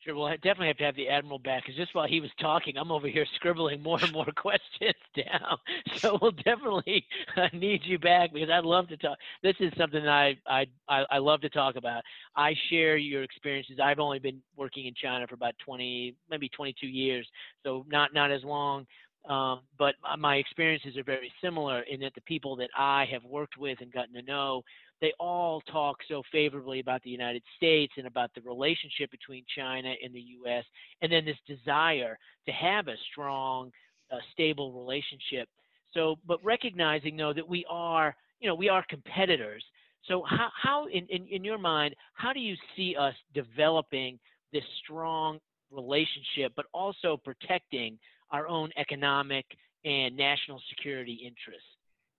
Sure, 0.03 0.15
we'll 0.15 0.29
definitely 0.31 0.67
have 0.67 0.77
to 0.77 0.83
have 0.83 0.95
the 0.95 1.07
admiral 1.07 1.39
back 1.39 1.63
because 1.63 1.77
just 1.77 1.95
while 1.95 2.07
he 2.07 2.19
was 2.19 2.29
talking, 2.39 2.77
I'm 2.77 2.91
over 2.91 3.07
here 3.07 3.25
scribbling 3.35 3.81
more 3.81 3.99
and 4.01 4.11
more 4.11 4.25
questions 4.35 4.95
down. 5.15 5.57
So 5.97 6.17
we'll 6.21 6.31
definitely 6.31 7.05
uh, 7.37 7.47
need 7.53 7.81
you 7.85 7.97
back 7.97 8.33
because 8.33 8.49
I'd 8.49 8.65
love 8.65 8.89
to 8.89 8.97
talk. 8.97 9.17
This 9.41 9.55
is 9.61 9.71
something 9.77 10.05
I, 10.05 10.35
I 10.47 10.65
I 10.89 11.17
love 11.19 11.39
to 11.41 11.49
talk 11.49 11.75
about. 11.77 12.03
I 12.35 12.53
share 12.69 12.97
your 12.97 13.23
experiences. 13.23 13.77
I've 13.81 13.99
only 13.99 14.19
been 14.19 14.41
working 14.57 14.85
in 14.87 14.93
China 15.01 15.25
for 15.27 15.35
about 15.35 15.53
20, 15.63 16.15
maybe 16.29 16.49
22 16.49 16.87
years, 16.87 17.25
so 17.63 17.85
not 17.87 18.13
not 18.13 18.31
as 18.31 18.43
long. 18.43 18.85
Um, 19.29 19.61
but 19.79 19.95
my 20.19 20.35
experiences 20.35 20.97
are 20.97 21.03
very 21.03 21.31
similar 21.41 21.81
in 21.83 22.01
that 22.01 22.13
the 22.13 22.21
people 22.21 22.57
that 22.57 22.69
I 22.77 23.05
have 23.11 23.23
worked 23.23 23.57
with 23.57 23.79
and 23.79 23.91
gotten 23.91 24.13
to 24.15 24.21
know 24.21 24.63
they 25.03 25.13
all 25.19 25.59
talk 25.69 25.97
so 26.07 26.23
favorably 26.31 26.79
about 26.79 27.03
the 27.03 27.09
United 27.09 27.43
States 27.57 27.91
and 27.97 28.07
about 28.07 28.31
the 28.33 28.41
relationship 28.41 29.11
between 29.11 29.43
China 29.53 29.93
and 30.01 30.15
the 30.15 30.21
U.S., 30.21 30.63
and 31.01 31.11
then 31.11 31.25
this 31.25 31.35
desire 31.45 32.17
to 32.45 32.53
have 32.53 32.87
a 32.87 32.95
strong, 33.11 33.69
uh, 34.13 34.19
stable 34.31 34.71
relationship. 34.71 35.49
So, 35.93 36.15
but 36.25 36.41
recognizing 36.41 37.17
though 37.17 37.33
that 37.33 37.45
we 37.45 37.65
are, 37.69 38.15
you 38.39 38.47
know, 38.47 38.55
we 38.55 38.69
are 38.69 38.85
competitors. 38.89 39.61
So, 40.07 40.23
how, 40.25 40.47
how 40.55 40.87
in, 40.87 41.05
in, 41.09 41.27
in 41.27 41.43
your 41.43 41.57
mind, 41.57 41.95
how 42.13 42.31
do 42.31 42.39
you 42.39 42.55
see 42.77 42.95
us 42.97 43.13
developing 43.33 44.17
this 44.53 44.63
strong 44.85 45.37
relationship, 45.69 46.53
but 46.55 46.67
also 46.73 47.17
protecting 47.17 47.99
our 48.31 48.47
own 48.47 48.69
economic 48.77 49.45
and 49.83 50.15
national 50.15 50.61
security 50.69 51.19
interests? 51.25 51.67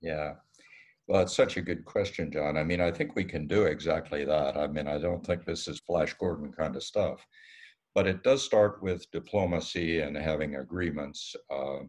Yeah. 0.03 0.35
Well, 1.07 1.21
it's 1.23 1.37
such 1.37 1.59
a 1.59 1.63
good 1.63 1.85
question, 1.85 2.33
John. 2.33 2.57
I 2.57 2.65
mean, 2.65 2.81
I 2.81 2.91
think 2.91 3.15
we 3.15 3.25
can 3.25 3.47
do 3.47 3.65
exactly 3.65 4.25
that. 4.25 4.57
I 4.57 4.67
mean, 4.67 4.89
I 4.89 4.99
don't 4.99 5.25
think 5.25 5.45
this 5.45 5.69
is 5.69 5.81
Flash 5.81 6.15
Gordon 6.15 6.51
kind 6.51 6.77
of 6.77 6.83
stuff, 6.83 7.27
but 7.95 8.07
it 8.07 8.23
does 8.23 8.43
start 8.43 8.83
with 8.83 9.11
diplomacy 9.11 10.01
and 10.01 10.17
having 10.17 10.57
agreements. 10.57 11.37
Uh, 11.51 11.81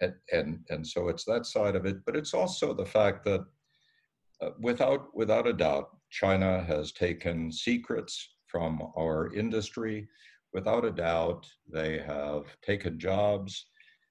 and, 0.00 0.14
and, 0.32 0.58
and 0.70 0.86
so 0.86 1.08
it's 1.08 1.24
that 1.24 1.44
side 1.44 1.76
of 1.76 1.84
it, 1.84 1.98
but 2.06 2.16
it's 2.16 2.32
also 2.32 2.72
the 2.72 2.86
fact 2.86 3.24
that 3.26 3.44
uh, 4.40 4.50
without, 4.58 5.14
without 5.14 5.46
a 5.46 5.52
doubt, 5.52 5.90
China 6.10 6.64
has 6.66 6.90
taken 6.90 7.52
secrets 7.52 8.30
from 8.46 8.80
our 8.96 9.32
industry. 9.34 10.08
Without 10.54 10.86
a 10.86 10.90
doubt, 10.90 11.46
they 11.70 11.98
have 11.98 12.44
taken 12.62 12.98
jobs 12.98 13.66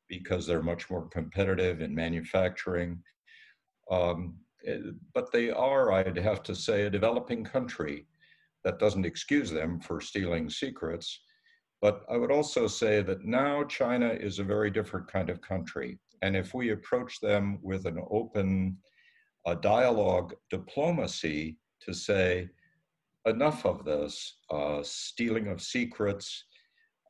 because 0.10 0.46
they're 0.46 0.62
much 0.62 0.92
more 0.92 1.08
competitive 1.08 1.82
in 1.82 1.96
manufacturing. 1.96 3.02
Um, 3.90 4.36
but 5.14 5.32
they 5.32 5.50
are, 5.50 5.92
I'd 5.92 6.18
have 6.18 6.44
to 6.44 6.56
say, 6.56 6.84
a 6.84 6.90
developing 6.90 7.44
country. 7.44 8.06
That 8.64 8.80
doesn't 8.80 9.06
excuse 9.06 9.52
them 9.52 9.80
for 9.80 10.00
stealing 10.00 10.50
secrets. 10.50 11.22
But 11.82 12.04
I 12.10 12.16
would 12.16 12.32
also 12.32 12.68
say 12.68 13.02
that 13.02 13.26
now 13.26 13.66
China 13.66 14.08
is 14.08 14.40
a 14.40 14.44
very 14.44 14.72
different 14.72 15.12
kind 15.12 15.30
of 15.30 15.42
country. 15.42 16.00
And 16.22 16.36
if 16.36 16.54
we 16.54 16.72
approach 16.72 17.20
them 17.20 17.60
with 17.62 17.86
an 17.86 18.00
open 18.10 18.78
a 19.46 19.56
dialogue 19.56 20.34
diplomacy 20.50 21.58
to 21.82 21.94
say, 21.94 22.50
enough 23.26 23.66
of 23.66 23.86
this 23.86 24.38
uh, 24.50 24.82
stealing 24.84 25.48
of 25.48 25.62
secrets. 25.62 26.46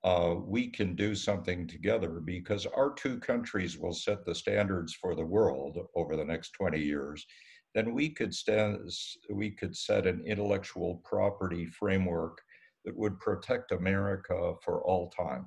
Uh, 0.04 0.36
we 0.45 0.68
can 0.68 0.95
do 0.95 1.16
something 1.16 1.66
together 1.66 2.20
because 2.24 2.66
our 2.66 2.93
two 2.93 3.18
countries 3.20 3.78
will 3.78 3.93
set 3.93 4.26
the 4.26 4.36
standards 4.36 4.93
for 4.93 5.16
the 5.16 5.26
world 5.26 5.78
over 5.95 6.18
the 6.18 6.26
next 6.26 6.51
20 6.51 6.78
years. 6.80 7.26
Then 7.74 7.93
we 7.93 8.10
could 8.10 8.34
stand, 8.34 8.91
we 9.30 9.51
could 9.51 9.76
set 9.76 10.06
an 10.06 10.22
intellectual 10.26 11.01
property 11.06 11.66
framework 11.66 12.41
that 12.84 12.97
would 12.97 13.18
protect 13.20 13.72
America 13.72 14.54
for 14.64 14.84
all 14.84 15.10
time. 15.10 15.45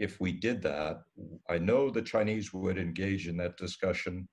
If 0.00 0.20
we 0.20 0.32
did 0.32 0.60
that, 0.62 1.02
I 1.48 1.58
know 1.58 1.90
the 1.90 2.02
Chinese 2.02 2.52
would 2.52 2.78
engage 2.78 3.28
in 3.28 3.36
that 3.38 3.56
discussion. 3.56 4.28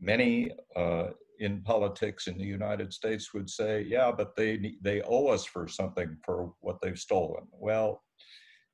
Many 0.00 0.50
uh, 0.74 1.08
in 1.38 1.62
politics 1.62 2.26
in 2.26 2.36
the 2.38 2.44
United 2.44 2.92
States 2.92 3.32
would 3.34 3.48
say, 3.48 3.84
yeah, 3.88 4.10
but 4.10 4.36
they, 4.36 4.74
they 4.82 5.00
owe 5.02 5.28
us 5.28 5.44
for 5.44 5.66
something 5.68 6.16
for 6.24 6.52
what 6.60 6.80
they've 6.82 6.98
stolen. 6.98 7.44
Well, 7.52 8.02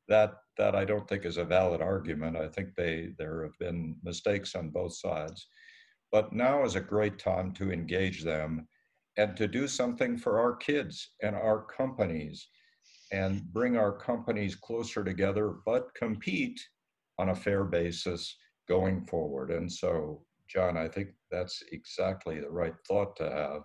that, 0.09 0.34
that 0.59 0.74
I 0.74 0.84
don't 0.84 1.09
think 1.09 1.24
is 1.24 1.36
a 1.36 1.44
valid 1.44 1.80
argument. 1.80 2.36
I 2.36 2.48
think 2.48 2.74
they, 2.74 3.11
there 3.18 3.42
have 3.42 3.59
been 3.59 3.96
mistakes 4.02 4.54
on 4.54 4.70
both 4.70 4.96
sides. 4.96 5.48
But 6.12 6.32
now 6.32 6.64
is 6.64 6.76
a 6.76 6.80
great 6.80 7.18
time 7.18 7.52
to 7.54 7.72
engage 7.72 8.22
them 8.22 8.68
and 9.16 9.36
to 9.36 9.48
do 9.48 9.66
something 9.66 10.16
for 10.16 10.38
our 10.38 10.54
kids 10.57 11.11
and 11.22 11.34
our 11.34 11.64
companies 11.64 12.48
and 13.12 13.42
bring 13.52 13.76
our 13.76 13.92
companies 13.92 14.54
closer 14.54 15.04
together, 15.04 15.57
but 15.64 15.94
compete 15.94 16.61
on 17.18 17.30
a 17.30 17.34
fair 17.34 17.64
basis 17.64 18.36
going 18.68 19.04
forward. 19.07 19.50
And 19.50 19.70
so, 19.70 20.22
John, 20.48 20.76
I 20.76 20.88
think 20.88 21.11
that's 21.30 21.62
exactly 21.72 22.40
the 22.40 22.50
right 22.50 22.74
thought 22.86 23.16
to 23.16 23.30
have 23.30 23.62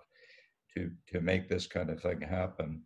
to, 0.76 0.90
to 1.12 1.20
make 1.20 1.48
this 1.48 1.66
kind 1.66 1.90
of 1.90 2.00
thing 2.00 2.20
happen. 2.20 2.82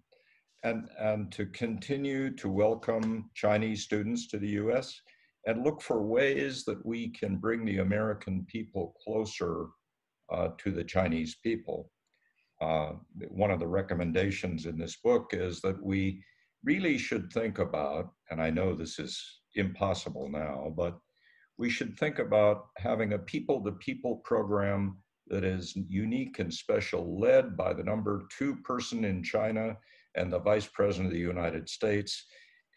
And, 0.67 0.89
and 0.99 1.31
to 1.31 1.47
continue 1.47 2.35
to 2.39 2.49
welcome 2.49 3.31
Chinese 3.35 3.85
students 3.85 4.27
to 4.27 4.39
the 4.41 4.49
US 4.62 5.01
and 5.47 5.62
look 5.62 5.81
for 5.81 6.03
ways 6.03 6.64
that 6.64 6.85
we 6.85 7.11
can 7.11 7.37
bring 7.37 7.64
the 7.64 7.79
American 7.79 8.45
people 8.49 8.93
closer 9.05 9.67
uh, 10.29 10.49
to 10.59 10.73
the 10.73 10.83
Chinese 10.83 11.37
people. 11.41 11.93
Uh, 12.61 12.95
one 13.29 13.53
of 13.53 13.61
the 13.61 13.69
recommendations 13.69 14.67
in 14.67 14.77
this 14.77 14.97
book 15.05 15.29
is 15.35 15.61
that 15.61 15.81
we 15.81 16.21
really 16.64 16.99
should 16.99 17.33
think 17.33 17.61
about, 17.61 18.11
and 18.33 18.43
I 18.43 18.51
know 18.51 18.75
this 18.75 18.99
is 18.99 19.17
impossible 19.55 20.29
now, 20.29 20.75
but 20.77 20.99
we 21.59 21.71
should 21.71 21.97
think 21.97 22.19
about 22.19 22.67
having 22.77 23.12
a 23.12 23.19
people 23.21 23.62
to 23.62 23.71
people 23.71 24.17
program 24.25 24.99
that 25.29 25.45
is 25.45 25.77
unique 25.77 26.41
and 26.41 26.53
special, 26.53 27.21
led 27.21 27.57
by 27.57 27.73
the 27.73 27.85
number 27.85 28.27
two 28.37 28.57
person 28.64 29.05
in 29.05 29.23
China 29.23 29.77
and 30.17 30.33
the 30.33 30.39
vice 30.39 30.67
president 30.67 31.09
of 31.09 31.12
the 31.12 31.19
United 31.19 31.69
States, 31.69 32.25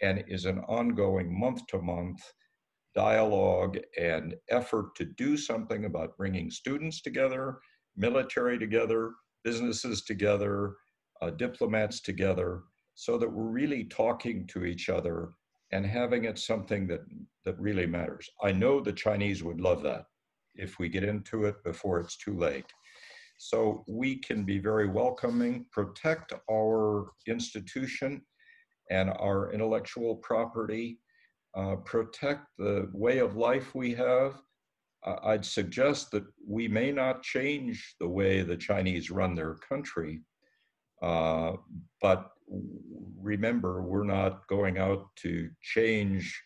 and 0.02 0.24
is 0.28 0.46
an 0.46 0.60
ongoing 0.68 1.38
month 1.38 1.66
to 1.68 1.82
month 1.82 2.22
dialogue 2.96 3.78
and 4.00 4.36
effort 4.50 4.96
to 4.96 5.06
do 5.06 5.38
something 5.38 5.86
about 5.86 6.18
bringing 6.18 6.50
students 6.50 7.02
together, 7.02 7.60
military 7.96 8.58
together, 8.58 9.14
businesses 9.44 10.04
together, 10.04 10.76
uh, 11.22 11.30
diplomats 11.30 12.02
together, 12.02 12.64
so 12.96 13.18
that 13.18 13.32
we're 13.32 13.44
really 13.44 13.86
talking 13.86 14.46
to 14.48 14.66
each 14.66 14.90
other 14.90 15.30
and 15.72 15.86
having 15.86 16.26
it 16.26 16.40
something 16.40 16.88
that, 16.88 17.02
that 17.46 17.60
really 17.60 17.86
matters. 17.86 18.30
I 18.42 18.52
know 18.52 18.82
the 18.82 18.92
Chinese 18.92 19.44
would 19.44 19.62
love 19.62 19.84
that 19.84 20.06
if 20.56 20.80
we 20.80 20.90
get 20.90 21.04
into 21.04 21.46
it 21.46 21.64
before 21.64 22.00
it's 22.00 22.18
too 22.18 22.36
late. 22.38 22.66
So 23.42 23.86
we 23.88 24.18
can 24.18 24.44
be 24.44 24.60
very 24.60 24.90
welcoming, 24.90 25.66
protect 25.72 26.34
our 26.52 27.12
institution 27.26 28.22
and 28.92 29.12
our 29.12 29.54
intellectual 29.54 30.18
property, 30.18 31.00
uh, 31.56 31.78
protect 31.78 32.48
the 32.58 32.90
way 32.92 33.20
of 33.20 33.38
life 33.38 33.74
we 33.74 33.94
have. 33.96 34.42
I'd 35.24 35.46
suggest 35.46 36.12
that 36.12 36.26
we 36.46 36.68
may 36.68 36.92
not 36.92 37.24
change 37.24 37.96
the 38.02 38.10
way 38.10 38.42
the 38.42 38.58
Chinese 38.58 39.10
run 39.10 39.36
their 39.36 39.54
country, 39.56 40.20
uh, 41.02 41.54
but 42.02 42.32
remember, 43.22 43.82
we're 43.82 44.04
not 44.04 44.46
going 44.48 44.78
out 44.78 45.06
to 45.20 45.50
change 45.62 46.44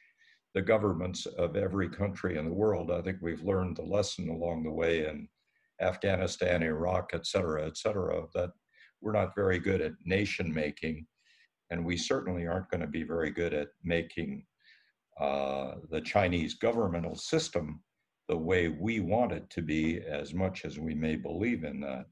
the 0.53 0.61
governments 0.61 1.25
of 1.25 1.55
every 1.55 1.89
country 1.89 2.37
in 2.37 2.45
the 2.45 2.53
world. 2.53 2.91
I 2.91 3.01
think 3.01 3.17
we've 3.19 3.43
learned 3.43 3.77
the 3.77 3.81
lesson 3.81 4.29
along 4.29 4.63
the 4.63 4.71
way 4.71 5.07
in 5.07 5.27
Afghanistan, 5.81 6.63
Iraq, 6.63 7.11
et 7.13 7.25
cetera, 7.25 7.65
et 7.65 7.77
cetera, 7.77 8.23
that 8.33 8.51
we're 9.01 9.11
not 9.11 9.35
very 9.35 9.59
good 9.59 9.81
at 9.81 9.93
nation 10.05 10.53
making. 10.53 11.05
And 11.69 11.85
we 11.85 11.97
certainly 11.97 12.45
aren't 12.45 12.69
going 12.69 12.81
to 12.81 12.87
be 12.87 13.03
very 13.03 13.31
good 13.31 13.53
at 13.53 13.69
making 13.83 14.45
uh, 15.19 15.75
the 15.89 16.01
Chinese 16.01 16.53
governmental 16.55 17.15
system 17.15 17.81
the 18.29 18.37
way 18.37 18.69
we 18.69 18.99
want 18.99 19.31
it 19.31 19.49
to 19.49 19.61
be, 19.61 19.99
as 19.99 20.33
much 20.33 20.65
as 20.65 20.79
we 20.79 20.93
may 20.95 21.15
believe 21.15 21.63
in 21.63 21.81
that. 21.81 22.05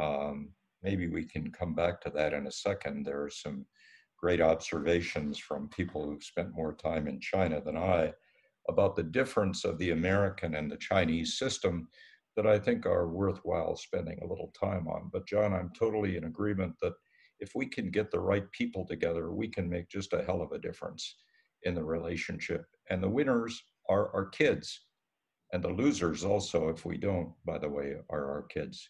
Um, 0.00 0.50
maybe 0.82 1.08
we 1.08 1.24
can 1.24 1.50
come 1.50 1.74
back 1.74 2.00
to 2.02 2.10
that 2.10 2.34
in 2.34 2.46
a 2.46 2.52
second. 2.52 3.04
There 3.04 3.22
are 3.22 3.30
some 3.30 3.64
great 4.18 4.40
observations 4.40 5.38
from 5.38 5.68
people 5.68 6.04
who've 6.04 6.22
spent 6.22 6.54
more 6.54 6.74
time 6.74 7.06
in 7.06 7.20
China 7.20 7.60
than 7.60 7.76
I 7.76 8.12
about 8.68 8.96
the 8.96 9.02
difference 9.02 9.64
of 9.64 9.78
the 9.78 9.90
American 9.90 10.56
and 10.56 10.70
the 10.70 10.76
Chinese 10.76 11.38
system 11.38 11.88
that 12.36 12.46
I 12.46 12.58
think 12.58 12.86
are 12.86 13.08
worthwhile 13.08 13.76
spending 13.76 14.18
a 14.22 14.26
little 14.26 14.52
time 14.58 14.86
on. 14.88 15.10
But, 15.12 15.26
John, 15.26 15.54
I'm 15.54 15.72
totally 15.78 16.16
in 16.16 16.24
agreement 16.24 16.74
that 16.82 16.92
if 17.40 17.52
we 17.54 17.66
can 17.66 17.90
get 17.90 18.10
the 18.10 18.20
right 18.20 18.50
people 18.52 18.86
together, 18.86 19.32
we 19.32 19.48
can 19.48 19.68
make 19.68 19.88
just 19.88 20.12
a 20.12 20.22
hell 20.22 20.42
of 20.42 20.52
a 20.52 20.58
difference 20.58 21.16
in 21.62 21.74
the 21.74 21.84
relationship. 21.84 22.64
And 22.90 23.02
the 23.02 23.08
winners 23.08 23.62
are 23.88 24.14
our 24.14 24.26
kids. 24.26 24.80
And 25.52 25.62
the 25.62 25.70
losers 25.70 26.24
also, 26.24 26.68
if 26.68 26.84
we 26.84 26.98
don't, 26.98 27.32
by 27.44 27.58
the 27.58 27.68
way, 27.68 27.94
are 28.10 28.30
our 28.30 28.42
kids. 28.42 28.88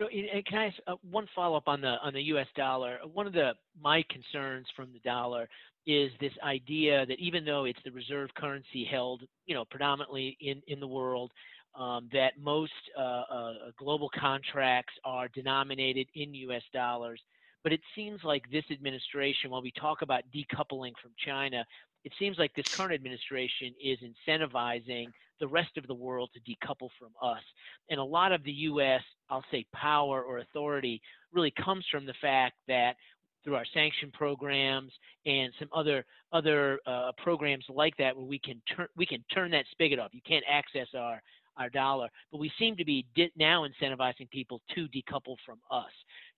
Can 0.00 0.58
I 0.58 0.66
ask 0.66 0.76
uh, 0.86 0.94
one 1.02 1.26
follow 1.34 1.56
up 1.56 1.66
on 1.66 1.80
the 1.80 1.96
on 2.04 2.14
the 2.14 2.22
U.S. 2.24 2.46
dollar? 2.54 2.98
One 3.12 3.26
of 3.26 3.32
the 3.32 3.52
my 3.80 4.04
concerns 4.10 4.66
from 4.76 4.92
the 4.92 5.00
dollar 5.00 5.48
is 5.86 6.12
this 6.20 6.32
idea 6.44 7.04
that 7.06 7.18
even 7.18 7.44
though 7.44 7.64
it's 7.64 7.80
the 7.84 7.90
reserve 7.90 8.30
currency 8.36 8.84
held, 8.88 9.22
you 9.46 9.54
know, 9.56 9.64
predominantly 9.64 10.36
in 10.40 10.62
in 10.68 10.78
the 10.78 10.86
world, 10.86 11.32
um, 11.78 12.08
that 12.12 12.32
most 12.40 12.72
uh, 12.98 13.22
uh, 13.30 13.52
global 13.78 14.10
contracts 14.18 14.92
are 15.04 15.28
denominated 15.28 16.08
in 16.14 16.34
U.S. 16.34 16.62
dollars. 16.74 17.20
But 17.62 17.72
it 17.72 17.80
seems 17.94 18.20
like 18.24 18.42
this 18.50 18.64
administration, 18.70 19.50
while 19.50 19.62
we 19.62 19.72
talk 19.72 20.02
about 20.02 20.22
decoupling 20.34 20.92
from 21.00 21.12
China, 21.24 21.64
it 22.04 22.12
seems 22.18 22.38
like 22.38 22.54
this 22.54 22.66
current 22.72 22.94
administration 22.94 23.74
is 23.82 23.98
incentivizing 24.00 25.06
the 25.40 25.48
rest 25.48 25.76
of 25.76 25.86
the 25.86 25.94
world 25.94 26.30
to 26.34 26.40
decouple 26.40 26.88
from 26.98 27.10
us. 27.22 27.42
And 27.90 28.00
a 28.00 28.04
lot 28.04 28.32
of 28.32 28.42
the 28.44 28.52
U.S., 28.52 29.02
I'll 29.30 29.44
say, 29.50 29.66
power 29.74 30.22
or 30.22 30.38
authority 30.38 31.00
really 31.32 31.52
comes 31.62 31.84
from 31.90 32.06
the 32.06 32.14
fact 32.20 32.54
that 32.66 32.94
through 33.44 33.54
our 33.54 33.64
sanction 33.72 34.10
programs 34.12 34.92
and 35.26 35.52
some 35.58 35.68
other 35.74 36.04
other 36.32 36.80
uh, 36.86 37.12
programs 37.22 37.64
like 37.68 37.96
that, 37.96 38.16
where 38.16 38.26
we 38.26 38.38
can 38.38 38.60
turn 38.74 38.86
we 38.96 39.06
can 39.06 39.24
turn 39.32 39.50
that 39.52 39.64
spigot 39.70 39.98
off. 39.98 40.10
You 40.12 40.20
can't 40.26 40.44
access 40.50 40.88
our 40.96 41.22
our 41.58 41.68
dollar, 41.68 42.08
but 42.30 42.38
we 42.38 42.50
seem 42.58 42.76
to 42.76 42.84
be 42.84 43.06
now 43.36 43.66
incentivizing 43.66 44.30
people 44.30 44.60
to 44.74 44.88
decouple 44.88 45.36
from 45.44 45.58
us. 45.70 45.92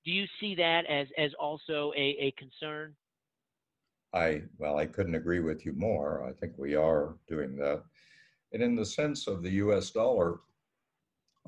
Do 0.05 0.11
you 0.11 0.27
see 0.41 0.55
that 0.57 0.87
as 0.87 1.07
as 1.19 1.31
also 1.39 1.93
a, 1.97 2.17
a 2.21 2.35
concern? 2.39 2.95
I 4.13 4.43
well, 4.59 4.79
I 4.79 4.87
couldn't 4.87 5.15
agree 5.15 5.41
with 5.41 5.65
you 5.65 5.73
more. 5.73 6.25
I 6.29 6.33
think 6.33 6.55
we 6.57 6.75
are 6.75 7.17
doing 7.29 7.57
that. 7.57 7.83
And 8.53 8.63
in 8.63 8.75
the 8.75 8.87
sense 8.87 9.27
of 9.27 9.43
the 9.43 9.51
US 9.51 9.91
dollar, 9.91 10.41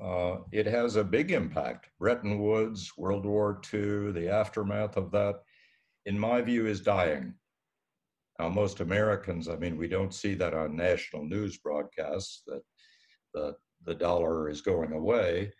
uh, 0.01 0.37
it 0.51 0.65
has 0.65 0.95
a 0.95 1.03
big 1.03 1.31
impact. 1.31 1.89
Bretton 1.99 2.39
Woods, 2.39 2.93
World 2.97 3.25
War 3.25 3.61
II, 3.73 4.11
the 4.11 4.29
aftermath 4.29 4.97
of 4.97 5.11
that, 5.11 5.41
in 6.05 6.17
my 6.17 6.41
view, 6.41 6.65
is 6.65 6.81
dying. 6.81 7.33
Now, 8.39 8.49
most 8.49 8.79
Americans, 8.79 9.47
I 9.47 9.55
mean, 9.57 9.77
we 9.77 9.87
don't 9.87 10.13
see 10.13 10.33
that 10.35 10.53
on 10.53 10.75
national 10.75 11.25
news 11.25 11.57
broadcasts 11.57 12.41
that 12.47 12.61
the, 13.33 13.55
the 13.85 13.95
dollar 13.95 14.49
is 14.49 14.61
going 14.61 14.93
away. 14.93 15.51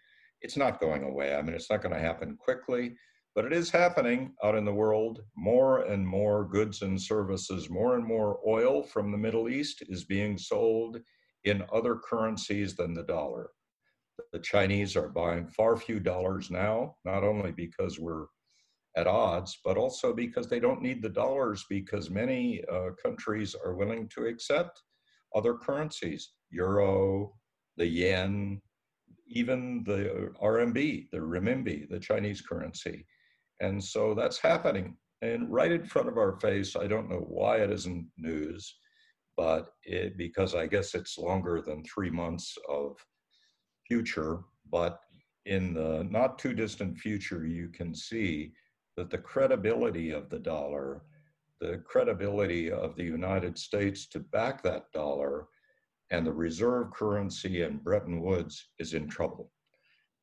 It's 0.41 0.57
not 0.57 0.79
going 0.79 1.03
away. 1.03 1.35
I 1.35 1.41
mean, 1.41 1.55
it's 1.55 1.69
not 1.69 1.81
going 1.81 1.95
to 1.95 2.01
happen 2.01 2.37
quickly, 2.37 2.95
but 3.35 3.45
it 3.45 3.53
is 3.53 3.69
happening 3.69 4.33
out 4.43 4.55
in 4.55 4.65
the 4.65 4.73
world. 4.73 5.21
More 5.35 5.83
and 5.85 6.05
more 6.05 6.45
goods 6.47 6.81
and 6.81 7.01
services, 7.01 7.69
more 7.69 7.95
and 7.95 8.05
more 8.05 8.39
oil 8.47 8.83
from 8.83 9.11
the 9.11 9.17
Middle 9.17 9.49
East 9.49 9.83
is 9.87 10.03
being 10.03 10.37
sold 10.37 10.99
in 11.43 11.63
other 11.73 11.95
currencies 11.95 12.75
than 12.75 12.93
the 12.93 13.03
dollar. 13.03 13.51
The 14.31 14.39
Chinese 14.39 14.95
are 14.95 15.09
buying 15.09 15.47
far 15.47 15.75
few 15.75 15.99
dollars 15.99 16.51
now, 16.51 16.95
not 17.03 17.23
only 17.23 17.51
because 17.51 17.99
we're 17.99 18.27
at 18.95 19.07
odds, 19.07 19.59
but 19.65 19.77
also 19.77 20.13
because 20.13 20.47
they 20.47 20.59
don't 20.59 20.81
need 20.81 21.01
the 21.01 21.09
dollars 21.09 21.65
because 21.69 22.09
many 22.09 22.63
uh, 22.71 22.89
countries 23.01 23.55
are 23.55 23.75
willing 23.75 24.07
to 24.09 24.25
accept 24.25 24.83
other 25.35 25.55
currencies, 25.55 26.33
euro, 26.51 27.33
the 27.77 27.87
yen, 27.87 28.61
even 29.27 29.83
the 29.85 30.31
RMB, 30.41 31.09
the 31.11 31.17
renminbi, 31.17 31.89
the 31.89 31.99
Chinese 31.99 32.41
currency. 32.41 33.05
And 33.61 33.83
so 33.83 34.13
that's 34.13 34.37
happening. 34.37 34.97
And 35.21 35.51
right 35.51 35.71
in 35.71 35.85
front 35.85 36.09
of 36.09 36.17
our 36.17 36.39
face, 36.39 36.75
I 36.75 36.87
don't 36.87 37.09
know 37.09 37.25
why 37.27 37.57
it 37.57 37.71
isn't 37.71 38.07
news, 38.17 38.75
but 39.37 39.69
it, 39.83 40.17
because 40.17 40.53
I 40.53 40.67
guess 40.67 40.93
it's 40.93 41.17
longer 41.17 41.61
than 41.61 41.83
three 41.83 42.09
months 42.09 42.57
of 42.69 42.97
future, 43.87 44.41
but 44.69 44.99
in 45.45 45.73
the 45.73 46.07
not 46.09 46.39
too 46.39 46.53
distant 46.53 46.97
future, 46.97 47.45
you 47.45 47.69
can 47.69 47.95
see 47.95 48.53
that 48.97 49.09
the 49.09 49.17
credibility 49.17 50.11
of 50.11 50.29
the 50.29 50.39
dollar, 50.39 51.03
the 51.59 51.81
credibility 51.85 52.71
of 52.71 52.95
the 52.95 53.03
United 53.03 53.57
States 53.57 54.07
to 54.07 54.19
back 54.19 54.61
that 54.63 54.91
dollar, 54.93 55.47
and 56.13 56.27
the 56.27 56.31
reserve 56.31 56.91
currency 56.93 57.63
in 57.63 57.77
Bretton 57.77 58.21
Woods 58.21 58.69
is 58.77 58.93
in 58.93 59.09
trouble. 59.09 59.51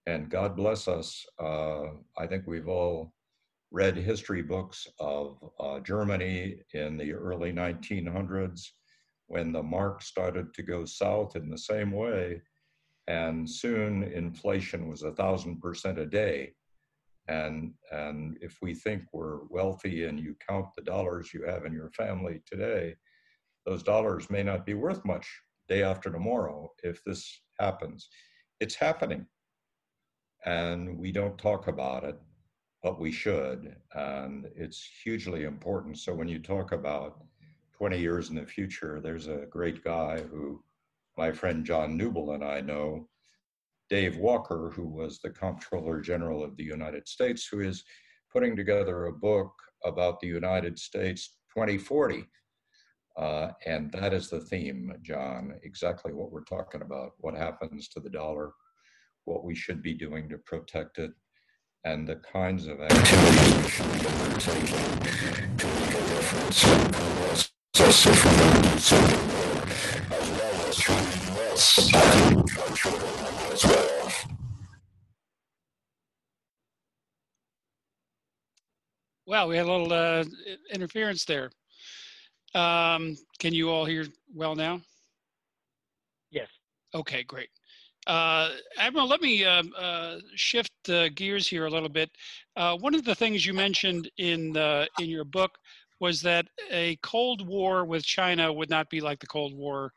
And 0.07 0.31
God 0.31 0.55
bless 0.55 0.87
us. 0.87 1.27
Uh, 1.37 1.87
I 2.17 2.29
think 2.29 2.47
we've 2.47 2.69
all 2.69 3.13
read 3.73 3.97
history 3.97 4.41
books 4.41 4.87
of 5.01 5.37
uh, 5.59 5.81
Germany 5.81 6.61
in 6.75 6.97
the 6.97 7.13
early 7.13 7.53
1900s 7.53 8.69
when 9.27 9.51
the 9.51 9.65
mark 9.65 10.03
started 10.03 10.55
to 10.55 10.63
go 10.63 10.85
south 10.85 11.35
in 11.35 11.51
the 11.51 11.59
same 11.59 11.91
way. 11.91 12.41
And 13.09 13.51
soon 13.51 14.05
inflation 14.05 14.89
was 14.89 15.03
a 15.03 15.13
thousand 15.13 15.61
percent 15.61 15.99
a 15.99 16.07
day. 16.07 16.53
And, 17.27 17.75
and 17.91 18.39
if 18.41 18.59
we 18.63 18.75
think 18.75 19.03
we're 19.13 19.45
wealthy 19.49 20.05
and 20.05 20.21
you 20.21 20.37
count 20.49 20.67
the 20.77 20.85
dollars 20.85 21.35
you 21.35 21.43
have 21.47 21.65
in 21.65 21.73
your 21.73 21.91
family 21.91 22.43
today, 22.47 22.95
those 23.67 23.83
dollars 23.83 24.31
may 24.31 24.45
not 24.45 24.65
be 24.65 24.75
worth 24.75 25.05
much 25.05 25.29
day 25.71 25.83
after 25.83 26.11
tomorrow 26.11 26.71
if 26.83 27.03
this 27.05 27.41
happens. 27.59 28.09
It's 28.61 28.75
happening. 28.75 29.25
And 30.45 30.99
we 30.99 31.13
don't 31.13 31.39
talk 31.39 31.69
about 31.69 32.05
it, 32.05 32.19
but 32.83 33.01
we 33.01 33.13
should. 33.13 33.77
And 33.95 34.49
it's 34.55 34.87
hugely 35.03 35.45
important. 35.45 35.99
So 35.99 36.13
when 36.15 36.29
you 36.29 36.41
talk 36.41 36.73
about 36.73 37.23
20 37.79 37.99
years 37.99 38.29
in 38.29 38.35
the 38.35 38.45
future, 38.45 39.01
there's 39.01 39.29
a 39.29 39.47
great 39.49 39.83
guy 39.83 40.21
who 40.21 40.63
my 41.17 41.31
friend 41.31 41.65
John 41.65 41.99
Newble 41.99 42.35
and 42.35 42.45
I 42.45 42.61
know, 42.61 43.09
Dave 43.91 44.17
Walker, 44.17 44.73
who 44.75 44.89
was 44.89 45.19
the 45.19 45.31
Comptroller 45.31 46.01
General 46.01 46.43
of 46.43 46.57
the 46.57 46.65
United 46.65 47.07
States, 47.07 47.47
who 47.47 47.61
is 47.61 47.85
putting 48.33 48.57
together 48.57 49.07
a 49.07 49.13
book 49.13 49.53
about 49.85 50.21
the 50.21 50.29
United 50.29 50.79
States 50.79 51.37
2040. 51.55 52.27
Uh, 53.17 53.51
and 53.67 53.91
that 53.93 54.15
is 54.15 54.31
the 54.31 54.41
theme, 54.41 54.93
John, 55.03 55.55
exactly 55.63 56.13
what 56.13 56.31
we're 56.33 56.45
talking 56.45 56.83
about 56.83 57.13
what 57.19 57.37
happens 57.37 57.89
to 57.89 58.01
the 58.01 58.11
dollar, 58.11 58.53
what 59.25 59.45
we 59.45 59.55
should 59.55 59.83
be 59.83 59.95
doing 59.95 60.29
to 60.29 60.39
protect 60.39 60.99
it, 60.99 61.11
and 61.85 62.07
the 62.07 62.17
kinds 62.17 62.67
of 62.67 62.81
activities 62.81 63.57
we 63.57 63.69
should 63.69 63.93
be 63.93 64.07
undertaking 64.07 64.77
to 65.57 65.67
make 65.67 65.91
a 65.91 66.01
difference 66.09 66.65
as 66.65 67.51
well 79.27 79.49
we 79.49 79.57
had 79.57 79.67
a 79.67 79.71
little 79.71 79.93
uh, 79.93 80.25
interference 80.73 81.25
there. 81.25 81.51
Um, 82.55 83.17
can 83.39 83.55
you 83.55 83.71
all 83.71 83.85
hear 83.85 84.07
well 84.35 84.55
now? 84.55 84.81
Yes. 86.31 86.49
Okay, 86.95 87.23
great. 87.23 87.49
Uh, 88.07 88.51
Admiral, 88.79 89.07
let 89.07 89.21
me 89.21 89.45
uh, 89.45 89.63
uh, 89.79 90.19
shift 90.35 90.73
gears 91.15 91.47
here 91.47 91.67
a 91.67 91.71
little 91.71 91.89
bit. 91.89 92.11
Uh, 92.57 92.77
one 92.77 92.95
of 92.95 93.05
the 93.05 93.15
things 93.15 93.45
you 93.47 93.53
mentioned 93.53 94.11
in 94.19 94.53
the, 94.53 94.89
in 94.99 95.09
your 95.09 95.25
book 95.25 95.59
was 96.01 96.23
that 96.23 96.47
a 96.71 96.97
Cold 97.03 97.47
War 97.47 97.85
with 97.85 98.03
China 98.03 98.53
would 98.53 98.71
not 98.71 98.89
be 98.89 99.01
like 99.01 99.21
the 99.21 99.27
Cold 99.27 99.55
War 99.55 99.93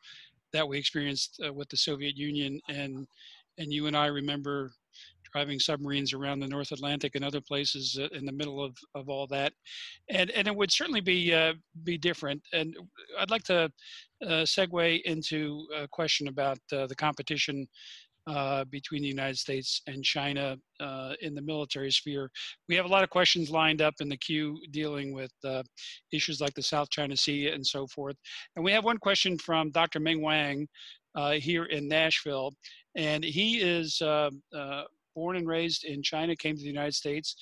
that 0.52 0.68
we 0.68 0.78
experienced 0.78 1.42
uh, 1.46 1.52
with 1.52 1.70
the 1.70 1.78
Soviet 1.78 2.16
Union, 2.16 2.62
and 2.70 3.08
and 3.58 3.72
you 3.72 3.88
and 3.88 3.96
I 3.96 4.08
remember 4.08 4.72
driving 5.34 5.60
submarines 5.60 6.14
around 6.14 6.40
the 6.40 6.48
North 6.48 6.72
Atlantic 6.72 7.16
and 7.16 7.26
other 7.26 7.42
places 7.42 7.98
uh, 8.00 8.08
in 8.16 8.26
the 8.26 8.32
middle 8.32 8.64
of, 8.64 8.76
of 8.96 9.10
all 9.10 9.28
that, 9.28 9.54
and 10.10 10.30
and 10.32 10.48
it 10.48 10.56
would 10.56 10.72
certainly 10.72 11.02
be 11.02 11.34
uh, 11.34 11.54
be 11.84 11.98
different. 11.98 12.42
And 12.54 12.76
I'd 13.20 13.32
like 13.32 13.44
to 13.44 13.72
uh, 14.24 14.46
segue 14.46 15.02
into 15.04 15.66
a 15.76 15.88
question 15.88 16.28
about 16.28 16.60
uh, 16.72 16.88
the 16.88 16.96
competition 16.96 17.68
uh, 18.28 18.64
between 18.66 19.02
the 19.02 19.08
United 19.08 19.38
States 19.38 19.82
and 19.88 20.04
China 20.04 20.56
uh, 20.80 21.14
in 21.22 21.36
the 21.36 21.42
military 21.42 21.92
sphere. 21.92 22.30
We 22.70 22.76
have 22.76 22.86
a 22.86 22.90
lot 22.90 23.04
of 23.04 23.10
questions 23.10 23.50
lined 23.50 23.82
up 23.82 23.96
in 24.00 24.08
the 24.08 24.18
queue 24.18 24.58
dealing 24.72 25.14
with 25.14 25.32
uh, 25.44 25.64
issues 26.12 26.40
like 26.40 26.54
the 26.54 26.64
South 26.64 26.90
China 26.90 27.18
Sea 27.18 27.50
and 27.50 27.66
so 27.66 27.86
forth. 27.88 28.16
And 28.56 28.64
we 28.64 28.72
have 28.72 28.86
one 28.86 28.98
question 28.98 29.38
from 29.38 29.72
Dr. 29.72 30.00
Ming 30.00 30.22
Wang 30.22 30.68
uh, 31.16 31.32
here 31.32 31.66
in 31.66 31.88
Nashville. 31.88 32.54
And 32.96 33.24
he 33.24 33.58
is 33.58 34.02
uh, 34.02 34.30
born 35.16 35.38
and 35.38 35.48
raised 35.48 35.84
in 35.86 36.02
China, 36.02 36.36
came 36.36 36.56
to 36.56 36.62
the 36.62 36.68
United 36.68 36.96
States, 36.96 37.36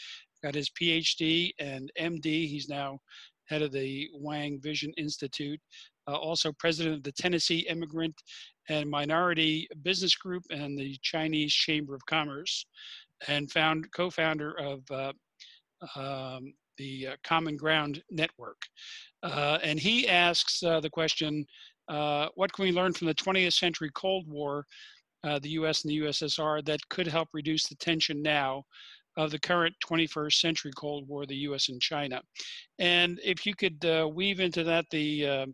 got 0.44 0.56
his 0.56 0.70
PhD 0.70 1.52
and 1.60 1.92
MD. 2.00 2.48
He's 2.48 2.70
now 2.70 3.00
head 3.46 3.62
of 3.62 3.72
the 3.72 4.10
Wang 4.14 4.60
Vision 4.62 4.94
Institute, 4.98 5.60
uh, 6.08 6.16
also 6.16 6.52
president 6.54 6.96
of 6.96 7.04
the 7.04 7.12
Tennessee 7.12 7.68
Immigrant 7.70 8.16
and 8.70 8.90
Minority 8.90 9.68
Business 9.84 10.16
Group 10.16 10.44
and 10.50 10.78
the 10.78 10.98
Chinese 11.02 11.54
Chamber 11.54 11.94
of 11.94 12.06
Commerce, 12.06 12.66
and 13.28 13.52
found 13.52 13.92
co-founder 13.92 14.58
of 14.58 14.80
uh, 14.92 15.14
um, 15.96 16.54
the 16.78 17.08
uh, 17.10 17.16
Common 17.24 17.58
Ground 17.58 18.02
Network. 18.10 18.62
Uh, 19.24 19.60
and 19.64 19.80
he 19.80 20.08
asks 20.08 20.64
uh, 20.64 20.80
the 20.80 20.90
question, 20.90 21.46
uh, 21.90 22.28
what 22.36 22.54
can 22.54 22.64
we 22.64 22.72
learn 22.72 22.94
from 22.94 23.08
the 23.08 23.16
20th 23.16 23.54
century 23.54 23.92
Cold 23.94 24.28
War, 24.28 24.66
the 25.24 25.50
US 25.50 25.84
and 25.84 25.92
the 25.92 26.00
USSR, 26.00 26.66
that 26.66 26.88
could 26.90 27.08
help 27.08 27.30
reduce 27.34 27.68
the 27.68 27.76
tension 27.76 28.22
now 28.22 28.64
of 29.18 29.32
the 29.32 29.40
current 29.40 29.76
21st 29.86 30.34
century 30.34 30.72
Cold 30.76 31.08
War, 31.08 31.26
the 31.26 31.36
U.S. 31.36 31.70
and 31.70 31.82
China. 31.82 32.22
And 32.80 33.20
if 33.24 33.46
you 33.46 33.54
could 33.56 33.84
uh, 33.86 34.08
weave 34.12 34.40
into 34.40 34.64
that 34.64 34.86
the 34.90 35.28
uh, 35.28 35.46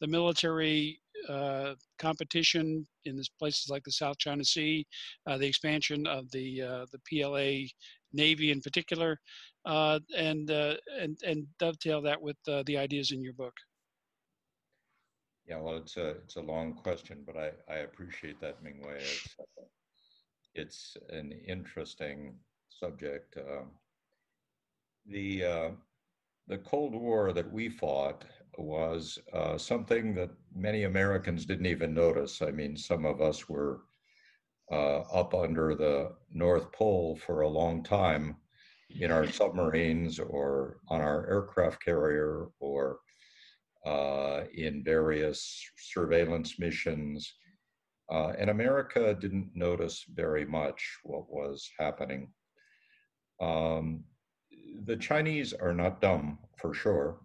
the 0.00 0.06
military 0.06 1.00
uh, 1.28 1.74
competition 1.98 2.86
in 3.04 3.20
places 3.38 3.68
like 3.68 3.84
the 3.84 3.92
South 3.92 4.18
China 4.18 4.44
Sea, 4.44 4.86
uh, 5.26 5.38
the 5.38 5.46
expansion 5.46 6.06
of 6.06 6.30
the 6.30 6.62
uh, 6.62 6.86
the 6.92 7.00
PLA 7.08 7.68
Navy 8.12 8.50
in 8.50 8.60
particular, 8.60 9.18
uh, 9.64 10.00
and 10.16 10.50
and 10.50 11.18
and 11.24 11.46
dovetail 11.58 12.00
that 12.02 12.20
with 12.20 12.36
the 12.44 12.76
ideas 12.76 13.12
in 13.12 13.22
your 13.22 13.34
book. 13.34 13.54
Yeah, 15.46 15.58
well, 15.58 15.76
it's 15.76 15.96
a 15.96 16.10
it's 16.10 16.36
a 16.36 16.40
long 16.40 16.74
question, 16.74 17.24
but 17.26 17.36
I 17.36 17.50
I 17.68 17.78
appreciate 17.78 18.40
that 18.40 18.62
Mingwei. 18.62 18.96
It's, 18.96 19.36
it's 20.54 20.96
an 21.10 21.32
interesting 21.46 22.34
subject. 22.68 23.36
Uh, 23.36 23.64
the 25.06 25.44
uh, 25.44 25.70
the 26.46 26.58
Cold 26.58 26.94
War 26.94 27.32
that 27.32 27.50
we 27.52 27.68
fought 27.68 28.24
was 28.58 29.18
uh, 29.32 29.56
something 29.58 30.14
that 30.14 30.30
many 30.54 30.84
Americans 30.84 31.46
didn't 31.46 31.66
even 31.66 31.94
notice. 31.94 32.42
I 32.42 32.50
mean, 32.50 32.76
some 32.76 33.04
of 33.04 33.20
us 33.20 33.48
were 33.48 33.80
uh, 34.70 35.00
up 35.12 35.34
under 35.34 35.74
the 35.74 36.12
North 36.32 36.70
Pole 36.72 37.16
for 37.16 37.40
a 37.40 37.48
long 37.48 37.82
time 37.82 38.36
in 39.00 39.10
our 39.10 39.26
submarines 39.26 40.18
or 40.18 40.78
on 40.88 41.00
our 41.00 41.26
aircraft 41.28 41.82
carrier 41.82 42.48
or 42.60 42.98
uh, 43.86 44.42
in 44.54 44.82
various 44.84 45.70
surveillance 45.76 46.58
missions. 46.58 47.34
Uh, 48.10 48.32
and 48.38 48.50
America 48.50 49.16
didn't 49.18 49.50
notice 49.54 50.04
very 50.14 50.44
much 50.44 50.98
what 51.02 51.30
was 51.30 51.70
happening. 51.78 52.28
Um, 53.40 54.04
the 54.84 54.96
Chinese 54.96 55.52
are 55.52 55.74
not 55.74 56.00
dumb 56.00 56.38
for 56.58 56.74
sure. 56.74 57.20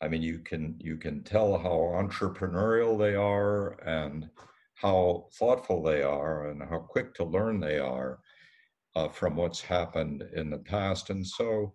I 0.00 0.08
mean, 0.08 0.22
you 0.22 0.40
can 0.40 0.76
you 0.78 0.96
can 0.96 1.22
tell 1.22 1.56
how 1.56 1.92
entrepreneurial 1.94 2.98
they 2.98 3.14
are 3.14 3.80
and 3.86 4.28
how 4.74 5.28
thoughtful 5.34 5.82
they 5.82 6.02
are 6.02 6.48
and 6.48 6.60
how 6.62 6.78
quick 6.78 7.14
to 7.14 7.24
learn 7.24 7.60
they 7.60 7.78
are 7.78 8.18
uh, 8.96 9.08
from 9.08 9.36
what's 9.36 9.60
happened 9.60 10.24
in 10.34 10.50
the 10.50 10.58
past. 10.58 11.10
And 11.10 11.26
so, 11.26 11.74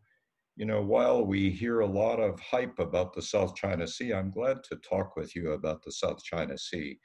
you 0.58 0.66
know, 0.66 0.82
while 0.82 1.24
we 1.24 1.52
hear 1.52 1.82
a 1.82 1.86
lot 1.86 2.20
of 2.20 2.40
hype 2.40 2.80
about 2.80 3.14
the 3.14 3.22
South 3.22 3.56
China 3.56 3.88
Sea, 3.88 4.12
I'm 4.12 4.32
glad 4.32 4.64
to 4.64 4.76
talk 4.78 5.16
with 5.16 5.36
you 5.36 5.52
about 5.52 5.84
the 5.84 5.92
South 5.92 6.24
China 6.24 6.58
Sea. 6.58 6.98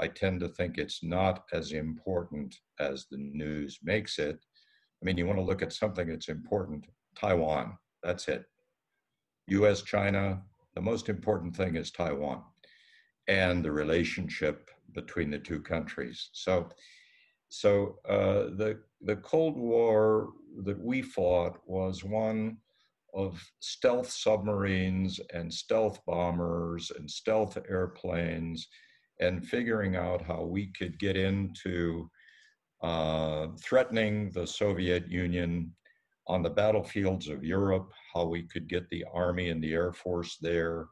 I 0.00 0.06
tend 0.06 0.38
to 0.40 0.48
think 0.48 0.78
it's 0.78 1.02
not 1.02 1.42
as 1.52 1.72
important 1.72 2.54
as 2.78 3.06
the 3.10 3.16
news 3.18 3.80
makes 3.82 4.20
it. 4.20 4.38
I 4.38 5.04
mean, 5.04 5.18
you 5.18 5.26
want 5.26 5.40
to 5.40 5.44
look 5.44 5.60
at 5.60 5.72
something 5.72 6.08
that's 6.08 6.28
important 6.28 6.86
Taiwan, 7.16 7.76
that's 8.04 8.28
it. 8.28 8.44
US, 9.48 9.82
China, 9.82 10.42
the 10.76 10.80
most 10.80 11.08
important 11.08 11.56
thing 11.56 11.74
is 11.74 11.90
Taiwan 11.90 12.42
and 13.26 13.64
the 13.64 13.72
relationship 13.72 14.70
between 14.92 15.30
the 15.30 15.38
two 15.38 15.60
countries. 15.60 16.30
So 16.32 16.68
so 17.48 17.98
uh, 18.08 18.54
the 18.56 18.80
the 19.02 19.16
Cold 19.16 19.56
War 19.56 20.30
that 20.64 20.80
we 20.80 21.02
fought 21.02 21.58
was 21.66 22.04
one 22.04 22.58
of 23.14 23.40
stealth 23.60 24.10
submarines 24.10 25.20
and 25.32 25.52
stealth 25.52 26.00
bombers 26.06 26.90
and 26.98 27.10
stealth 27.10 27.56
airplanes, 27.68 28.68
and 29.20 29.46
figuring 29.46 29.96
out 29.96 30.20
how 30.22 30.42
we 30.42 30.72
could 30.78 30.98
get 30.98 31.16
into 31.16 32.10
uh, 32.82 33.48
threatening 33.62 34.30
the 34.32 34.46
Soviet 34.46 35.08
Union 35.08 35.72
on 36.26 36.42
the 36.42 36.50
battlefields 36.50 37.28
of 37.28 37.44
Europe, 37.44 37.90
how 38.12 38.24
we 38.24 38.42
could 38.42 38.68
get 38.68 38.88
the 38.90 39.04
Army 39.12 39.50
and 39.50 39.62
the 39.62 39.72
Air 39.72 39.92
Force 39.92 40.36
there, 40.40 40.86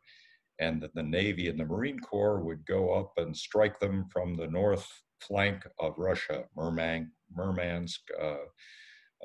and 0.60 0.80
that 0.82 0.94
the 0.94 1.02
Navy 1.02 1.48
and 1.48 1.58
the 1.58 1.64
Marine 1.64 1.98
Corps 1.98 2.40
would 2.40 2.64
go 2.66 2.92
up 2.92 3.12
and 3.16 3.36
strike 3.36 3.80
them 3.80 4.06
from 4.12 4.34
the 4.34 4.46
north 4.46 4.88
flank 5.20 5.66
of 5.80 5.94
Russia, 5.98 6.44
Murmansk, 6.56 8.00
uh, 8.20 8.36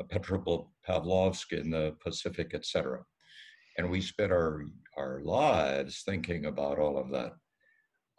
Petropavlovsk 0.04 1.52
in 1.52 1.70
the 1.70 1.96
Pacific, 2.04 2.54
etc. 2.54 3.04
And 3.78 3.90
we 3.90 4.02
spent 4.02 4.32
our, 4.32 4.64
our 4.98 5.22
lives 5.22 6.04
thinking 6.06 6.46
about 6.46 6.80
all 6.80 6.98
of 6.98 7.12
that. 7.12 7.34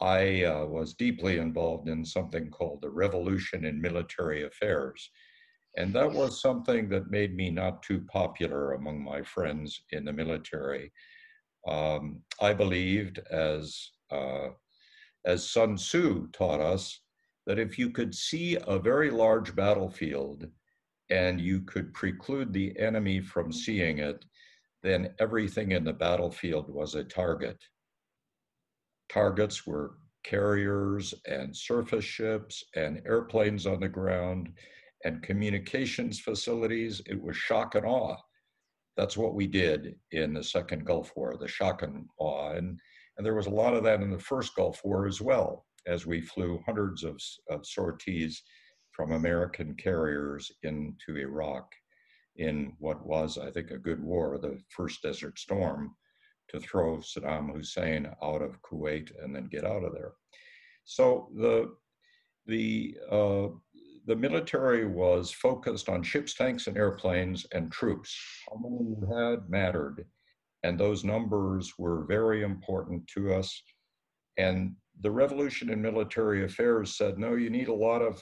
I 0.01 0.45
uh, 0.45 0.64
was 0.66 0.95
deeply 0.95 1.39
involved 1.39 1.89
in 1.89 2.05
something 2.05 2.51
called 2.51 2.83
the 2.83 2.91
Revolution 2.91 3.64
in 3.64 3.81
Military 3.81 4.45
Affairs. 4.45 5.11
And 5.76 5.93
that 5.95 6.12
was 6.12 6.41
something 6.41 6.89
that 6.91 7.11
made 7.11 7.35
me 7.35 7.51
not 7.51 7.83
too 7.83 8.05
popular 8.11 8.72
among 8.72 9.03
my 9.03 9.22
friends 9.22 9.83
in 9.91 10.05
the 10.05 10.12
military. 10.12 10.93
Um, 11.66 12.22
I 12.41 12.53
believed, 12.55 13.18
as, 13.31 13.91
uh, 14.11 14.49
as 15.24 15.51
Sun 15.51 15.76
Tzu 15.76 16.29
taught 16.33 16.61
us, 16.61 17.01
that 17.47 17.59
if 17.59 17.79
you 17.79 17.91
could 17.91 18.14
see 18.14 18.57
a 18.66 18.79
very 18.79 19.11
large 19.11 19.55
battlefield 19.55 20.49
and 21.11 21.40
you 21.40 21.61
could 21.62 21.92
preclude 21.94 22.52
the 22.52 22.78
enemy 22.78 23.20
from 23.20 23.52
seeing 23.52 23.98
it, 23.98 24.24
then 24.82 25.14
everything 25.18 25.72
in 25.72 25.84
the 25.84 25.92
battlefield 25.92 26.72
was 26.72 26.94
a 26.94 27.04
target. 27.04 27.59
Targets 29.09 29.66
were 29.66 29.98
carriers 30.24 31.14
and 31.26 31.56
surface 31.56 32.04
ships 32.04 32.62
and 32.76 33.02
airplanes 33.06 33.66
on 33.66 33.80
the 33.80 33.88
ground 33.88 34.50
and 35.04 35.22
communications 35.22 36.20
facilities. 36.20 37.00
It 37.06 37.20
was 37.20 37.36
shock 37.36 37.74
and 37.74 37.86
awe. 37.86 38.16
That's 38.96 39.16
what 39.16 39.34
we 39.34 39.46
did 39.46 39.94
in 40.12 40.34
the 40.34 40.42
Second 40.42 40.84
Gulf 40.84 41.12
War, 41.16 41.36
the 41.38 41.48
shock 41.48 41.82
and 41.82 42.06
awe. 42.18 42.50
And, 42.52 42.78
and 43.16 43.24
there 43.24 43.34
was 43.34 43.46
a 43.46 43.50
lot 43.50 43.74
of 43.74 43.84
that 43.84 44.02
in 44.02 44.11
the 44.11 44.18
First 44.18 44.54
Gulf 44.56 44.80
War 44.84 45.06
as 45.06 45.20
well, 45.20 45.64
as 45.86 46.04
we 46.04 46.20
flew 46.20 46.61
hundreds 46.66 47.04
of, 47.04 47.20
of 47.48 47.64
sorties 47.64 48.42
from 48.99 49.12
American 49.12 49.76
carriers 49.76 50.51
into 50.64 51.16
Iraq 51.16 51.72
in 52.34 52.72
what 52.80 53.07
was, 53.07 53.38
I 53.38 53.49
think, 53.53 53.70
a 53.70 53.78
good 53.78 54.03
war, 54.03 54.38
the 54.38 54.59
first 54.70 55.03
Desert 55.03 55.38
Storm, 55.38 55.94
to 56.49 56.59
throw 56.59 56.96
Saddam 56.96 57.55
Hussein 57.55 58.11
out 58.24 58.42
of 58.42 58.61
Kuwait 58.62 59.12
and 59.22 59.34
then 59.34 59.46
get 59.46 59.64
out 59.64 59.84
of 59.84 59.92
there. 59.92 60.14
So 60.84 61.28
the 61.36 61.76
the 62.46 62.96
uh, 63.09 63.49
the 64.07 64.16
military 64.16 64.84
was 64.86 65.30
focused 65.30 65.88
on 65.88 66.03
ships, 66.03 66.34
tanks, 66.34 66.66
and 66.66 66.76
airplanes 66.76 67.46
and 67.53 67.70
troops. 67.70 68.18
How 68.51 68.59
many 68.59 68.96
you 68.96 69.07
had 69.14 69.49
mattered, 69.49 70.07
and 70.64 70.76
those 70.76 71.05
numbers 71.05 71.74
were 71.78 72.05
very 72.07 72.42
important 72.42 73.07
to 73.14 73.34
us. 73.34 73.62
And 74.38 74.74
the 75.03 75.11
revolution 75.11 75.70
in 75.70 75.80
military 75.80 76.44
affairs 76.44 76.96
said, 76.96 77.18
no, 77.18 77.34
you 77.34 77.51
need 77.51 77.68
a 77.68 77.74
lot 77.74 78.03
of 78.03 78.20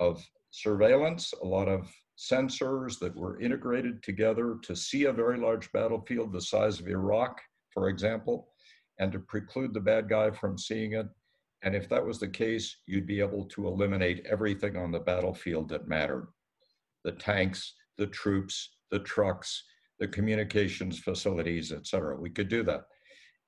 of 0.00 0.24
surveillance, 0.50 1.32
a 1.42 1.46
lot 1.46 1.68
of 1.68 1.90
sensors 2.18 2.98
that 2.98 3.14
were 3.14 3.40
integrated 3.40 4.02
together 4.02 4.56
to 4.62 4.74
see 4.74 5.04
a 5.04 5.12
very 5.12 5.38
large 5.38 5.70
battlefield 5.72 6.32
the 6.32 6.40
size 6.40 6.80
of 6.80 6.88
Iraq, 6.88 7.40
for 7.72 7.88
example, 7.88 8.48
and 8.98 9.12
to 9.12 9.20
preclude 9.20 9.72
the 9.72 9.80
bad 9.80 10.08
guy 10.08 10.30
from 10.30 10.58
seeing 10.58 10.94
it. 10.94 11.06
And 11.62 11.74
if 11.74 11.88
that 11.88 12.04
was 12.04 12.18
the 12.18 12.28
case, 12.28 12.78
you'd 12.86 13.06
be 13.06 13.20
able 13.20 13.44
to 13.46 13.66
eliminate 13.66 14.26
everything 14.28 14.76
on 14.76 14.90
the 14.90 15.00
battlefield 15.00 15.68
that 15.68 15.88
mattered 15.88 16.28
the 17.04 17.12
tanks, 17.12 17.74
the 17.96 18.06
troops, 18.06 18.76
the 18.90 19.00
trucks, 19.00 19.64
the 19.98 20.08
communications 20.08 20.98
facilities, 20.98 21.72
et 21.72 21.86
cetera. 21.86 22.16
We 22.16 22.30
could 22.30 22.48
do 22.48 22.62
that. 22.64 22.82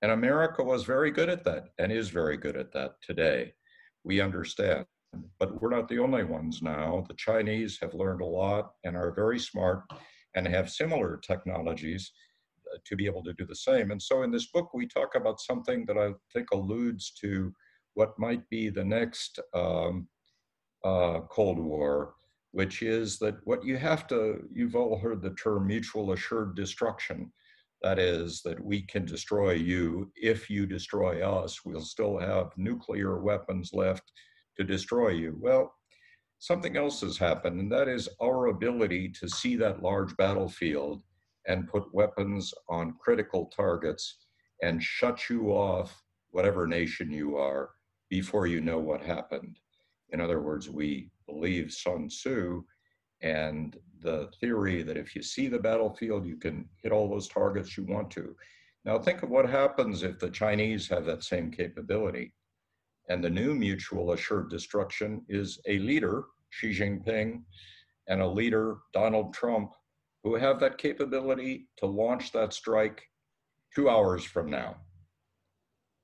And 0.03 0.13
America 0.13 0.63
was 0.63 0.85
very 0.85 1.11
good 1.11 1.29
at 1.29 1.45
that 1.45 1.69
and 1.79 1.93
is 1.93 2.09
very 2.09 2.37
good 2.37 2.57
at 2.57 2.73
that 2.73 2.95
today. 3.03 3.53
We 4.05 4.21
understand 4.21 4.87
but 5.39 5.61
we're 5.61 5.71
not 5.71 5.89
the 5.89 5.99
only 5.99 6.23
ones 6.23 6.63
now. 6.63 7.05
The 7.09 7.15
Chinese 7.15 7.79
have 7.81 7.95
learned 7.95 8.21
a 8.21 8.27
lot 8.27 8.73
and 8.85 8.97
are 8.97 9.11
very 9.11 9.39
smart 9.39 9.83
and 10.37 10.47
have 10.47 10.71
similar 10.71 11.17
technologies 11.17 12.13
uh, 12.73 12.79
to 12.85 12.95
be 12.95 13.07
able 13.07 13.25
to 13.25 13.33
do 13.33 13.47
the 13.47 13.57
same. 13.57 13.91
And 13.91 14.01
so 14.01 14.23
in 14.23 14.31
this 14.31 14.47
book, 14.47 14.73
we 14.75 14.87
talk 14.87 15.15
about 15.17 15.41
something 15.41 15.85
that 15.87 15.99
I 15.99 16.11
think 16.33 16.49
alludes 16.53 17.13
to 17.23 17.53
what 17.95 18.19
might 18.19 18.49
be 18.51 18.69
the 18.69 18.85
next 18.85 19.41
um, 19.55 20.07
uh, 20.85 21.21
Cold 21.31 21.59
War, 21.59 22.15
which 22.53 22.83
is 22.83 23.19
that 23.19 23.37
what 23.45 23.65
you 23.65 23.77
have 23.79 24.07
to, 24.09 24.47
you've 24.53 24.77
all 24.77 24.99
heard 24.99 25.23
the 25.23 25.31
term 25.31 25.67
mutual 25.67 26.13
assured 26.13 26.55
destruction. 26.55 27.33
That 27.83 27.99
is, 27.99 28.43
that 28.43 28.63
we 28.63 28.83
can 28.83 29.07
destroy 29.07 29.53
you. 29.53 30.13
If 30.15 30.51
you 30.51 30.67
destroy 30.67 31.27
us, 31.27 31.65
we'll 31.65 31.81
still 31.81 32.19
have 32.19 32.51
nuclear 32.59 33.21
weapons 33.21 33.71
left 33.73 34.13
to 34.61 34.73
destroy 34.73 35.09
you. 35.09 35.37
Well, 35.41 35.75
something 36.39 36.77
else 36.77 37.01
has 37.01 37.17
happened, 37.17 37.59
and 37.61 37.73
that 37.73 37.89
is 37.89 38.09
our 38.23 38.47
ability 38.47 39.11
to 39.21 39.29
see 39.29 39.57
that 39.57 39.83
large 39.83 40.15
battlefield 40.17 41.03
and 41.47 41.69
put 41.69 41.95
weapons 41.95 42.53
on 42.69 42.97
critical 43.01 43.47
targets 43.47 44.19
and 44.63 44.83
shut 44.83 45.31
you 45.31 45.49
off, 45.49 46.03
whatever 46.31 46.67
nation 46.67 47.11
you 47.11 47.37
are, 47.39 47.71
before 48.11 48.47
you 48.47 48.61
know 48.61 48.79
what 48.79 49.01
happened. 49.01 49.59
In 50.11 50.21
other 50.21 50.43
words, 50.43 50.69
we 50.69 51.11
believe 51.27 51.73
Sun 51.73 52.09
Tzu 52.09 52.63
and 53.23 53.77
the 54.01 54.29
theory 54.41 54.83
that 54.83 54.99
if 54.99 55.17
you 55.17 55.23
see 55.23 55.49
the 55.49 55.59
battlefield, 55.59 56.27
you 56.27 56.37
can 56.37 56.69
hit 56.83 56.93
all 56.93 57.09
those 57.09 57.29
targets 57.29 57.77
you 57.79 57.85
want 57.85 58.11
to. 58.11 58.37
Now, 58.85 58.99
think 58.99 59.23
of 59.23 59.31
what 59.31 59.49
happens 59.49 60.03
if 60.03 60.19
the 60.19 60.31
Chinese 60.31 60.89
have 60.89 61.07
that 61.07 61.23
same 61.23 61.51
capability. 61.51 62.33
And 63.09 63.25
the 63.25 63.31
new 63.31 63.55
mutual 63.55 64.13
assured 64.13 64.51
destruction 64.51 65.25
is 65.29 65.59
a 65.67 65.79
leader, 65.79 66.25
Xi 66.51 66.71
Jinping, 66.71 67.43
and 68.09 68.21
a 68.21 68.29
leader, 68.29 68.79
Donald 68.93 69.35
Trump, 69.35 69.73
who 70.23 70.35
have 70.35 70.61
that 70.61 70.79
capability 70.79 71.69
to 71.79 71.87
launch 71.87 72.33
that 72.33 72.53
strike 72.53 73.03
two 73.75 73.89
hours 73.89 74.25
from 74.25 74.51
now. 74.51 74.77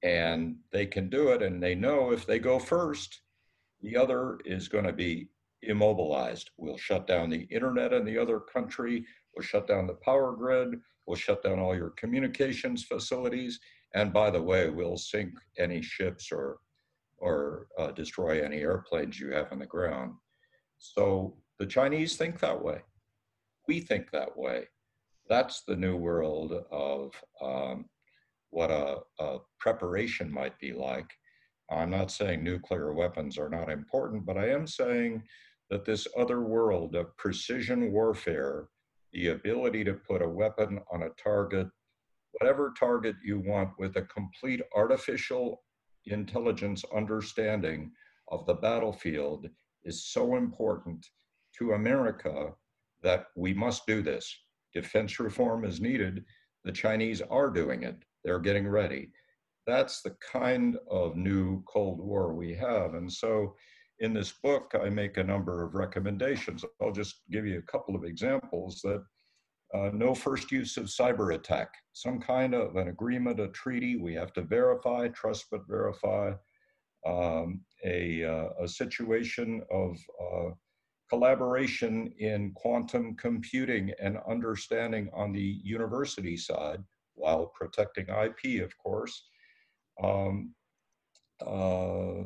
And 0.02 0.56
they 0.72 0.86
can 0.86 1.08
do 1.08 1.28
it, 1.28 1.42
and 1.42 1.62
they 1.62 1.74
know 1.74 2.12
if 2.12 2.26
they 2.26 2.38
go 2.38 2.58
first, 2.58 3.22
the 3.82 3.96
other 3.96 4.38
is 4.44 4.68
going 4.68 4.84
to 4.84 4.92
be 4.92 5.28
immobilized. 5.62 6.50
We'll 6.56 6.76
shut 6.76 7.06
down 7.06 7.30
the 7.30 7.42
internet 7.50 7.92
in 7.92 8.04
the 8.04 8.18
other 8.18 8.40
country, 8.40 9.04
we'll 9.34 9.44
shut 9.44 9.66
down 9.66 9.86
the 9.86 9.94
power 9.94 10.32
grid, 10.32 10.80
we'll 11.06 11.16
shut 11.16 11.42
down 11.42 11.58
all 11.58 11.74
your 11.74 11.90
communications 11.90 12.84
facilities, 12.84 13.58
and 13.94 14.12
by 14.12 14.30
the 14.30 14.42
way, 14.42 14.70
we'll 14.70 14.96
sink 14.96 15.32
any 15.58 15.82
ships 15.82 16.30
or 16.30 16.58
or 17.26 17.66
uh, 17.78 17.90
destroy 17.90 18.40
any 18.40 18.58
airplanes 18.58 19.18
you 19.18 19.32
have 19.32 19.50
on 19.50 19.58
the 19.58 19.66
ground. 19.66 20.14
So 20.78 21.36
the 21.58 21.66
Chinese 21.66 22.16
think 22.16 22.38
that 22.40 22.62
way. 22.62 22.80
We 23.66 23.80
think 23.80 24.10
that 24.12 24.36
way. 24.36 24.68
That's 25.28 25.62
the 25.62 25.74
new 25.74 25.96
world 25.96 26.52
of 26.70 27.10
um, 27.42 27.86
what 28.50 28.70
a, 28.70 28.98
a 29.18 29.38
preparation 29.58 30.32
might 30.32 30.56
be 30.60 30.72
like. 30.72 31.10
I'm 31.68 31.90
not 31.90 32.12
saying 32.12 32.44
nuclear 32.44 32.92
weapons 32.92 33.38
are 33.38 33.48
not 33.48 33.70
important, 33.70 34.24
but 34.24 34.38
I 34.38 34.50
am 34.50 34.68
saying 34.68 35.24
that 35.68 35.84
this 35.84 36.06
other 36.16 36.42
world 36.42 36.94
of 36.94 37.16
precision 37.16 37.92
warfare, 37.92 38.68
the 39.12 39.28
ability 39.28 39.82
to 39.84 39.94
put 39.94 40.22
a 40.22 40.28
weapon 40.28 40.78
on 40.92 41.02
a 41.02 41.10
target, 41.20 41.66
whatever 42.38 42.72
target 42.78 43.16
you 43.24 43.40
want, 43.40 43.70
with 43.80 43.96
a 43.96 44.02
complete 44.02 44.60
artificial 44.76 45.65
intelligence 46.06 46.84
understanding 46.94 47.90
of 48.28 48.46
the 48.46 48.54
battlefield 48.54 49.48
is 49.84 50.04
so 50.04 50.36
important 50.36 51.06
to 51.58 51.72
America 51.72 52.52
that 53.02 53.26
we 53.36 53.54
must 53.54 53.86
do 53.86 54.02
this. 54.02 54.36
Defense 54.74 55.18
reform 55.20 55.64
is 55.64 55.80
needed. 55.80 56.24
The 56.64 56.72
Chinese 56.72 57.22
are 57.22 57.50
doing 57.50 57.82
it, 57.84 57.96
they're 58.24 58.40
getting 58.40 58.66
ready. 58.66 59.10
That's 59.66 60.02
the 60.02 60.16
kind 60.32 60.76
of 60.90 61.16
new 61.16 61.62
Cold 61.64 62.00
War 62.00 62.34
we 62.34 62.54
have. 62.54 62.94
And 62.94 63.12
so 63.12 63.54
in 64.00 64.12
this 64.12 64.32
book, 64.42 64.74
I 64.80 64.88
make 64.90 65.16
a 65.16 65.24
number 65.24 65.64
of 65.64 65.74
recommendations. 65.74 66.64
I'll 66.80 66.92
just 66.92 67.22
give 67.30 67.46
you 67.46 67.58
a 67.58 67.70
couple 67.70 67.96
of 67.96 68.04
examples 68.04 68.80
that 68.82 69.04
uh, 69.74 69.90
no 69.92 70.14
first 70.14 70.52
use 70.52 70.76
of 70.76 70.84
cyber 70.84 71.34
attack, 71.34 71.68
some 71.92 72.20
kind 72.20 72.54
of 72.54 72.76
an 72.76 72.88
agreement, 72.88 73.40
a 73.40 73.48
treaty. 73.48 73.96
We 73.96 74.14
have 74.14 74.32
to 74.34 74.42
verify, 74.42 75.08
trust 75.08 75.46
but 75.50 75.66
verify. 75.68 76.32
Um, 77.06 77.60
a, 77.84 78.24
uh, 78.24 78.64
a 78.64 78.68
situation 78.68 79.62
of 79.70 79.96
uh, 80.20 80.50
collaboration 81.08 82.12
in 82.18 82.52
quantum 82.54 83.14
computing 83.14 83.92
and 84.00 84.18
understanding 84.28 85.08
on 85.14 85.32
the 85.32 85.60
university 85.62 86.36
side, 86.36 86.82
while 87.14 87.46
protecting 87.54 88.06
IP, 88.08 88.62
of 88.62 88.76
course. 88.78 89.22
Um, 90.02 90.52
uh, 91.46 92.24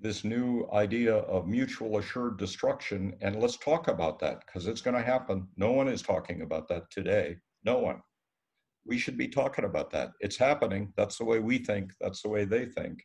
this 0.00 0.24
new 0.24 0.66
idea 0.72 1.16
of 1.16 1.46
mutual 1.46 1.98
assured 1.98 2.38
destruction. 2.38 3.14
And 3.20 3.40
let's 3.40 3.58
talk 3.58 3.88
about 3.88 4.18
that 4.20 4.42
because 4.46 4.66
it's 4.66 4.80
going 4.80 4.96
to 4.96 5.02
happen. 5.02 5.46
No 5.56 5.72
one 5.72 5.88
is 5.88 6.02
talking 6.02 6.42
about 6.42 6.68
that 6.68 6.90
today. 6.90 7.36
No 7.64 7.78
one. 7.78 8.00
We 8.86 8.96
should 8.96 9.18
be 9.18 9.28
talking 9.28 9.66
about 9.66 9.90
that. 9.90 10.10
It's 10.20 10.38
happening. 10.38 10.92
That's 10.96 11.18
the 11.18 11.24
way 11.24 11.38
we 11.38 11.58
think. 11.58 11.92
That's 12.00 12.22
the 12.22 12.30
way 12.30 12.44
they 12.44 12.64
think. 12.64 13.04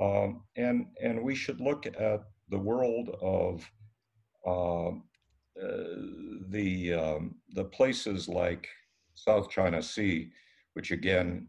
Um, 0.00 0.42
and 0.56 0.86
and 1.02 1.22
we 1.22 1.34
should 1.34 1.60
look 1.60 1.86
at 1.86 2.22
the 2.48 2.58
world 2.58 3.16
of 3.20 3.70
uh, 4.46 4.88
uh, 4.88 5.94
the 6.48 6.94
um, 6.94 7.36
the 7.50 7.64
places 7.64 8.28
like 8.28 8.66
South 9.14 9.50
China 9.50 9.82
Sea, 9.82 10.30
which 10.72 10.90
again, 10.90 11.48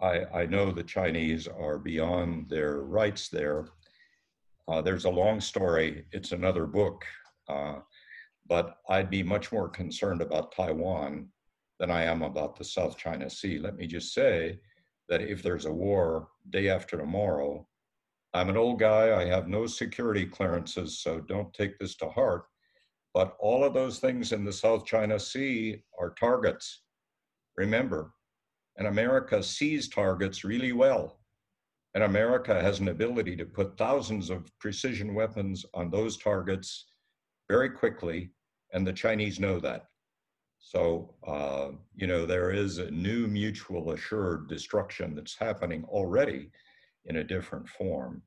I, 0.00 0.24
I 0.32 0.46
know 0.46 0.70
the 0.70 0.84
Chinese 0.84 1.48
are 1.48 1.78
beyond 1.78 2.48
their 2.48 2.80
rights 2.82 3.28
there. 3.28 3.66
Uh, 4.68 4.82
there's 4.82 5.06
a 5.06 5.10
long 5.10 5.40
story. 5.40 6.04
It's 6.12 6.32
another 6.32 6.66
book, 6.66 7.04
uh, 7.48 7.76
but 8.46 8.76
I'd 8.88 9.08
be 9.08 9.22
much 9.22 9.50
more 9.50 9.68
concerned 9.68 10.20
about 10.20 10.52
Taiwan 10.52 11.28
than 11.80 11.90
I 11.90 12.02
am 12.02 12.22
about 12.22 12.56
the 12.56 12.64
South 12.64 12.98
China 12.98 13.30
Sea. 13.30 13.58
Let 13.58 13.76
me 13.76 13.86
just 13.86 14.12
say 14.12 14.58
that 15.08 15.22
if 15.22 15.42
there's 15.42 15.64
a 15.64 15.72
war 15.72 16.28
day 16.50 16.68
after 16.68 16.98
tomorrow, 16.98 17.66
I'm 18.34 18.50
an 18.50 18.58
old 18.58 18.78
guy. 18.78 19.18
I 19.18 19.24
have 19.24 19.48
no 19.48 19.66
security 19.66 20.26
clearances, 20.26 20.98
so 20.98 21.20
don't 21.20 21.52
take 21.54 21.78
this 21.78 21.96
to 21.96 22.08
heart. 22.10 22.44
But 23.14 23.36
all 23.40 23.64
of 23.64 23.72
those 23.72 24.00
things 24.00 24.32
in 24.32 24.44
the 24.44 24.52
South 24.52 24.84
China 24.84 25.18
Sea 25.18 25.82
are 25.98 26.10
targets. 26.10 26.82
Remember, 27.56 28.12
and 28.76 28.86
America 28.86 29.42
sees 29.42 29.88
targets 29.88 30.44
really 30.44 30.72
well. 30.72 31.17
And 31.98 32.04
America 32.04 32.62
has 32.62 32.78
an 32.78 32.90
ability 32.90 33.34
to 33.34 33.44
put 33.44 33.76
thousands 33.76 34.30
of 34.30 34.56
precision 34.60 35.14
weapons 35.14 35.66
on 35.74 35.90
those 35.90 36.16
targets 36.16 36.86
very 37.48 37.70
quickly, 37.70 38.30
and 38.72 38.86
the 38.86 38.92
Chinese 38.92 39.40
know 39.40 39.58
that. 39.58 39.86
So, 40.60 41.16
uh, 41.26 41.70
you 41.96 42.06
know, 42.06 42.24
there 42.24 42.52
is 42.52 42.78
a 42.78 42.88
new 42.92 43.26
mutual 43.26 43.90
assured 43.90 44.48
destruction 44.48 45.16
that's 45.16 45.36
happening 45.36 45.82
already 45.86 46.52
in 47.06 47.16
a 47.16 47.24
different 47.24 47.68
form. 47.68 48.22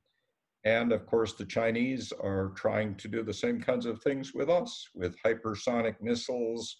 And 0.65 0.91
of 0.91 1.05
course, 1.05 1.35
the 1.35 1.45
Chinese 1.45 2.11
are 2.21 2.49
trying 2.57 2.95
to 2.95 3.07
do 3.07 3.23
the 3.23 3.33
same 3.33 3.61
kinds 3.61 3.85
of 3.85 4.03
things 4.03 4.33
with 4.33 4.49
us, 4.49 4.85
with 4.93 5.15
hypersonic 5.25 5.95
missiles, 6.01 6.75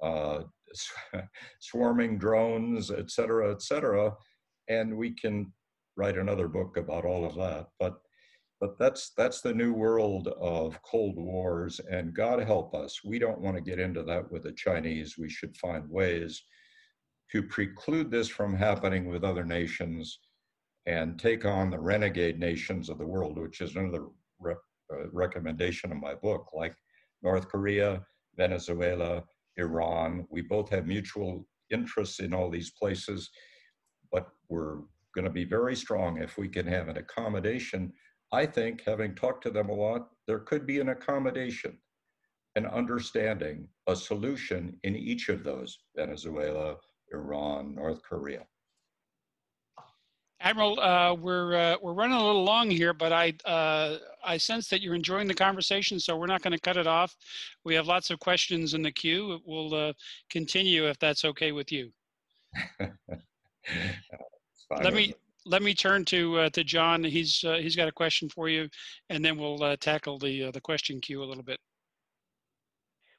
uh, 0.00 0.42
swarming 1.58 2.18
drones, 2.18 2.92
et 2.92 3.10
cetera, 3.10 3.50
et 3.50 3.62
cetera. 3.62 4.14
And 4.68 4.96
we 4.96 5.12
can 5.12 5.52
write 6.00 6.18
another 6.18 6.48
book 6.48 6.76
about 6.76 7.04
all 7.04 7.24
of 7.24 7.34
that. 7.36 7.68
But 7.78 7.94
but 8.60 8.78
that's 8.78 9.12
that's 9.16 9.40
the 9.40 9.54
new 9.54 9.72
world 9.72 10.28
of 10.40 10.80
cold 10.82 11.16
wars 11.16 11.80
and 11.90 12.12
god 12.12 12.40
help 12.40 12.74
us 12.74 13.00
we 13.02 13.18
don't 13.18 13.40
want 13.40 13.56
to 13.56 13.62
get 13.62 13.78
into 13.78 14.02
that 14.02 14.30
with 14.30 14.42
the 14.42 14.52
chinese 14.52 15.16
we 15.16 15.30
should 15.30 15.56
find 15.56 15.88
ways 15.88 16.42
to 17.32 17.42
preclude 17.42 18.10
this 18.10 18.28
from 18.28 18.54
happening 18.54 19.06
with 19.06 19.24
other 19.24 19.44
nations 19.44 20.18
and 20.86 21.18
take 21.18 21.44
on 21.44 21.70
the 21.70 21.78
renegade 21.78 22.38
nations 22.38 22.88
of 22.88 22.98
the 22.98 23.06
world, 23.06 23.38
which 23.38 23.60
is 23.60 23.76
another 23.76 24.06
uh, 24.44 24.54
recommendation 25.12 25.92
of 25.92 25.98
my 25.98 26.14
book, 26.14 26.48
like 26.52 26.74
North 27.22 27.48
Korea, 27.48 28.02
Venezuela, 28.36 29.22
Iran. 29.56 30.26
We 30.30 30.42
both 30.42 30.70
have 30.70 30.86
mutual 30.86 31.46
interests 31.70 32.18
in 32.18 32.34
all 32.34 32.50
these 32.50 32.72
places, 32.72 33.30
but 34.10 34.28
we're 34.48 34.78
going 35.14 35.24
to 35.24 35.30
be 35.30 35.44
very 35.44 35.76
strong 35.76 36.22
if 36.22 36.38
we 36.38 36.48
can 36.48 36.66
have 36.66 36.88
an 36.88 36.96
accommodation. 36.96 37.92
I 38.32 38.46
think, 38.46 38.82
having 38.86 39.14
talked 39.14 39.42
to 39.44 39.50
them 39.50 39.68
a 39.68 39.74
lot, 39.74 40.08
there 40.26 40.38
could 40.38 40.66
be 40.66 40.78
an 40.78 40.90
accommodation, 40.90 41.76
an 42.54 42.66
understanding, 42.66 43.68
a 43.88 43.96
solution 43.96 44.78
in 44.84 44.94
each 44.94 45.28
of 45.28 45.42
those 45.42 45.78
Venezuela, 45.96 46.76
Iran, 47.12 47.74
North 47.74 48.02
Korea. 48.02 48.46
Admiral, 50.42 50.80
uh, 50.80 51.12
we're 51.12 51.54
uh, 51.54 51.76
we're 51.82 51.92
running 51.92 52.16
a 52.16 52.24
little 52.24 52.44
long 52.44 52.70
here, 52.70 52.94
but 52.94 53.12
I 53.12 53.34
uh, 53.44 53.98
I 54.24 54.38
sense 54.38 54.68
that 54.68 54.80
you're 54.80 54.94
enjoying 54.94 55.28
the 55.28 55.34
conversation, 55.34 56.00
so 56.00 56.16
we're 56.16 56.26
not 56.26 56.40
going 56.40 56.52
to 56.54 56.58
cut 56.58 56.78
it 56.78 56.86
off. 56.86 57.14
We 57.64 57.74
have 57.74 57.86
lots 57.86 58.08
of 58.08 58.20
questions 58.20 58.72
in 58.72 58.80
the 58.80 58.90
queue. 58.90 59.40
We'll 59.44 59.74
uh, 59.74 59.92
continue 60.30 60.88
if 60.88 60.98
that's 60.98 61.26
okay 61.26 61.52
with 61.52 61.70
you. 61.70 61.90
let 64.70 64.94
me 64.94 65.14
let 65.46 65.62
me 65.62 65.74
turn 65.74 66.04
to 66.06 66.38
uh, 66.38 66.50
to 66.50 66.64
John. 66.64 67.02
He's 67.04 67.42
uh, 67.44 67.56
he's 67.56 67.76
got 67.76 67.88
a 67.88 67.92
question 67.92 68.28
for 68.28 68.48
you, 68.48 68.68
and 69.08 69.24
then 69.24 69.36
we'll 69.36 69.76
tackle 69.78 70.18
the 70.18 70.50
the 70.52 70.60
question 70.60 71.00
queue 71.00 71.22
a 71.22 71.26
little 71.26 71.44
bit. 71.44 71.58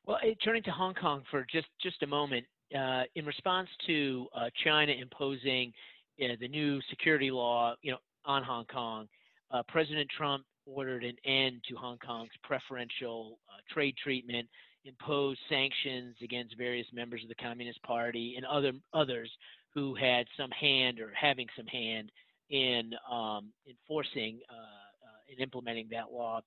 Well, 0.06 0.18
turning 0.43 0.64
to 0.64 0.72
Hong 0.72 0.93
Kong 0.93 1.24
for 1.30 1.45
just 1.52 1.68
just 1.82 2.02
a 2.04 2.08
moment, 2.08 2.45
in 2.72 3.26
response 3.26 3.70
to 3.88 4.28
China 4.64 4.91
imposing 4.91 5.74
uh, 6.22 6.36
the 6.39 6.47
new 6.47 6.80
security 6.89 7.32
law, 7.32 7.74
you 7.82 7.91
know, 7.91 7.97
on 8.26 8.43
Hong 8.43 8.66
Kong, 8.66 9.08
uh, 9.52 9.64
President 9.68 10.10
Trump 10.16 10.43
ordered 10.66 11.04
an 11.04 11.16
end 11.26 11.62
to 11.68 11.76
Hong 11.76 11.97
Kong's 11.97 12.32
preferential 12.43 13.39
uh, 13.49 13.58
trade 13.74 13.95
treatment, 14.02 14.47
imposed 14.86 15.39
sanctions 15.49 16.16
against 16.24 16.58
various 16.58 16.86
members 16.93 17.24
of 17.24 17.30
the 17.30 17.36
Communist 17.36 17.82
Party 17.84 18.36
and 18.38 18.45
other 18.45 18.72
others 18.93 19.32
who 19.74 19.95
had 19.95 20.26
some 20.38 20.51
hand 20.51 20.99
or 20.99 21.11
having 21.19 21.47
some 21.55 21.67
hand 21.67 22.11
in 22.49 22.91
um, 23.09 23.51
enforcing 23.67 24.39
uh, 24.49 24.53
uh, 24.53 25.32
and 25.32 25.39
implementing 25.39 25.88
that 25.91 26.11
law. 26.11 26.41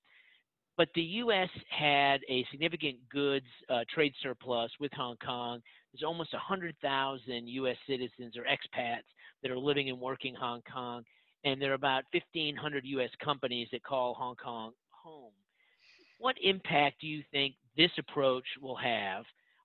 But 0.77 0.89
the 0.95 1.03
U.S. 1.03 1.49
had 1.71 2.21
a 2.29 2.45
significant 2.51 2.97
goods 3.11 3.47
uh, 3.71 3.85
trade 3.93 4.13
surplus 4.23 4.71
with 4.81 4.93
Hong 4.95 5.17
Kong. 5.25 5.61
There's 5.93 6.07
almost 6.07 6.33
100,000 6.33 7.49
U.S. 7.49 7.77
citizens 7.89 8.37
or 8.37 8.43
expats 8.43 9.05
that 9.43 9.51
are 9.51 9.59
living 9.59 9.89
and 9.89 10.01
working 10.01 10.35
Hong 10.35 10.63
Kong, 10.71 11.05
and 11.45 11.63
there 11.63 11.71
are 11.71 11.75
about 11.75 12.05
1,500 12.13 12.85
U.S. 12.85 13.11
companies 13.23 13.69
that 13.73 13.85
call 13.85 14.15
Hong 14.15 14.35
Kong 14.35 14.73
home. 14.91 15.33
What 16.19 16.37
impact 16.43 17.01
do 17.01 17.07
you 17.07 17.23
think 17.31 17.55
this 17.77 17.91
approach 17.99 18.47
will 18.61 18.77
have 18.77 19.25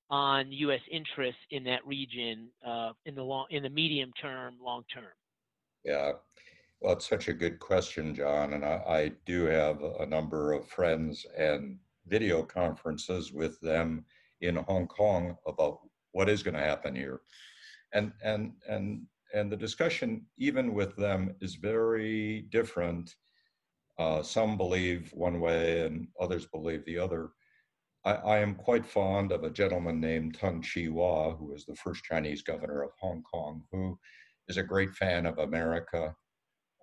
on 0.10 0.52
U.S. 0.52 0.82
interests 0.92 1.42
in 1.52 1.64
that 1.66 1.86
region 1.86 2.50
uh, 2.66 2.92
in 3.06 3.16
the 3.16 3.24
long, 3.24 3.46
in 3.50 3.64
the 3.64 3.70
medium 3.70 4.12
term, 4.22 4.56
long 4.64 4.84
term? 4.94 5.14
Yeah, 5.84 6.14
well, 6.82 6.94
it's 6.94 7.08
such 7.08 7.28
a 7.28 7.34
good 7.34 7.60
question, 7.60 8.16
John, 8.16 8.54
and 8.54 8.66
I, 8.66 8.84
I 8.88 9.12
do 9.26 9.46
have 9.46 9.82
a 10.00 10.06
number 10.06 10.54
of 10.54 10.68
friends 10.68 11.26
and 11.38 11.78
video 12.08 12.42
conferences 12.42 13.32
with 13.32 13.60
them 13.60 14.06
in 14.42 14.56
Hong 14.56 14.88
Kong 14.88 15.38
about 15.46 15.80
what 16.12 16.30
is 16.30 16.42
going 16.42 16.56
to 16.56 16.60
happen 16.60 16.96
here, 16.96 17.22
and 17.94 18.12
and 18.24 18.54
and 18.68 19.06
and 19.34 19.52
the 19.52 19.58
discussion, 19.58 20.26
even 20.38 20.74
with 20.74 20.96
them, 20.96 21.36
is 21.42 21.56
very 21.56 22.42
different. 22.50 23.16
Uh, 24.00 24.24
some 24.24 24.58
believe 24.58 25.12
one 25.14 25.40
way 25.42 25.86
and 25.86 26.08
others 26.20 26.46
believe 26.46 26.84
the 26.86 26.98
other. 26.98 27.32
I, 28.06 28.14
I, 28.14 28.40
am 28.40 28.56
quite 28.56 28.86
fond 28.86 29.32
of 29.32 29.44
a 29.44 29.50
gentleman 29.50 30.00
named 30.00 30.38
Tung 30.40 30.62
Chee-hwa, 30.62 31.38
who 31.38 31.46
was 31.46 31.66
the 31.66 31.76
first 31.76 32.04
Chinese 32.04 32.42
governor 32.42 32.82
of 32.84 32.92
Hong 33.00 33.24
Kong, 33.24 33.64
who 33.72 34.00
is 34.48 34.58
a 34.58 34.64
great 34.64 34.92
fan 34.92 35.26
of 35.26 35.38
America 35.38 36.16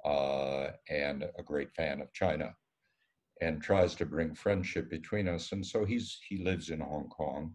uh, 0.05 0.69
and 0.89 1.25
a 1.39 1.43
great 1.43 1.73
fan 1.75 2.01
of 2.01 2.13
China 2.13 2.55
and 3.41 3.63
tries 3.63 3.95
to 3.95 4.07
bring 4.07 4.35
friendship 4.35 4.89
between 4.89 5.29
us. 5.29 5.53
And 5.53 5.65
so 5.65 5.85
he's 5.85 6.19
he 6.29 6.39
lives 6.39 6.71
in 6.71 6.81
Hong 6.81 7.09
Kong 7.09 7.55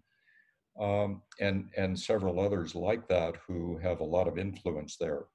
um, 0.79 1.21
and 1.39 1.69
and 1.77 1.99
several 1.99 2.39
others 2.39 2.75
like 2.75 3.07
that 3.07 3.35
who 3.47 3.77
have 3.77 3.99
a 3.99 4.05
lot 4.05 4.27
of 4.27 4.37
influence 4.37 4.97
there. 4.97 5.25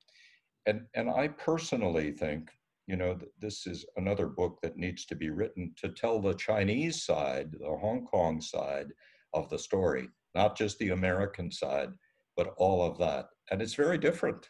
And 0.66 0.82
and 0.94 1.10
I 1.10 1.28
personally 1.28 2.12
think 2.12 2.50
you 2.86 2.96
know 2.96 3.18
this 3.40 3.66
is 3.66 3.84
another 3.96 4.26
book 4.26 4.58
that 4.62 4.76
needs 4.76 5.04
to 5.06 5.16
be 5.16 5.30
written 5.30 5.72
to 5.76 5.88
tell 5.88 6.20
the 6.20 6.34
Chinese 6.34 7.04
side, 7.04 7.50
the 7.52 7.76
Hong 7.76 8.06
Kong 8.06 8.40
side 8.40 8.88
of 9.34 9.48
the 9.50 9.58
story, 9.58 10.08
not 10.34 10.56
just 10.56 10.78
the 10.78 10.90
American 10.90 11.50
side, 11.50 11.90
but 12.36 12.54
all 12.56 12.84
of 12.84 12.98
that. 12.98 13.26
And 13.50 13.60
it's 13.60 13.74
very 13.74 13.98
different. 13.98 14.48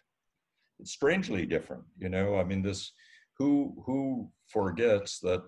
It's 0.79 0.93
strangely 0.93 1.47
different. 1.47 1.85
You 1.99 2.11
know, 2.11 2.37
I 2.37 2.45
mean 2.45 2.63
this 2.63 2.93
who 3.39 3.75
who 3.87 4.31
forgets 4.49 5.19
that 5.21 5.43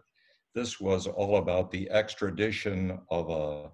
this 0.54 0.80
was 0.80 1.06
all 1.06 1.36
about 1.36 1.70
the 1.70 1.90
extradition 1.90 2.98
of 3.10 3.28
a 3.28 3.70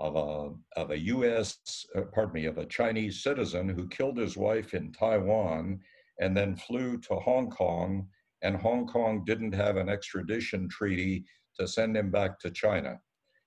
of 0.00 0.16
a, 0.16 0.80
of 0.80 0.90
a 0.90 0.98
US, 0.98 1.86
uh, 1.94 2.00
pardon 2.12 2.34
me, 2.34 2.46
of 2.46 2.58
a 2.58 2.66
Chinese 2.66 3.22
citizen 3.22 3.68
who 3.68 3.86
killed 3.88 4.18
his 4.18 4.36
wife 4.36 4.74
in 4.74 4.90
Taiwan 4.90 5.78
and 6.18 6.36
then 6.36 6.56
flew 6.56 6.98
to 6.98 7.14
Hong 7.14 7.48
Kong 7.48 8.08
and 8.42 8.56
Hong 8.56 8.86
Kong 8.86 9.24
didn't 9.24 9.54
have 9.54 9.76
an 9.76 9.88
extradition 9.88 10.68
treaty 10.68 11.24
to 11.58 11.68
send 11.68 11.96
him 11.96 12.10
back 12.10 12.38
to 12.40 12.50
China. 12.50 13.00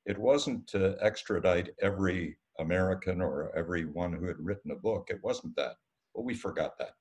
It 0.06 0.18
wasn't 0.18 0.68
to 0.68 0.96
extradite 1.02 1.70
every 1.82 2.38
American 2.60 3.22
or 3.22 3.56
everyone 3.58 4.14
who 4.14 4.28
had 4.28 4.40
written 4.40 4.72
a 4.72 4.76
book. 4.76 5.08
It 5.10 5.20
wasn't 5.24 5.56
that. 5.56 5.76
But 6.14 6.24
we 6.24 6.34
forgot 6.34 6.78
that. 6.80 6.92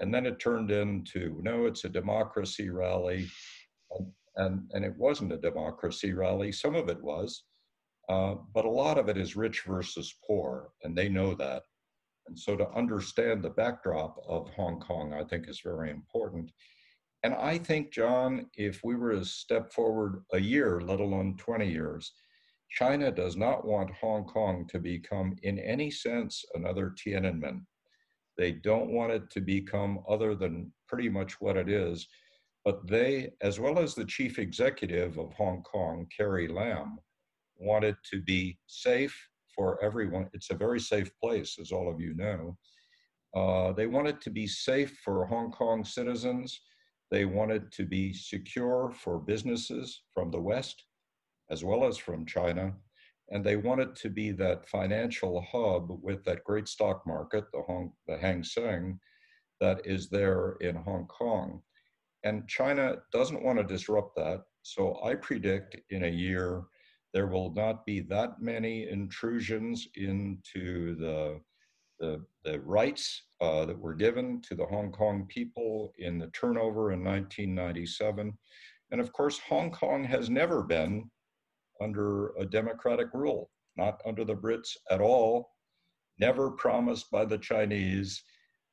And 0.00 0.12
then 0.12 0.26
it 0.26 0.38
turned 0.38 0.70
into 0.70 1.40
no, 1.42 1.66
it's 1.66 1.84
a 1.84 1.88
democracy 1.88 2.70
rally. 2.70 3.28
And, 3.90 4.12
and, 4.36 4.70
and 4.72 4.84
it 4.84 4.96
wasn't 4.96 5.32
a 5.32 5.38
democracy 5.38 6.12
rally. 6.12 6.52
Some 6.52 6.74
of 6.74 6.88
it 6.88 7.02
was, 7.02 7.44
uh, 8.08 8.34
but 8.52 8.64
a 8.64 8.70
lot 8.70 8.98
of 8.98 9.08
it 9.08 9.16
is 9.16 9.36
rich 9.36 9.62
versus 9.66 10.14
poor, 10.26 10.70
and 10.82 10.96
they 10.96 11.08
know 11.08 11.34
that. 11.34 11.62
And 12.26 12.38
so 12.38 12.56
to 12.56 12.68
understand 12.70 13.42
the 13.42 13.50
backdrop 13.50 14.16
of 14.26 14.48
Hong 14.50 14.80
Kong, 14.80 15.12
I 15.12 15.24
think 15.24 15.48
is 15.48 15.60
very 15.60 15.90
important. 15.90 16.50
And 17.24 17.34
I 17.34 17.56
think, 17.56 17.90
John, 17.90 18.50
if 18.54 18.84
we 18.84 18.96
were 18.96 19.12
to 19.12 19.24
step 19.24 19.72
forward 19.72 20.22
a 20.34 20.38
year, 20.38 20.82
let 20.82 21.00
alone 21.00 21.38
20 21.38 21.66
years, 21.66 22.12
China 22.70 23.10
does 23.10 23.34
not 23.34 23.66
want 23.66 23.90
Hong 23.98 24.24
Kong 24.24 24.66
to 24.68 24.78
become, 24.78 25.34
in 25.42 25.58
any 25.58 25.90
sense, 25.90 26.44
another 26.54 26.94
Tiananmen. 26.94 27.62
They 28.36 28.52
don't 28.52 28.90
want 28.90 29.12
it 29.12 29.30
to 29.30 29.40
become 29.40 30.00
other 30.06 30.34
than 30.34 30.70
pretty 30.86 31.08
much 31.08 31.40
what 31.40 31.56
it 31.56 31.70
is. 31.70 32.06
But 32.62 32.86
they, 32.86 33.30
as 33.40 33.58
well 33.58 33.78
as 33.78 33.94
the 33.94 34.04
chief 34.04 34.38
executive 34.38 35.16
of 35.16 35.32
Hong 35.32 35.62
Kong, 35.62 36.06
Carrie 36.14 36.48
Lam, 36.48 36.98
want 37.56 37.86
it 37.86 37.96
to 38.10 38.20
be 38.20 38.58
safe 38.66 39.16
for 39.56 39.82
everyone. 39.82 40.28
It's 40.34 40.50
a 40.50 40.54
very 40.54 40.80
safe 40.80 41.10
place, 41.22 41.56
as 41.58 41.72
all 41.72 41.90
of 41.90 42.00
you 42.00 42.14
know. 42.14 42.58
Uh, 43.34 43.72
they 43.72 43.86
want 43.86 44.08
it 44.08 44.20
to 44.22 44.30
be 44.30 44.46
safe 44.46 44.98
for 45.02 45.24
Hong 45.24 45.50
Kong 45.52 45.84
citizens. 45.86 46.60
They 47.10 47.24
wanted 47.24 47.70
to 47.72 47.84
be 47.84 48.12
secure 48.12 48.92
for 48.96 49.18
businesses 49.18 50.02
from 50.12 50.30
the 50.30 50.40
West 50.40 50.84
as 51.50 51.64
well 51.64 51.84
as 51.84 51.96
from 51.96 52.26
China. 52.26 52.74
And 53.30 53.44
they 53.44 53.56
wanted 53.56 53.96
to 53.96 54.10
be 54.10 54.32
that 54.32 54.68
financial 54.68 55.44
hub 55.50 55.98
with 56.02 56.24
that 56.24 56.44
great 56.44 56.68
stock 56.68 57.06
market, 57.06 57.44
the, 57.52 57.62
Hong, 57.62 57.92
the 58.06 58.18
Hang 58.18 58.44
Seng, 58.44 58.98
that 59.60 59.80
is 59.84 60.08
there 60.08 60.56
in 60.60 60.76
Hong 60.76 61.06
Kong. 61.06 61.62
And 62.22 62.48
China 62.48 62.96
doesn't 63.12 63.42
want 63.42 63.58
to 63.58 63.64
disrupt 63.64 64.16
that. 64.16 64.42
So 64.62 65.02
I 65.02 65.14
predict 65.14 65.76
in 65.90 66.04
a 66.04 66.08
year 66.08 66.64
there 67.12 67.26
will 67.28 67.52
not 67.54 67.86
be 67.86 68.00
that 68.00 68.40
many 68.40 68.88
intrusions 68.88 69.86
into 69.94 70.96
the, 70.96 71.40
the, 72.00 72.24
the 72.44 72.60
rights 72.60 73.22
uh, 73.40 73.64
that 73.66 73.78
were 73.78 73.94
given 73.94 74.40
to 74.42 74.54
the 74.54 74.66
Hong 74.66 74.90
Kong 74.92 75.26
people 75.28 75.92
in 75.98 76.18
the 76.18 76.28
turnover 76.28 76.92
in 76.92 77.04
1997. 77.04 78.36
And 78.90 79.00
of 79.00 79.12
course, 79.12 79.38
Hong 79.48 79.70
Kong 79.70 80.04
has 80.04 80.30
never 80.30 80.62
been 80.62 81.10
under 81.80 82.28
a 82.36 82.46
democratic 82.46 83.08
rule, 83.12 83.50
not 83.76 84.00
under 84.06 84.24
the 84.24 84.34
Brits 84.34 84.76
at 84.90 85.00
all, 85.00 85.50
never 86.18 86.50
promised 86.52 87.10
by 87.10 87.24
the 87.24 87.38
Chinese. 87.38 88.22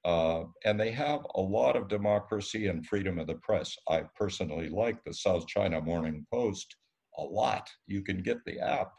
Uh, 0.03 0.43
and 0.65 0.79
they 0.79 0.91
have 0.91 1.21
a 1.35 1.41
lot 1.41 1.75
of 1.75 1.87
democracy 1.87 2.67
and 2.67 2.85
freedom 2.85 3.19
of 3.19 3.27
the 3.27 3.35
press. 3.35 3.75
I 3.87 4.03
personally 4.15 4.69
like 4.69 5.03
the 5.03 5.13
South 5.13 5.47
China 5.47 5.79
Morning 5.81 6.25
Post 6.31 6.75
a 7.17 7.23
lot. 7.23 7.69
You 7.87 8.01
can 8.01 8.23
get 8.23 8.43
the 8.45 8.59
app. 8.59 8.91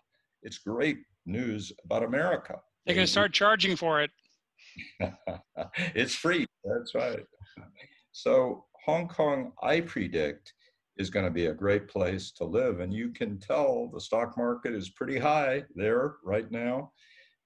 It's 0.42 0.58
great 0.58 0.98
news 1.26 1.72
about 1.84 2.04
America. 2.04 2.60
They're 2.84 2.94
going 2.94 3.06
to 3.06 3.10
start 3.12 3.32
charging 3.32 3.76
for 3.76 4.02
it. 4.02 4.10
it's 5.94 6.14
free. 6.14 6.46
That's 6.64 6.94
right. 6.94 7.24
So, 8.12 8.64
Hong 8.84 9.08
Kong, 9.08 9.52
I 9.62 9.80
predict, 9.80 10.52
is 10.96 11.10
going 11.10 11.24
to 11.24 11.30
be 11.30 11.46
a 11.46 11.54
great 11.54 11.88
place 11.88 12.32
to 12.32 12.44
live. 12.44 12.80
And 12.80 12.92
you 12.92 13.10
can 13.10 13.38
tell 13.38 13.88
the 13.92 14.00
stock 14.00 14.36
market 14.36 14.74
is 14.74 14.90
pretty 14.90 15.18
high 15.18 15.64
there 15.74 16.16
right 16.24 16.50
now. 16.50 16.92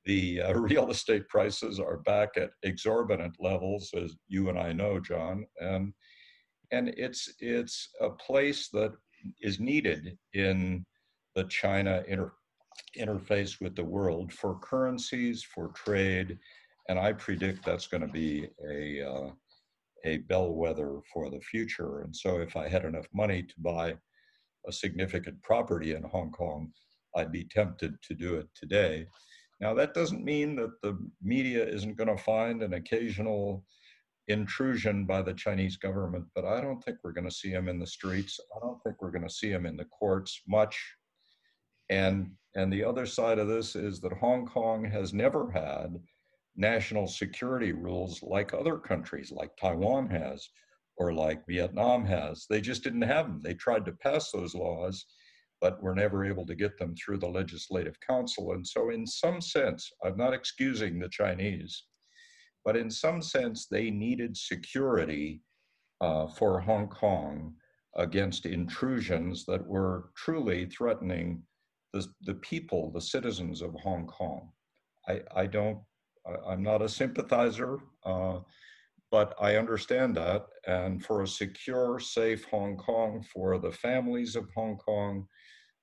The 0.05 0.43
uh, 0.43 0.55
real 0.59 0.91
estate 0.91 1.29
prices 1.29 1.79
are 1.79 1.99
back 1.99 2.31
at 2.37 2.51
exorbitant 2.63 3.37
levels, 3.39 3.91
as 3.97 4.15
you 4.29 4.49
and 4.49 4.59
I 4.59 4.73
know, 4.73 4.99
John. 5.01 5.47
And 5.61 5.93
and 6.73 6.89
it's 6.97 7.33
it's 7.39 7.89
a 8.01 8.11
place 8.11 8.69
that 8.71 8.93
is 9.41 9.61
needed 9.61 10.19
in 10.35 10.85
the 11.35 11.45
China 11.45 12.03
inter- 12.09 12.33
interface 12.99 13.61
with 13.61 13.77
the 13.77 13.85
world 13.85 14.33
for 14.33 14.59
currencies, 14.59 15.43
for 15.43 15.69
trade, 15.69 16.39
and 16.89 16.99
I 16.99 17.13
predict 17.13 17.65
that's 17.65 17.87
going 17.87 18.03
to 18.07 18.13
be 18.13 18.49
a 18.69 19.07
uh, 19.09 19.31
a 20.05 20.19
bellwether 20.19 21.01
for 21.13 21.31
the 21.31 21.41
future. 21.41 22.01
And 22.01 22.15
so, 22.15 22.41
if 22.41 22.57
I 22.57 22.69
had 22.69 22.85
enough 22.85 23.09
money 23.13 23.43
to 23.43 23.55
buy 23.59 23.97
a 24.67 24.73
significant 24.73 25.43
property 25.43 25.95
in 25.95 26.03
Hong 26.03 26.31
Kong, 26.31 26.73
I'd 27.15 27.33
be 27.33 27.45
tempted 27.45 28.01
to 28.03 28.15
do 28.15 28.37
it 28.37 28.49
today. 28.55 29.07
Now, 29.61 29.73
that 29.75 29.95
doesn't 29.95 30.25
mean 30.25 30.57
that 30.57 30.81
the 30.83 30.99
media 31.23 31.67
isn't 31.67 31.97
going 31.97 32.15
to 32.15 32.23
find 32.23 32.63
an 32.63 32.75
occasional 32.75 33.65
intrusion 34.29 35.07
by 35.07 35.23
the 35.23 35.33
Chinese 35.33 35.77
government, 35.77 36.25
but 36.35 36.45
I 36.45 36.61
don't 36.61 36.83
think 36.83 36.99
we're 37.03 37.13
going 37.13 37.29
to 37.29 37.35
see 37.35 37.53
them 37.53 37.69
in 37.69 37.79
the 37.79 37.87
streets. 37.87 38.39
I 38.55 38.59
don't 38.61 38.83
think 38.83 39.01
we're 39.01 39.13
going 39.13 39.27
to 39.27 39.33
see 39.33 39.51
them 39.51 39.67
in 39.67 39.77
the 39.77 39.85
courts 39.87 40.43
much. 40.47 40.79
And 41.91 42.31
and 42.55 42.73
the 42.73 42.85
other 42.85 43.05
side 43.05 43.39
of 43.39 43.49
this 43.49 43.77
is 43.77 44.01
that 44.01 44.15
Hong 44.15 44.47
Kong 44.47 44.85
has 44.85 45.13
never 45.13 45.51
had 45.51 46.01
national 46.57 47.07
security 47.07 47.73
rules 47.73 48.23
like 48.23 48.55
other 48.55 48.79
countries, 48.79 49.31
like 49.31 49.55
Taiwan 49.57 50.09
has, 50.09 50.49
or 50.97 51.13
like 51.13 51.47
Vietnam 51.47 52.07
has. 52.07 52.47
They 52.49 52.63
just 52.63 52.83
didn't 52.83 53.03
have 53.03 53.27
them. 53.27 53.41
They 53.43 53.53
tried 53.53 53.85
to 53.85 53.93
pass 53.93 54.31
those 54.31 54.55
laws, 54.55 55.05
but 55.61 55.83
were 55.83 55.95
never 55.95 56.25
able 56.25 56.47
to 56.47 56.55
get 56.55 56.79
them 56.79 56.95
through 56.97 57.19
the 57.19 57.29
Legislative 57.29 57.99
Council. 58.01 58.53
And 58.53 58.67
so, 58.67 58.89
in 58.89 59.07
some 59.07 59.43
sense, 59.43 59.93
I'm 60.03 60.17
not 60.17 60.33
excusing 60.33 60.99
the 60.99 61.11
Chinese, 61.11 61.85
but 62.65 62.77
in 62.77 62.91
some 62.91 63.21
sense, 63.21 63.67
they 63.67 63.91
needed 63.91 64.37
security 64.37 65.43
uh, 66.01 66.27
for 66.27 66.61
Hong 66.61 66.89
Kong 66.89 67.55
against 67.97 68.47
intrusions 68.47 69.45
that 69.47 69.67
were 69.67 70.11
truly 70.17 70.67
threatening 70.67 71.43
the, 71.97 72.33
the 72.33 72.35
people, 72.41 72.91
the 72.91 73.01
citizens 73.01 73.63
of 73.63 73.75
Hong 73.83 74.07
Kong. 74.07 74.51
I, 75.09 75.21
I 75.35 75.47
don't 75.47 75.79
I, 76.27 76.53
am 76.53 76.63
not 76.63 76.83
a 76.83 76.89
sympathizer, 76.89 77.79
uh, 78.05 78.41
but 79.11 79.35
I 79.41 79.57
understand 79.57 80.17
that. 80.17 80.47
And 80.67 81.05
for 81.05 81.23
a 81.23 81.29
secure, 81.29 81.99
safe 82.01 82.45
Hong 82.47 82.77
Kong, 82.77 83.25
for 83.33 83.59
the 83.59 83.73
families 83.73 84.37
of 84.37 84.49
Hong 84.55 84.77
Kong, 84.77 85.27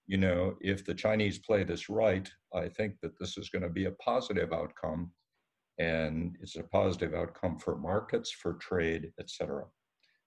you 0.06 0.18
know, 0.18 0.56
if 0.60 0.86
the 0.86 0.94
Chinese 0.94 1.40
play 1.40 1.64
this 1.64 1.90
right, 1.90 2.30
I 2.54 2.68
think 2.68 3.00
that 3.02 3.18
this 3.20 3.38
is 3.38 3.50
going 3.50 3.64
to 3.64 3.70
be 3.70 3.86
a 3.86 3.92
positive 3.92 4.52
outcome. 4.52 5.12
And 5.80 6.38
it's 6.42 6.58
a 6.58 6.64
positive 6.64 7.14
outcome 7.16 7.58
for 7.58 7.78
markets, 7.78 8.30
for 8.32 8.54
trade, 8.56 9.12
etc. 9.20 9.64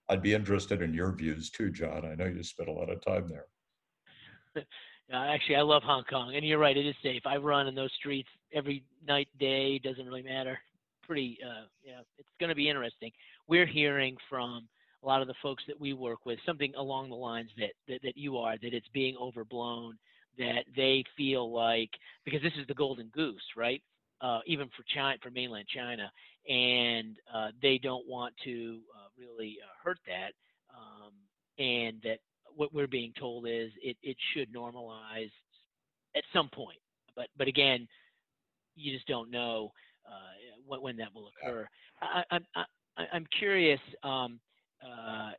I'd 0.09 0.23
be 0.23 0.35
interested 0.35 0.83
in 0.83 0.95
your 0.95 1.15
views 1.15 1.51
too, 1.51 1.71
John. 1.71 2.05
I 2.05 2.15
know 2.15 2.27
you 2.27 2.43
spent 2.43 2.69
a 2.69 2.73
lot 2.73 2.91
of 2.91 3.05
time 3.05 3.29
there. 3.29 4.65
Uh, 5.13 5.17
actually, 5.19 5.57
I 5.57 5.63
love 5.63 5.83
Hong 5.85 6.03
Kong, 6.05 6.35
and 6.35 6.45
you're 6.45 6.59
right, 6.59 6.77
it 6.77 6.87
is 6.87 6.95
safe. 7.03 7.23
I 7.27 7.37
run 7.37 7.69
in 7.69 7.75
those 7.77 7.93
streets 7.99 8.29
every 8.53 8.83
night, 9.07 9.29
day, 9.39 9.79
doesn't 9.79 10.05
really 10.05 10.23
matter. 10.23 10.59
Pretty, 11.07 11.39
uh, 11.45 11.67
yeah, 11.85 12.01
it's 12.19 12.29
going 12.41 12.49
to 12.49 12.57
be 12.57 12.69
interesting. 12.69 13.13
We're 13.47 13.67
hearing 13.67 14.17
from 14.29 14.67
a 15.05 15.07
lot 15.07 15.23
of 15.23 15.29
the 15.29 15.35
folks 15.41 15.63
that 15.69 15.81
we 15.81 15.93
work 15.93 16.27
with 16.27 16.41
something 16.45 16.75
along 16.75 17.11
the 17.11 17.15
lines 17.15 17.51
that, 17.57 17.71
that, 17.87 18.03
that 18.03 18.17
you 18.17 18.37
are, 18.39 18.57
that 18.61 18.75
it's 18.75 18.89
being 18.93 19.17
overblown, 19.21 19.97
that 20.39 20.65
they 20.75 21.05
feel 21.17 21.53
like, 21.53 21.91
because 22.25 22.43
this 22.43 22.53
is 22.59 22.67
the 22.67 22.75
golden 22.75 23.07
goose, 23.15 23.43
right? 23.57 23.83
Uh, 24.21 24.41
even 24.47 24.67
for 24.69 24.83
China, 24.93 25.17
for 25.23 25.31
mainland 25.31 25.67
China, 25.69 26.11
and 26.49 27.17
uh, 27.33 27.49
they 27.63 27.79
don't 27.79 28.09
want 28.09 28.35
to 28.43 28.81
uh, 28.97 29.09
really 29.17 29.59
uh, 29.63 29.69
hurt 29.85 29.99
that, 30.07 30.33
um, 30.75 31.13
and 31.59 32.01
that 32.03 32.19
what 32.57 32.75
we're 32.75 32.89
being 32.89 33.13
told 33.19 33.47
is 33.47 33.71
it, 33.83 33.97
it 34.03 34.17
should 34.33 34.53
normalize 34.53 35.31
at 36.17 36.25
some 36.33 36.49
point. 36.49 36.79
But 37.15 37.29
but 37.39 37.49
again, 37.49 37.87
you 38.75 38.93
just 38.93 39.07
don't 39.07 39.31
know 39.31 39.73
uh, 40.07 40.61
when, 40.67 40.83
when 40.83 40.97
that 40.97 41.15
will 41.15 41.31
occur. 41.43 41.69
I, 42.01 42.23
I, 42.31 42.39
I, 42.97 43.05
I'm 43.13 43.27
curious. 43.39 43.81
Um, 44.03 44.41
uh, 44.83 45.31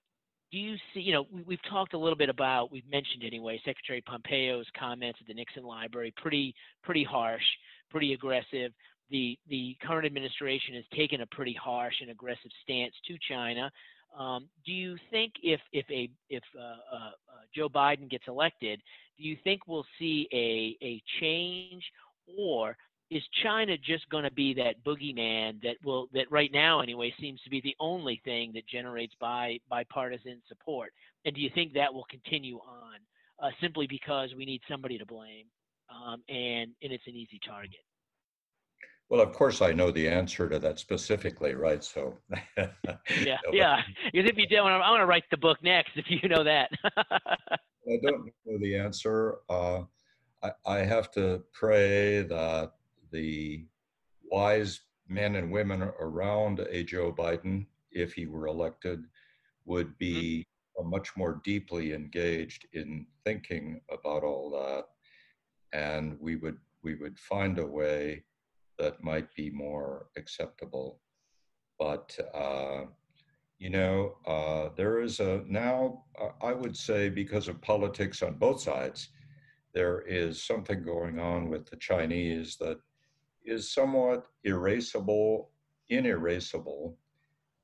do 0.52 0.58
you 0.58 0.76
see, 0.94 1.02
you 1.02 1.14
know, 1.14 1.26
we, 1.46 1.56
have 1.56 1.72
talked 1.72 1.94
a 1.94 1.98
little 1.98 2.18
bit 2.18 2.30
about, 2.30 2.72
we've 2.72 2.90
mentioned 2.90 3.24
anyway, 3.26 3.60
Secretary 3.66 4.02
Pompeo's 4.02 4.66
comments 4.80 5.20
at 5.22 5.28
the 5.28 5.34
Nixon 5.34 5.64
Library, 5.64 6.14
pretty, 6.16 6.56
pretty 6.84 7.04
harsh, 7.04 7.44
pretty 7.92 8.14
aggressive. 8.14 8.72
The, 9.10 9.38
the 9.50 9.76
current 9.86 10.06
administration 10.06 10.76
has 10.76 10.86
taken 10.96 11.22
a 11.22 11.26
pretty 11.28 11.54
harsh 11.62 11.96
and 12.02 12.12
aggressive 12.12 12.52
stance 12.64 12.94
to 13.08 13.18
China. 13.30 13.70
Um, 14.18 14.48
do 14.66 14.72
you 14.72 14.98
think 15.12 15.34
if 15.44 15.60
if 15.72 15.86
a 15.92 16.10
if 16.30 16.44
uh, 16.58 16.62
uh, 16.62 16.96
uh, 16.96 17.12
Joe 17.56 17.70
Biden 17.70 18.10
gets 18.10 18.26
elected, 18.28 18.82
do 19.18 19.24
you 19.24 19.38
think 19.44 19.68
we'll 19.68 19.86
see 20.00 20.28
a 20.34 20.86
a 20.86 21.02
change, 21.20 21.84
or 22.38 22.76
is 23.10 23.24
China 23.44 23.78
just 23.78 24.10
going 24.10 24.24
to 24.24 24.32
be 24.32 24.54
that 24.56 24.84
boogeyman 24.84 25.62
that 25.62 25.76
will 25.84 26.10
that 26.14 26.30
right 26.32 26.52
now 26.52 26.82
anyway 26.82 27.14
seems 27.20 27.42
to 27.42 27.50
be 27.50 27.62
the 27.62 27.76
only 27.80 28.22
thing 28.26 28.52
that 28.54 28.68
generates 28.68 29.14
bi 29.20 29.60
bipartisan 29.70 30.42
support? 30.48 30.92
And 31.26 31.36
do 31.36 31.42
you 31.42 31.50
think 31.54 31.74
that 31.74 31.94
will 31.94 32.06
continue 32.10 32.58
on 32.58 32.96
uh, 33.42 33.52
simply 33.62 33.88
because 33.88 34.34
we 34.36 34.46
need 34.46 34.62
somebody 34.70 34.98
to 34.98 35.06
blame 35.06 35.46
um, 35.90 36.22
and 36.28 36.72
and 36.82 36.92
it's 36.92 37.08
an 37.08 37.16
easy 37.16 37.40
target? 37.46 37.80
Well, 39.10 39.22
of 39.22 39.32
course, 39.32 39.62
I 39.62 39.72
know 39.72 39.90
the 39.90 40.08
answer 40.08 40.50
to 40.50 40.60
that 40.60 40.80
specifically, 40.80 41.56
right? 41.56 41.82
So, 41.82 42.18
yeah, 42.58 43.38
yeah. 43.54 43.82
Because 44.12 44.30
if 44.30 44.38
you 44.38 44.48
don't, 44.48 44.70
I 44.70 44.90
want 44.90 45.02
to 45.02 45.06
write 45.06 45.24
the 45.32 45.38
book 45.38 45.64
next. 45.64 45.92
If 45.96 46.06
you 46.10 46.28
know 46.28 46.44
that, 46.44 46.72
I 46.98 48.00
don't 48.04 48.26
know 48.46 48.58
the 48.60 48.76
answer. 48.76 49.38
Uh, 49.50 49.84
I, 50.44 50.52
I 50.66 50.78
have 50.80 51.10
to 51.12 51.42
pray 51.54 52.24
that 52.24 52.74
the 53.12 53.66
wise 54.30 54.82
men 55.08 55.36
and 55.36 55.52
women 55.52 55.82
around 55.82 56.60
a 56.60 56.84
Joe 56.84 57.14
Biden, 57.14 57.66
if 57.92 58.14
he 58.14 58.26
were 58.26 58.48
elected, 58.48 59.06
would 59.64 59.98
be 59.98 60.46
mm-hmm. 60.78 60.90
much 60.90 61.16
more 61.16 61.42
deeply 61.46 61.94
engaged 61.94 62.68
in 62.74 63.06
thinking 63.24 63.80
about 63.90 64.24
all 64.24 64.50
that, 64.52 64.86
and 65.72 66.18
we 66.20 66.36
would 66.36 66.58
we 66.84 66.96
would 66.96 67.18
find 67.18 67.58
a 67.58 67.66
way 67.66 68.24
that 68.78 69.04
might 69.04 69.34
be 69.36 69.50
more 69.50 70.08
acceptable. 70.18 71.00
But 71.80 72.18
uh, 72.34 72.86
you 73.60 73.70
know, 73.70 74.18
uh, 74.26 74.70
there 74.76 75.02
is 75.02 75.20
a 75.20 75.44
now 75.48 76.04
uh, 76.20 76.30
I 76.42 76.54
would 76.54 76.76
say 76.76 77.10
because 77.10 77.48
of 77.48 77.62
politics 77.62 78.22
on 78.22 78.36
both 78.36 78.62
sides, 78.62 79.10
there 79.74 80.02
is 80.02 80.44
something 80.44 80.84
going 80.84 81.20
on 81.20 81.50
with 81.50 81.70
the 81.70 81.78
Chinese 81.78 82.58
that 82.58 82.80
is 83.46 83.72
somewhat 83.74 84.28
erasable, 84.46 85.48
inerasable. 85.90 86.98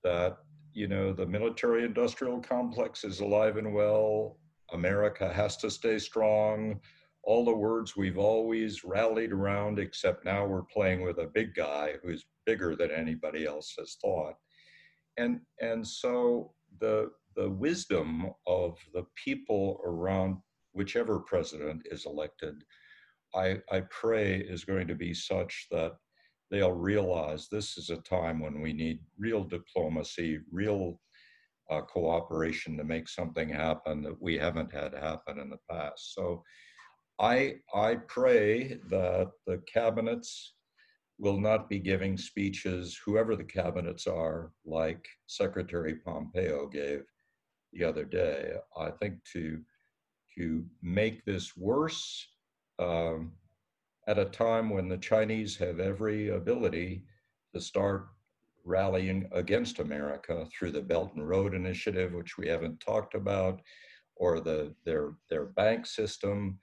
That 0.04 0.38
you 0.74 0.88
know 0.88 1.14
the 1.14 1.26
military-industrial 1.26 2.42
complex 2.42 3.04
is 3.04 3.20
alive 3.20 3.58
and 3.58 3.74
well. 3.74 4.38
America 4.72 5.32
has 5.32 5.56
to 5.58 5.70
stay 5.70 6.00
strong 6.00 6.80
all 7.24 7.46
the 7.46 7.56
words 7.56 7.96
we've 7.96 8.18
always 8.18 8.84
rallied 8.84 9.32
around, 9.32 9.80
except 9.80 10.26
now 10.26 10.46
we're 10.46 10.64
playing 10.64 11.02
with 11.04 11.20
a 11.20 11.32
big 11.34 11.56
guy 11.56 11.94
who's 12.04 12.26
bigger 12.46 12.76
than 12.76 12.92
anybody 12.92 13.46
else 13.46 13.74
has 13.80 13.98
thought. 14.02 14.36
And, 15.18 15.40
and 15.62 15.88
so 15.88 16.54
the, 16.80 17.12
the 17.36 17.50
wisdom 17.50 18.32
of 18.46 18.78
the 18.94 19.06
people 19.16 19.80
around 19.86 20.38
whichever 20.74 21.20
president 21.20 21.84
is 21.90 22.06
elected, 22.06 22.56
I, 23.34 23.60
I 23.72 23.82
pray 23.90 24.38
is 24.38 24.66
going 24.66 24.88
to 24.88 24.96
be 24.96 25.14
such 25.14 25.68
that 25.72 25.94
they'll 26.52 26.74
realize 26.74 27.48
this 27.48 27.78
is 27.78 27.90
a 27.90 27.98
time 27.98 28.40
when 28.40 28.62
we 28.62 28.74
need 28.74 29.00
real 29.18 29.44
diplomacy, 29.44 30.40
real 30.52 31.00
uh, 31.72 31.82
cooperation 31.82 32.78
to 32.78 32.84
make 32.84 33.08
something 33.08 33.48
happen 33.50 34.04
that 34.04 34.22
we 34.22 34.38
haven't 34.38 34.74
had 34.74 34.94
happen 34.94 35.40
in 35.40 35.50
the 35.50 35.58
past. 35.70 36.14
So 36.14 36.44
I, 37.20 37.56
I 37.74 37.96
pray 38.08 38.80
that 38.90 39.32
the 39.46 39.62
cabinets 39.72 40.54
will 41.20 41.40
not 41.40 41.70
be 41.70 41.80
giving 41.80 42.18
speeches, 42.18 43.00
whoever 43.06 43.36
the 43.36 43.44
cabinets 43.44 44.08
are, 44.08 44.52
like 44.66 45.08
Secretary 45.28 45.96
Pompeo 45.96 46.68
gave 46.68 47.04
the 47.72 47.84
other 47.84 48.04
day. 48.04 48.54
I 48.78 48.90
think 48.92 49.16
to, 49.34 49.62
to 50.38 50.66
make 50.82 51.24
this 51.24 51.56
worse 51.56 52.28
um, 52.80 53.34
at 54.08 54.20
a 54.20 54.26
time 54.26 54.70
when 54.70 54.90
the 54.90 54.98
Chinese 54.98 55.56
have 55.58 55.80
every 55.80 56.30
ability 56.30 57.06
to 57.54 57.62
start 57.62 58.08
rallying 58.66 59.30
against 59.32 59.80
America 59.80 60.48
through 60.52 60.72
the 60.72 60.82
Belt 60.82 61.14
and 61.16 61.28
Road 61.28 61.54
Initiative, 61.54 62.14
which 62.14 62.38
we 62.38 62.48
haven't 62.48 62.80
talked 62.80 63.14
about, 63.14 63.62
or 64.16 64.40
the, 64.40 64.74
their, 64.86 65.14
their 65.30 65.46
bank 65.46 65.86
system, 65.86 66.60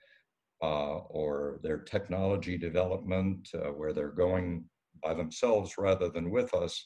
uh, 0.61 0.97
or 1.09 1.59
their 1.63 1.79
technology 1.79 2.57
development, 2.57 3.49
uh, 3.55 3.69
where 3.69 3.93
they're 3.93 4.09
going 4.09 4.65
by 5.03 5.13
themselves 5.13 5.75
rather 5.77 6.09
than 6.09 6.29
with 6.29 6.53
us, 6.53 6.85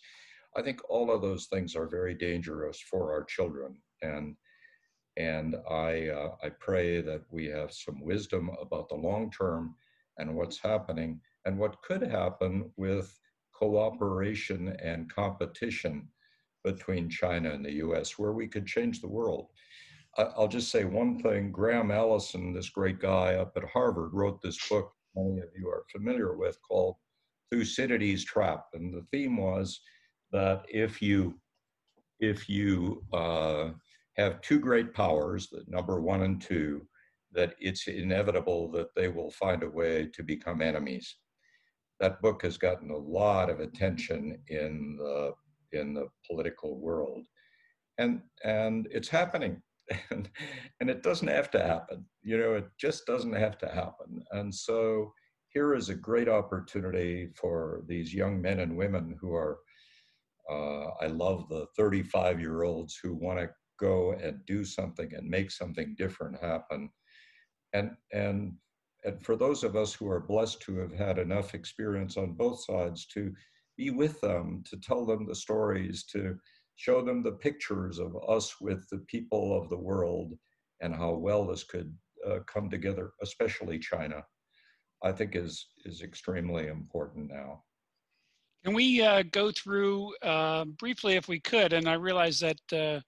I 0.56 0.62
think 0.62 0.80
all 0.90 1.12
of 1.12 1.22
those 1.22 1.48
things 1.48 1.76
are 1.76 1.88
very 1.88 2.14
dangerous 2.14 2.80
for 2.80 3.12
our 3.12 3.24
children. 3.24 3.78
And 4.02 4.36
and 5.18 5.56
I 5.70 6.10
uh, 6.10 6.36
I 6.44 6.50
pray 6.50 7.02
that 7.02 7.24
we 7.32 7.46
have 7.46 7.72
some 7.72 8.02
wisdom 8.02 8.50
about 8.62 8.90
the 8.90 8.96
long 8.96 9.32
term 9.32 9.76
and 10.18 10.36
what's 10.36 10.60
happening 10.60 11.22
and 11.46 11.58
what 11.58 11.82
could 11.82 12.02
happen 12.02 12.72
with 12.78 13.18
cooperation 13.54 14.76
and 14.82 15.14
competition 15.14 16.08
between 16.64 17.10
China 17.10 17.52
and 17.52 17.64
the 17.64 17.74
U.S., 17.74 18.18
where 18.18 18.34
we 18.34 18.48
could 18.48 18.66
change 18.66 19.00
the 19.00 19.08
world. 19.08 19.50
I'll 20.18 20.48
just 20.48 20.72
say 20.72 20.86
one 20.86 21.20
thing. 21.20 21.52
Graham 21.52 21.92
Allison, 21.92 22.54
this 22.54 22.70
great 22.70 23.00
guy 23.00 23.36
up 23.36 23.58
at 23.58 23.70
Harvard, 23.70 24.14
wrote 24.14 24.42
this 24.42 24.58
book 24.70 24.94
many 25.16 25.40
of 25.40 25.50
you 25.58 25.70
are 25.70 25.86
familiar 25.92 26.36
with 26.36 26.58
called 26.68 26.96
Thucydides' 27.52 28.24
Trap. 28.24 28.66
And 28.74 28.94
the 28.94 29.06
theme 29.12 29.38
was 29.38 29.80
that 30.32 30.64
if 30.68 31.02
you 31.02 31.40
if 32.20 32.48
you 32.48 33.04
uh, 33.14 33.72
have 34.16 34.42
two 34.42 34.60
great 34.60 34.94
powers, 34.94 35.50
that 35.50 35.70
number 35.70 36.00
one 36.00 36.24
and 36.24 36.42
two, 36.42 36.88
that 37.34 37.56
it's 37.60 37.88
inevitable 37.88 38.72
that 38.72 38.88
they 38.96 39.10
will 39.10 39.32
find 39.32 39.64
a 39.64 39.70
way 39.70 40.10
to 40.14 40.24
become 40.24 40.62
enemies. 40.62 41.18
That 42.00 42.22
book 42.22 42.42
has 42.44 42.58
gotten 42.58 42.90
a 42.90 42.98
lot 42.98 43.50
of 43.50 43.60
attention 43.60 44.38
in 44.48 44.98
the 44.98 45.34
in 45.74 45.94
the 45.94 46.08
political 46.26 46.78
world, 46.80 47.24
and 47.98 48.22
and 48.44 48.88
it's 48.92 49.10
happening 49.10 49.62
and 50.10 50.30
and 50.80 50.90
it 50.90 51.04
doesn't 51.04 51.28
have 51.28 51.52
to 51.52 51.62
happen 51.62 52.06
you 52.24 52.38
know 52.38 52.56
it 52.56 52.68
just 52.78 53.06
doesn't 53.06 53.34
have 53.34 53.58
to 53.60 53.68
happen. 53.68 54.24
And 54.32 54.54
so 54.54 55.14
here 55.50 55.74
is 55.74 55.90
a 55.90 55.96
great 55.96 56.28
opportunity 56.28 57.30
for 57.36 57.84
these 57.88 58.14
young 58.14 58.42
men 58.42 58.60
and 58.60 58.76
women 58.76 59.16
who 59.22 59.34
are 59.34 59.60
uh, 60.52 60.90
i 61.02 61.08
love 61.08 61.48
the 61.50 61.66
35 61.76 62.40
year 62.40 62.64
olds 62.64 63.00
who 63.02 63.16
want 63.16 63.40
to 63.40 63.50
go 63.80 64.14
and 64.14 64.46
do 64.46 64.64
something 64.64 65.14
and 65.14 65.30
make 65.30 65.52
something 65.52 65.96
different 65.98 66.42
happen. 66.42 66.90
And 67.74 67.92
and 68.14 68.54
and 69.04 69.24
for 69.24 69.36
those 69.36 69.64
of 69.64 69.76
us 69.76 69.94
who 69.94 70.10
are 70.10 70.20
blessed 70.20 70.62
to 70.62 70.78
have 70.78 70.94
had 70.94 71.20
enough 71.20 71.54
experience 71.54 72.18
on 72.18 72.34
both 72.34 72.64
sides 72.64 73.06
to 73.08 73.34
be 73.78 73.92
with 73.92 74.20
them 74.22 74.64
to 74.70 74.78
tell 74.78 75.06
them 75.06 75.26
the 75.26 75.36
stories 75.36 76.06
to 76.06 76.38
show 76.76 77.02
them 77.02 77.24
the 77.24 77.32
pictures 77.32 78.00
of 78.00 78.18
us 78.28 78.60
with 78.60 78.88
the 78.90 79.00
people 79.08 79.58
of 79.58 79.70
the 79.70 79.78
world 79.78 80.34
and 80.82 80.94
how 80.94 81.14
well 81.14 81.46
this 81.46 81.64
could 81.64 81.96
uh, 82.28 82.40
come 82.48 82.70
together, 82.70 83.12
especially 83.22 83.80
China, 83.80 84.24
I 85.04 85.12
think 85.12 85.36
is 85.36 85.68
is 85.86 86.02
extremely 86.02 86.68
important 86.68 87.30
now. 87.32 87.64
Can 88.64 88.74
we 88.74 89.02
uh, 89.04 89.24
go 89.32 89.52
through 89.52 90.16
uh, 90.24 90.66
briefly, 90.66 91.14
if 91.14 91.28
we 91.28 91.40
could? 91.40 91.72
And 91.72 91.88
I 91.88 91.94
realize 91.94 92.40
that 92.40 92.58
uh, 92.74 93.00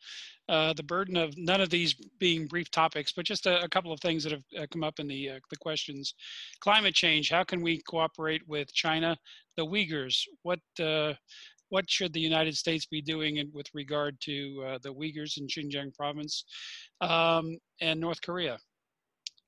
uh, 0.52 0.74
the 0.74 0.84
burden 0.84 1.18
of 1.18 1.36
none 1.36 1.62
of 1.62 1.72
these 1.72 1.96
being 2.20 2.46
brief 2.46 2.70
topics, 2.70 3.12
but 3.12 3.26
just 3.26 3.48
a, 3.48 3.64
a 3.64 3.68
couple 3.68 3.92
of 3.92 4.00
things 4.00 4.24
that 4.24 4.34
have 4.34 4.44
uh, 4.58 4.68
come 4.72 4.84
up 4.84 5.00
in 5.00 5.08
the 5.08 5.32
uh, 5.32 5.40
the 5.50 5.58
questions. 5.58 6.14
Climate 6.60 6.94
change. 6.94 7.32
How 7.32 7.44
can 7.44 7.62
we 7.62 7.82
cooperate 7.90 8.48
with 8.48 8.72
China? 8.72 9.18
The 9.56 9.66
Uyghurs. 9.66 10.22
What 10.44 10.60
what 11.70 11.90
should 11.90 12.14
the 12.14 12.20
United 12.20 12.56
States 12.56 12.86
be 12.86 13.02
doing 13.02 13.38
in, 13.38 13.50
with 13.54 13.68
regard 13.74 14.20
to 14.22 14.64
uh, 14.68 14.78
the 14.82 14.94
Uyghurs 14.94 15.38
in 15.38 15.48
Xinjiang 15.48 15.94
province 15.96 16.46
um, 17.02 17.58
and 17.82 18.00
North 18.00 18.22
Korea? 18.22 18.58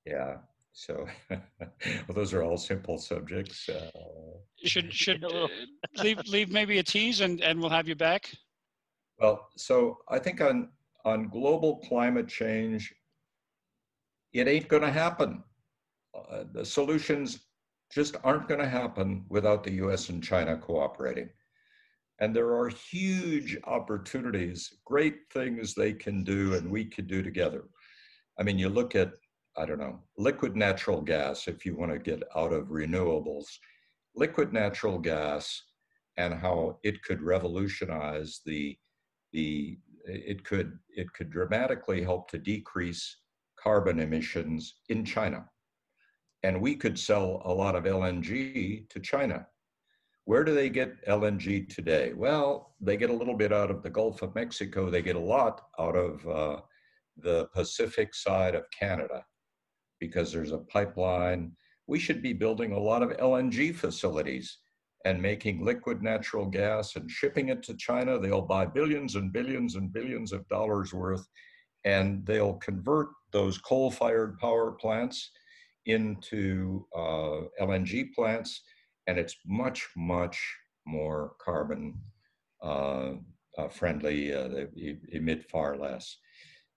Yeah. 0.06 0.38
So, 0.74 1.06
well, 1.30 2.16
those 2.16 2.34
are 2.34 2.44
all 2.44 2.58
simple 2.58 2.98
subjects. 2.98 3.68
Uh, 3.68 3.90
should 4.64 4.94
should 5.04 5.24
uh, 5.24 5.48
leave 6.02 6.20
leave 6.28 6.52
maybe 6.52 6.80
a 6.80 6.84
tease 6.84 7.22
and 7.22 7.42
and 7.42 7.60
we'll 7.60 7.70
have 7.70 7.88
you 7.88 7.96
back. 7.96 8.32
Well, 9.20 9.50
so 9.58 9.98
I 10.08 10.20
think 10.20 10.42
on 10.42 10.70
on 11.06 11.28
global 11.30 11.78
climate 11.78 12.28
change, 12.28 12.94
it 14.32 14.48
ain't 14.48 14.68
going 14.68 14.84
to 14.84 14.92
happen. 14.92 15.44
Uh, 16.16 16.44
the 16.54 16.66
solutions 16.66 17.40
just 17.92 18.16
aren't 18.24 18.48
going 18.48 18.60
to 18.60 18.70
happen 18.70 19.26
without 19.30 19.64
the 19.64 19.74
U.S. 19.74 20.10
and 20.10 20.24
China 20.24 20.58
cooperating. 20.58 21.30
And 22.22 22.36
there 22.36 22.54
are 22.54 22.70
huge 22.70 23.58
opportunities, 23.64 24.74
great 24.86 25.32
things 25.32 25.74
they 25.74 25.94
can 25.94 26.24
do 26.24 26.56
and 26.56 26.70
we 26.70 26.86
could 26.86 27.08
do 27.08 27.24
together. 27.24 27.64
I 28.38 28.44
mean, 28.44 28.60
you 28.60 28.70
look 28.70 28.96
at, 28.96 29.14
I 29.58 29.66
don't 29.66 29.80
know, 29.80 30.00
liquid 30.18 30.56
natural 30.56 31.02
gas, 31.02 31.48
if 31.48 31.66
you 31.66 31.76
want 31.78 31.92
to 31.92 32.00
get 32.00 32.24
out 32.36 32.54
of 32.54 32.68
renewables, 32.68 33.46
liquid 34.16 34.54
natural 34.54 35.00
gas 35.00 35.62
and 36.18 36.34
how 36.34 36.80
it 36.84 37.02
could 37.04 37.22
revolutionize 37.22 38.42
the, 38.46 38.78
the 39.34 39.78
it 40.06 40.44
could 40.44 40.80
it 40.90 41.12
could 41.14 41.30
dramatically 41.30 42.02
help 42.02 42.30
to 42.32 42.38
decrease 42.38 43.18
carbon 43.58 44.00
emissions 44.00 44.76
in 44.90 45.06
China. 45.06 45.46
and 46.44 46.62
we 46.62 46.76
could 46.76 46.98
sell 46.98 47.42
a 47.46 47.54
lot 47.54 47.76
of 47.76 47.84
LNG 47.84 48.88
to 48.90 49.00
China. 49.00 49.46
Where 50.30 50.44
do 50.44 50.54
they 50.54 50.70
get 50.70 51.04
LNG 51.08 51.68
today? 51.74 52.14
Well, 52.14 52.76
they 52.80 52.98
get 52.98 53.10
a 53.10 53.14
little 53.14 53.36
bit 53.36 53.52
out 53.52 53.72
of 53.72 53.82
the 53.82 53.90
Gulf 53.90 54.22
of 54.22 54.36
Mexico. 54.36 54.88
They 54.88 55.02
get 55.02 55.16
a 55.16 55.20
lot 55.20 55.62
out 55.80 55.96
of 55.96 56.28
uh, 56.28 56.62
the 57.18 57.48
Pacific 57.56 58.14
side 58.14 58.54
of 58.54 58.70
Canada 58.70 59.26
because 60.00 60.32
there's 60.32 60.52
a 60.52 60.60
pipeline. 60.60 61.54
We 61.88 61.98
should 61.98 62.22
be 62.22 62.34
building 62.34 62.74
a 62.74 62.80
lot 62.80 63.02
of 63.02 63.18
LNG 63.18 63.74
facilities 63.74 64.60
and 65.04 65.20
making 65.20 65.66
liquid 65.66 66.04
natural 66.04 66.46
gas 66.46 66.96
and 66.96 67.10
shipping 67.10 67.50
it 67.50 67.64
to 67.64 67.74
China. 67.74 68.20
They'll 68.20 68.44
buy 68.44 68.68
billions 68.68 69.16
and 69.16 69.34
billions 69.34 69.74
and 69.74 69.92
billions 69.92 70.32
of 70.32 70.48
dollars 70.48 70.94
worth, 70.94 71.28
and 71.86 72.24
they'll 72.24 72.58
convert 72.58 73.08
those 73.32 73.58
coal 73.58 73.90
fired 73.90 74.38
power 74.38 74.74
plants 74.74 75.32
into 75.88 76.86
uh, 76.96 77.50
LNG 77.60 78.14
plants, 78.14 78.62
and 79.10 79.18
it's 79.18 79.38
much, 79.46 79.90
much 79.98 80.40
more 80.86 81.34
carbon 81.44 82.00
uh, 82.64 83.14
uh, 83.58 83.68
friendly. 83.70 84.34
Uh, 84.34 84.48
they 84.48 84.98
emit 85.12 85.50
far 85.50 85.76
less. 85.76 86.16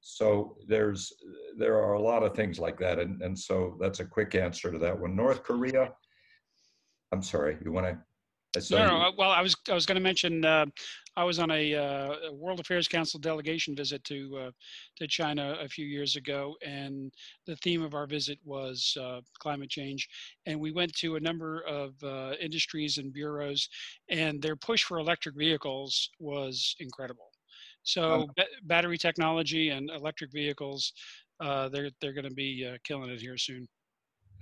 So 0.00 0.56
there's 0.66 1.12
there 1.58 1.76
are 1.76 1.92
a 1.92 2.02
lot 2.02 2.22
of 2.24 2.34
things 2.34 2.58
like 2.58 2.78
that, 2.78 2.98
and, 2.98 3.22
and 3.22 3.38
so 3.38 3.76
that's 3.80 4.00
a 4.00 4.04
quick 4.04 4.34
answer 4.34 4.72
to 4.72 4.78
that 4.78 4.98
one. 4.98 5.14
North 5.14 5.44
Korea. 5.44 5.92
I'm 7.12 7.22
sorry, 7.22 7.58
you 7.62 7.70
want 7.70 7.86
to 7.86 7.98
no, 8.70 8.86
no, 8.86 8.96
uh, 8.96 9.10
well, 9.16 9.30
I 9.30 9.40
was 9.40 9.56
I 9.70 9.74
was 9.74 9.86
going 9.86 9.96
to 9.96 10.02
mention 10.02 10.44
uh, 10.44 10.66
I 11.16 11.24
was 11.24 11.38
on 11.38 11.50
a, 11.50 11.74
uh, 11.74 12.14
a, 12.28 12.32
World 12.32 12.60
Affairs 12.60 12.86
Council 12.86 13.18
delegation 13.18 13.74
visit 13.74 14.04
to 14.04 14.38
uh, 14.38 14.50
to 14.96 15.06
China 15.06 15.56
a 15.60 15.68
few 15.68 15.86
years 15.86 16.16
ago, 16.16 16.54
and 16.64 17.12
the 17.46 17.56
theme 17.56 17.82
of 17.82 17.94
our 17.94 18.06
visit 18.06 18.38
was 18.44 18.96
uh, 19.00 19.20
climate 19.38 19.70
change. 19.70 20.08
And 20.46 20.60
we 20.60 20.70
went 20.70 20.94
to 20.96 21.16
a 21.16 21.20
number 21.20 21.60
of 21.62 21.94
uh, 22.02 22.32
industries 22.40 22.98
and 22.98 23.12
bureaus, 23.12 23.68
and 24.10 24.40
their 24.42 24.56
push 24.56 24.84
for 24.84 24.98
electric 24.98 25.36
vehicles 25.36 26.10
was 26.18 26.76
incredible. 26.78 27.30
So 27.84 28.28
ba- 28.36 28.44
battery 28.64 28.98
technology 28.98 29.70
and 29.70 29.90
electric 29.90 30.30
vehicles, 30.32 30.92
they're 31.40 31.90
they're 32.00 32.12
going 32.12 32.28
to 32.28 32.34
be 32.34 32.70
killing 32.84 33.10
it 33.10 33.20
here 33.20 33.38
soon. 33.38 33.66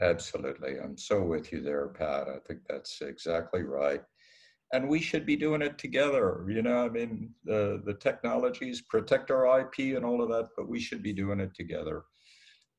Absolutely. 0.00 0.78
I'm 0.78 0.96
so 0.96 1.22
with 1.22 1.52
you 1.52 1.60
there, 1.60 1.88
Pat. 1.88 2.28
I 2.28 2.38
think 2.46 2.60
that's 2.68 3.00
exactly 3.02 3.62
right. 3.62 4.02
And 4.72 4.88
we 4.88 5.00
should 5.00 5.26
be 5.26 5.36
doing 5.36 5.62
it 5.62 5.78
together. 5.78 6.46
You 6.48 6.62
know, 6.62 6.84
I 6.84 6.88
mean, 6.88 7.30
the, 7.44 7.82
the 7.84 7.94
technologies 7.94 8.82
protect 8.82 9.30
our 9.30 9.60
IP 9.60 9.96
and 9.96 10.04
all 10.04 10.22
of 10.22 10.28
that, 10.30 10.48
but 10.56 10.68
we 10.68 10.80
should 10.80 11.02
be 11.02 11.12
doing 11.12 11.40
it 11.40 11.54
together. 11.54 12.04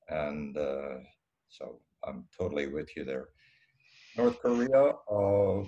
And 0.10 0.58
uh, 0.58 1.00
so 1.50 1.80
I'm 2.08 2.26
totally 2.38 2.68
with 2.68 2.96
you 2.96 3.04
there. 3.04 3.30
North 4.18 4.40
Korea, 4.42 4.94
uh, 5.12 5.64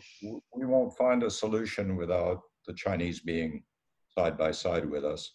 we 0.55 0.65
won't 0.65 0.97
find 0.97 1.23
a 1.23 1.29
solution 1.29 1.95
without 1.95 2.41
the 2.67 2.73
Chinese 2.73 3.19
being 3.19 3.63
side 4.17 4.37
by 4.37 4.51
side 4.51 4.89
with 4.89 5.05
us. 5.05 5.31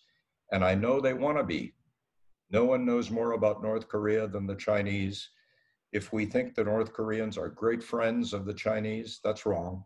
And 0.52 0.64
I 0.64 0.74
know 0.74 1.00
they 1.00 1.14
want 1.14 1.38
to 1.38 1.44
be. 1.44 1.74
No 2.50 2.64
one 2.64 2.84
knows 2.84 3.10
more 3.10 3.32
about 3.32 3.62
North 3.62 3.88
Korea 3.88 4.26
than 4.26 4.46
the 4.46 4.54
Chinese 4.56 5.28
if 5.92 6.12
we 6.12 6.26
think 6.26 6.54
the 6.54 6.64
North 6.64 6.92
Koreans 6.92 7.38
are 7.38 7.48
great 7.48 7.82
friends 7.82 8.32
of 8.32 8.44
the 8.44 8.54
Chinese, 8.54 9.20
that's 9.24 9.46
wrong. 9.46 9.84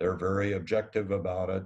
They're 0.00 0.16
very 0.16 0.54
objective 0.54 1.10
about 1.10 1.50
it. 1.50 1.64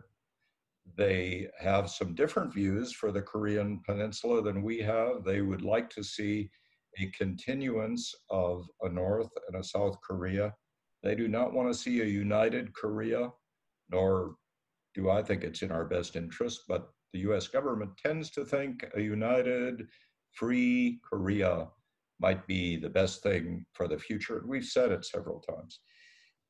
They 0.97 1.49
have 1.59 1.91
some 1.91 2.15
different 2.15 2.53
views 2.53 2.93
for 2.93 3.13
the 3.13 3.23
Korean 3.23 3.81
Peninsula 3.87 4.43
than 4.43 4.63
we 4.63 4.79
have. 4.79 5.25
They 5.25 5.43
would 5.43 5.63
like 5.63 5.91
to 5.91 6.03
see 6.03 6.51
a 6.99 7.07
continuance 7.17 8.15
of 8.31 8.67
a 8.83 8.89
North 8.89 9.31
and 9.47 9.61
a 9.61 9.65
South 9.65 9.97
Korea. 10.03 10.55
They 11.03 11.15
do 11.15 11.29
not 11.29 11.53
want 11.53 11.69
to 11.69 11.79
see 11.79 12.01
a 12.01 12.07
united 12.07 12.75
Korea, 12.75 13.31
nor 13.91 14.35
do 14.95 15.11
I 15.11 15.23
think 15.23 15.45
it's 15.45 15.63
in 15.63 15.71
our 15.71 15.85
best 15.85 16.17
interest, 16.17 16.63
but 16.67 16.89
the 17.13 17.21
US 17.21 17.47
government 17.47 17.93
tends 17.97 18.31
to 18.31 18.45
think 18.45 18.85
a 18.97 19.01
united, 19.01 19.87
free 20.33 21.01
Korea 21.09 21.69
might 22.21 22.47
be 22.47 22.77
the 22.77 22.91
best 22.91 23.23
thing 23.23 23.65
for 23.73 23.89
the 23.89 23.99
future. 23.99 24.43
We've 24.47 24.65
said 24.65 24.93
it 24.93 25.05
several 25.05 25.41
times. 25.41 25.81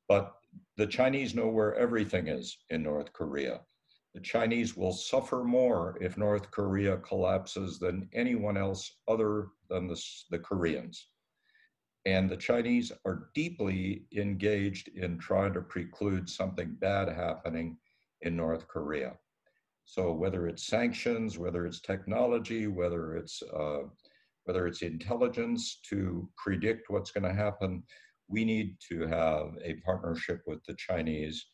But 0.07 0.33
the 0.77 0.87
Chinese 0.87 1.35
know 1.35 1.47
where 1.47 1.75
everything 1.75 2.27
is 2.27 2.57
in 2.69 2.83
North 2.83 3.13
Korea. 3.13 3.61
The 4.15 4.21
Chinese 4.21 4.75
will 4.75 4.91
suffer 4.91 5.43
more 5.43 5.97
if 6.01 6.17
North 6.17 6.49
Korea 6.49 6.97
collapses 6.97 7.77
than 7.77 8.09
anyone 8.13 8.57
else 8.57 8.91
other 9.07 9.49
than 9.69 9.87
the, 9.87 10.01
the 10.31 10.39
Koreans. 10.39 11.09
And 12.05 12.27
the 12.27 12.37
Chinese 12.37 12.91
are 13.05 13.29
deeply 13.35 14.05
engaged 14.15 14.87
in 14.95 15.19
trying 15.19 15.53
to 15.53 15.61
preclude 15.61 16.27
something 16.27 16.75
bad 16.79 17.07
happening 17.09 17.77
in 18.21 18.35
North 18.35 18.67
Korea. 18.67 19.15
So, 19.85 20.13
whether 20.13 20.47
it's 20.47 20.65
sanctions, 20.65 21.37
whether 21.37 21.65
it's 21.65 21.81
technology, 21.81 22.67
whether 22.67 23.15
it's 23.15 23.43
uh, 23.43 23.81
whether 24.45 24.67
it's 24.67 24.81
intelligence 24.81 25.79
to 25.89 26.29
predict 26.37 26.89
what's 26.89 27.11
going 27.11 27.23
to 27.23 27.33
happen, 27.33 27.83
we 28.27 28.45
need 28.45 28.77
to 28.89 29.07
have 29.07 29.53
a 29.63 29.75
partnership 29.85 30.41
with 30.45 30.63
the 30.65 30.75
Chinese. 30.75 31.45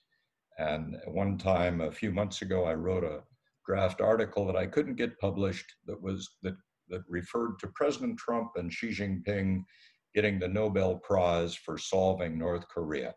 And 0.57 0.97
one 1.07 1.37
time, 1.37 1.81
a 1.81 1.91
few 1.91 2.11
months 2.11 2.41
ago, 2.41 2.65
I 2.65 2.73
wrote 2.73 3.03
a 3.03 3.23
draft 3.65 4.01
article 4.01 4.45
that 4.47 4.55
I 4.55 4.67
couldn't 4.67 4.95
get 4.95 5.19
published 5.19 5.65
that 5.87 6.01
was 6.01 6.29
that 6.43 6.55
that 6.89 7.01
referred 7.09 7.57
to 7.59 7.67
President 7.73 8.17
Trump 8.17 8.51
and 8.55 8.71
Xi 8.71 8.89
Jinping 8.89 9.63
getting 10.13 10.39
the 10.39 10.47
Nobel 10.47 10.97
Prize 10.97 11.55
for 11.55 11.77
solving 11.77 12.37
North 12.37 12.67
Korea. 12.69 13.13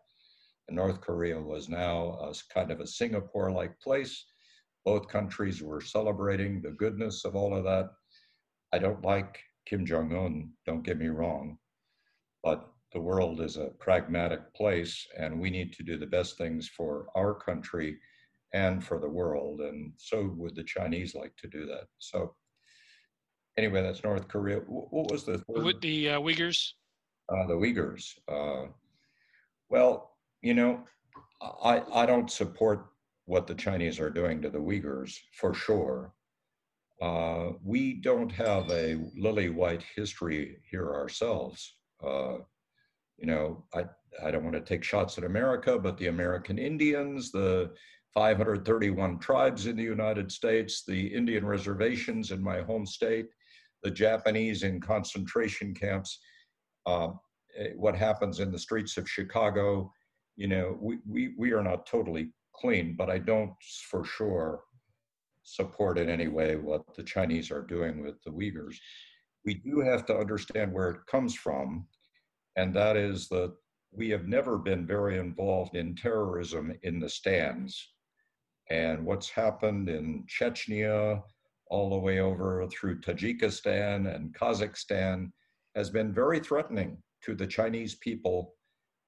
And 0.67 0.75
North 0.75 1.01
Korea 1.01 1.39
was 1.39 1.69
now 1.69 2.19
a, 2.19 2.33
kind 2.53 2.71
of 2.71 2.79
a 2.79 2.87
Singapore-like 2.87 3.79
place. 3.79 4.25
Both 4.85 5.07
countries 5.07 5.61
were 5.61 5.81
celebrating 5.81 6.61
the 6.61 6.71
goodness 6.71 7.25
of 7.25 7.35
all 7.35 7.55
of 7.55 7.63
that. 7.63 7.89
I 8.73 8.79
don't 8.79 9.03
like 9.03 9.39
Kim 9.69 9.85
Jong 9.85 10.15
un, 10.15 10.51
don't 10.65 10.83
get 10.83 10.97
me 10.97 11.07
wrong, 11.07 11.57
but 12.43 12.71
the 12.91 12.99
world 12.99 13.39
is 13.39 13.55
a 13.55 13.71
pragmatic 13.79 14.51
place 14.55 15.05
and 15.15 15.39
we 15.39 15.51
need 15.51 15.73
to 15.73 15.83
do 15.83 15.97
the 15.97 16.07
best 16.07 16.37
things 16.37 16.67
for 16.67 17.05
our 17.15 17.35
country 17.35 17.97
and 18.53 18.83
for 18.83 18.99
the 18.99 19.07
world. 19.07 19.61
And 19.61 19.93
so 19.97 20.33
would 20.37 20.55
the 20.55 20.63
Chinese 20.63 21.13
like 21.13 21.35
to 21.37 21.47
do 21.47 21.67
that. 21.67 21.83
So, 21.99 22.33
anyway, 23.57 23.83
that's 23.83 24.03
North 24.03 24.27
Korea. 24.27 24.57
What 24.67 25.11
was 25.11 25.23
the 25.23 25.37
third? 25.37 25.63
With 25.63 25.81
the 25.81 26.09
uh, 26.09 26.19
Uyghurs? 26.19 26.73
Uh, 27.31 27.45
the 27.45 27.53
Uyghurs. 27.53 28.17
Uh, 28.27 28.71
well, 29.69 30.15
you 30.41 30.55
know, 30.55 30.83
I, 31.41 31.83
I 31.93 32.05
don't 32.07 32.31
support 32.31 32.87
what 33.25 33.45
the 33.45 33.53
Chinese 33.53 33.99
are 33.99 34.09
doing 34.09 34.41
to 34.41 34.49
the 34.49 34.57
Uyghurs 34.57 35.15
for 35.33 35.53
sure. 35.53 36.11
Uh, 37.01 37.51
we 37.63 37.93
don't 37.93 38.31
have 38.31 38.69
a 38.71 38.97
lily 39.15 39.49
white 39.49 39.83
history 39.95 40.57
here 40.69 40.93
ourselves. 40.93 41.75
Uh, 42.05 42.37
you 43.17 43.25
know, 43.25 43.63
I, 43.73 43.85
I 44.23 44.31
don't 44.31 44.43
want 44.43 44.55
to 44.55 44.61
take 44.61 44.83
shots 44.83 45.17
at 45.17 45.23
America, 45.23 45.79
but 45.79 45.97
the 45.97 46.07
American 46.07 46.57
Indians, 46.57 47.31
the 47.31 47.71
531 48.13 49.19
tribes 49.19 49.67
in 49.67 49.77
the 49.77 49.83
United 49.83 50.31
States, 50.31 50.83
the 50.85 51.07
Indian 51.07 51.45
reservations 51.45 52.31
in 52.31 52.41
my 52.41 52.61
home 52.61 52.85
state, 52.85 53.27
the 53.83 53.91
Japanese 53.91 54.63
in 54.63 54.81
concentration 54.81 55.73
camps, 55.73 56.19
uh, 56.85 57.09
eh, 57.57 57.69
what 57.75 57.95
happens 57.95 58.39
in 58.39 58.51
the 58.51 58.59
streets 58.59 58.97
of 58.97 59.09
Chicago, 59.09 59.91
you 60.35 60.47
know, 60.47 60.77
we, 60.81 60.97
we, 61.07 61.33
we 61.37 61.51
are 61.53 61.63
not 61.63 61.85
totally 61.85 62.31
clean, 62.53 62.95
but 62.97 63.09
I 63.09 63.19
don't 63.19 63.53
for 63.89 64.03
sure 64.03 64.61
support 65.55 65.97
in 65.97 66.09
any 66.09 66.27
way 66.27 66.55
what 66.55 66.83
the 66.95 67.03
Chinese 67.03 67.51
are 67.51 67.61
doing 67.61 68.03
with 68.03 68.21
the 68.23 68.31
Uyghurs. 68.31 68.75
We 69.45 69.55
do 69.55 69.79
have 69.79 70.05
to 70.07 70.17
understand 70.17 70.73
where 70.73 70.89
it 70.89 71.05
comes 71.07 71.35
from, 71.35 71.87
and 72.55 72.75
that 72.75 72.97
is 72.97 73.29
that 73.29 73.53
we 73.91 74.09
have 74.09 74.27
never 74.27 74.57
been 74.57 74.85
very 74.85 75.17
involved 75.17 75.75
in 75.75 75.95
terrorism 75.95 76.73
in 76.83 76.99
the 76.99 77.09
Stans. 77.09 77.93
And 78.69 79.05
what's 79.05 79.29
happened 79.29 79.89
in 79.89 80.25
Chechnya, 80.27 81.23
all 81.67 81.89
the 81.89 81.97
way 81.97 82.19
over 82.19 82.67
through 82.67 83.01
Tajikistan 83.01 84.13
and 84.13 84.33
Kazakhstan, 84.33 85.31
has 85.75 85.89
been 85.89 86.13
very 86.13 86.39
threatening 86.39 87.01
to 87.23 87.35
the 87.35 87.47
Chinese 87.47 87.95
people 87.95 88.53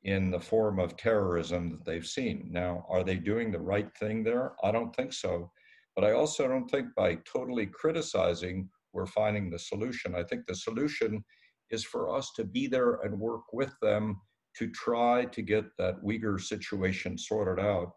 in 0.03 0.31
the 0.31 0.39
form 0.39 0.79
of 0.79 0.97
terrorism 0.97 1.69
that 1.69 1.85
they've 1.85 2.07
seen. 2.07 2.49
Now, 2.51 2.85
are 2.89 3.03
they 3.03 3.17
doing 3.17 3.51
the 3.51 3.59
right 3.59 3.95
thing 3.97 4.23
there? 4.23 4.53
I 4.63 4.71
don't 4.71 4.95
think 4.95 5.13
so. 5.13 5.51
But 5.95 6.05
I 6.05 6.13
also 6.13 6.47
don't 6.47 6.69
think 6.69 6.87
by 6.95 7.15
totally 7.31 7.67
criticizing, 7.67 8.69
we're 8.93 9.05
finding 9.05 9.49
the 9.49 9.59
solution. 9.59 10.15
I 10.15 10.23
think 10.23 10.45
the 10.47 10.55
solution 10.55 11.23
is 11.69 11.83
for 11.83 12.15
us 12.15 12.31
to 12.35 12.43
be 12.43 12.67
there 12.67 12.95
and 13.03 13.19
work 13.19 13.53
with 13.53 13.73
them 13.81 14.19
to 14.57 14.69
try 14.71 15.25
to 15.25 15.41
get 15.41 15.65
that 15.77 16.01
Uyghur 16.03 16.39
situation 16.39 17.17
sorted 17.17 17.63
out. 17.63 17.91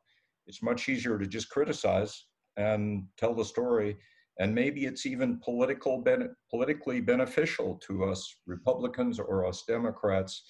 It's 0.46 0.62
much 0.62 0.88
easier 0.88 1.18
to 1.18 1.26
just 1.26 1.50
criticize 1.50 2.26
and 2.56 3.04
tell 3.16 3.34
the 3.34 3.44
story 3.44 3.96
And 4.38 4.52
maybe 4.54 4.84
it's 4.84 5.06
even 5.06 5.38
political 5.40 6.02
ben- 6.02 6.34
politically 6.50 7.00
beneficial 7.00 7.76
to 7.86 8.04
us 8.04 8.36
Republicans 8.46 9.20
or 9.20 9.46
us 9.46 9.62
Democrats. 9.66 10.42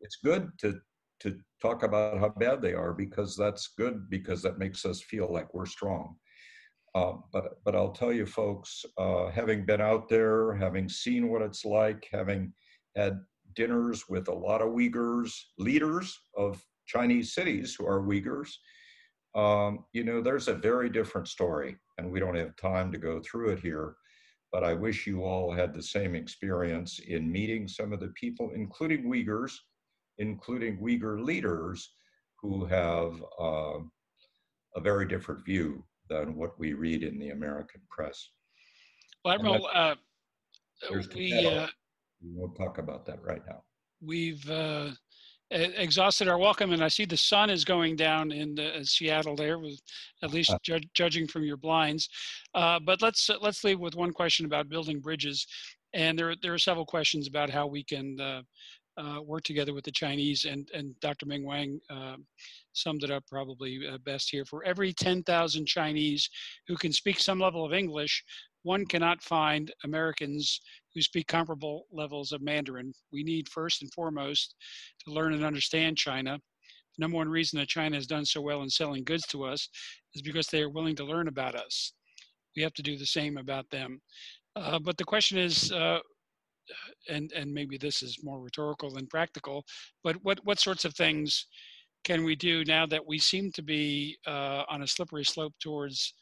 It's 0.00 0.18
good 0.22 0.50
to, 0.58 0.80
to 1.20 1.38
talk 1.62 1.82
about 1.82 2.18
how 2.18 2.28
bad 2.28 2.60
they 2.60 2.74
are 2.74 2.92
because 2.92 3.36
that's 3.36 3.68
good 3.78 4.10
because 4.10 4.42
that 4.42 4.58
makes 4.58 4.84
us 4.84 5.00
feel 5.00 5.32
like 5.32 5.54
we're 5.54 5.66
strong. 5.66 6.16
Uh, 6.94 7.12
but 7.32 7.62
but 7.64 7.76
I'll 7.76 7.92
tell 7.92 8.12
you, 8.12 8.26
folks, 8.26 8.84
uh, 8.98 9.30
having 9.30 9.64
been 9.64 9.80
out 9.80 10.08
there, 10.08 10.54
having 10.54 10.88
seen 10.88 11.28
what 11.28 11.42
it's 11.42 11.64
like, 11.64 12.08
having 12.12 12.52
had 12.96 13.20
dinners 13.54 14.08
with 14.08 14.28
a 14.28 14.34
lot 14.34 14.60
of 14.60 14.70
Uyghurs, 14.70 15.32
leaders 15.58 16.18
of 16.36 16.64
Chinese 16.86 17.32
cities 17.32 17.74
who 17.74 17.86
are 17.86 18.02
Uyghurs, 18.02 18.50
um, 19.34 19.84
you 19.92 20.02
know, 20.02 20.20
there's 20.20 20.48
a 20.48 20.54
very 20.54 20.90
different 20.90 21.28
story, 21.28 21.76
and 21.98 22.10
we 22.10 22.18
don't 22.18 22.34
have 22.34 22.56
time 22.56 22.90
to 22.92 22.98
go 22.98 23.20
through 23.20 23.50
it 23.50 23.60
here. 23.60 23.94
But 24.52 24.64
I 24.64 24.74
wish 24.74 25.06
you 25.06 25.22
all 25.22 25.52
had 25.52 25.72
the 25.72 25.82
same 25.82 26.16
experience 26.16 26.98
in 26.98 27.30
meeting 27.30 27.68
some 27.68 27.92
of 27.92 28.00
the 28.00 28.12
people, 28.20 28.50
including 28.52 29.04
Uyghurs, 29.04 29.52
including 30.18 30.78
Uyghur 30.78 31.24
leaders 31.24 31.92
who 32.42 32.64
have 32.64 33.22
uh, 33.38 33.78
a 34.74 34.80
very 34.80 35.06
different 35.06 35.44
view 35.44 35.84
than 36.10 36.36
what 36.36 36.58
we 36.58 36.74
read 36.74 37.02
in 37.02 37.18
the 37.18 37.30
American 37.30 37.80
press. 37.88 38.28
Well, 39.24 39.34
Admiral, 39.34 39.68
uh, 39.72 39.94
we 41.14 41.32
uh, 41.46 41.68
we 42.22 42.30
won't 42.32 42.56
talk 42.56 42.78
about 42.78 43.06
that 43.06 43.22
right 43.22 43.42
now. 43.46 43.62
We've 44.02 44.50
uh, 44.50 44.90
exhausted 45.50 46.28
our 46.28 46.38
welcome, 46.38 46.72
and 46.72 46.82
I 46.82 46.88
see 46.88 47.04
the 47.04 47.16
sun 47.16 47.50
is 47.50 47.64
going 47.64 47.96
down 47.96 48.32
in 48.32 48.54
the, 48.54 48.84
Seattle 48.84 49.36
there, 49.36 49.58
with 49.58 49.80
at 50.22 50.32
least 50.32 50.52
ju 50.62 50.80
judging 50.94 51.26
from 51.26 51.44
your 51.44 51.56
blinds. 51.56 52.08
Uh, 52.54 52.80
but 52.80 53.02
let's 53.02 53.30
let's 53.40 53.62
leave 53.62 53.78
with 53.80 53.94
one 53.94 54.12
question 54.12 54.46
about 54.46 54.68
building 54.68 55.00
bridges, 55.00 55.46
and 55.92 56.18
there 56.18 56.34
there 56.42 56.54
are 56.54 56.58
several 56.58 56.86
questions 56.86 57.28
about 57.28 57.50
how 57.50 57.66
we 57.66 57.84
can 57.84 58.16
uh, 59.00 59.10
uh, 59.20 59.22
work 59.22 59.42
together 59.44 59.74
with 59.74 59.84
the 59.84 59.90
Chinese. 59.90 60.44
And 60.44 60.68
and 60.74 60.98
Dr. 61.00 61.26
Ming 61.26 61.44
Wang 61.44 61.80
uh, 61.90 62.16
summed 62.72 63.04
it 63.04 63.10
up 63.10 63.24
probably 63.26 63.86
uh, 63.86 63.98
best 63.98 64.30
here. 64.30 64.44
For 64.44 64.64
every 64.64 64.92
10,000 64.92 65.66
Chinese 65.66 66.28
who 66.66 66.76
can 66.76 66.92
speak 66.92 67.18
some 67.18 67.40
level 67.40 67.64
of 67.64 67.72
English, 67.72 68.24
one 68.62 68.84
cannot 68.86 69.22
find 69.22 69.72
Americans 69.84 70.60
who 70.94 71.02
speak 71.02 71.26
comparable 71.26 71.86
levels 71.92 72.32
of 72.32 72.42
Mandarin. 72.42 72.92
We 73.12 73.22
need 73.22 73.48
first 73.48 73.82
and 73.82 73.92
foremost 73.92 74.54
to 75.04 75.12
learn 75.12 75.34
and 75.34 75.44
understand 75.44 75.96
China. 75.96 76.38
The 76.96 77.02
number 77.02 77.16
one 77.16 77.28
reason 77.28 77.58
that 77.58 77.68
China 77.68 77.96
has 77.96 78.06
done 78.06 78.24
so 78.24 78.40
well 78.40 78.62
in 78.62 78.68
selling 78.68 79.04
goods 79.04 79.26
to 79.28 79.44
us 79.44 79.68
is 80.14 80.22
because 80.22 80.48
they 80.48 80.62
are 80.62 80.70
willing 80.70 80.96
to 80.96 81.04
learn 81.04 81.28
about 81.28 81.54
us. 81.54 81.92
We 82.56 82.62
have 82.62 82.74
to 82.74 82.82
do 82.82 82.98
the 82.98 83.06
same 83.06 83.38
about 83.38 83.70
them. 83.70 84.00
Uh, 84.56 84.80
but 84.80 84.98
the 84.98 85.04
question 85.04 85.38
is, 85.38 85.70
uh, 85.70 86.00
and 87.08 87.32
and 87.32 87.52
maybe 87.52 87.76
this 87.78 88.02
is 88.02 88.18
more 88.22 88.40
rhetorical 88.40 88.90
than 88.90 89.06
practical, 89.06 89.64
but 90.04 90.16
what 90.22 90.38
what 90.44 90.58
sorts 90.58 90.84
of 90.84 90.94
things 90.94 91.46
can 92.04 92.24
we 92.24 92.34
do 92.34 92.64
now 92.64 92.86
that 92.86 93.06
we 93.06 93.18
seem 93.18 93.52
to 93.52 93.62
be 93.62 94.16
uh, 94.26 94.62
on 94.68 94.82
a 94.82 94.86
slippery 94.86 95.24
slope 95.24 95.52
towards 95.60 96.14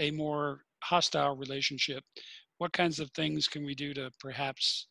a 0.00 0.10
more 0.10 0.60
hostile 0.82 1.36
relationship, 1.36 2.04
what 2.58 2.72
kinds 2.72 3.00
of 3.00 3.10
things 3.12 3.48
can 3.48 3.64
we 3.64 3.74
do 3.74 3.94
to 3.94 4.10
perhaps 4.20 4.88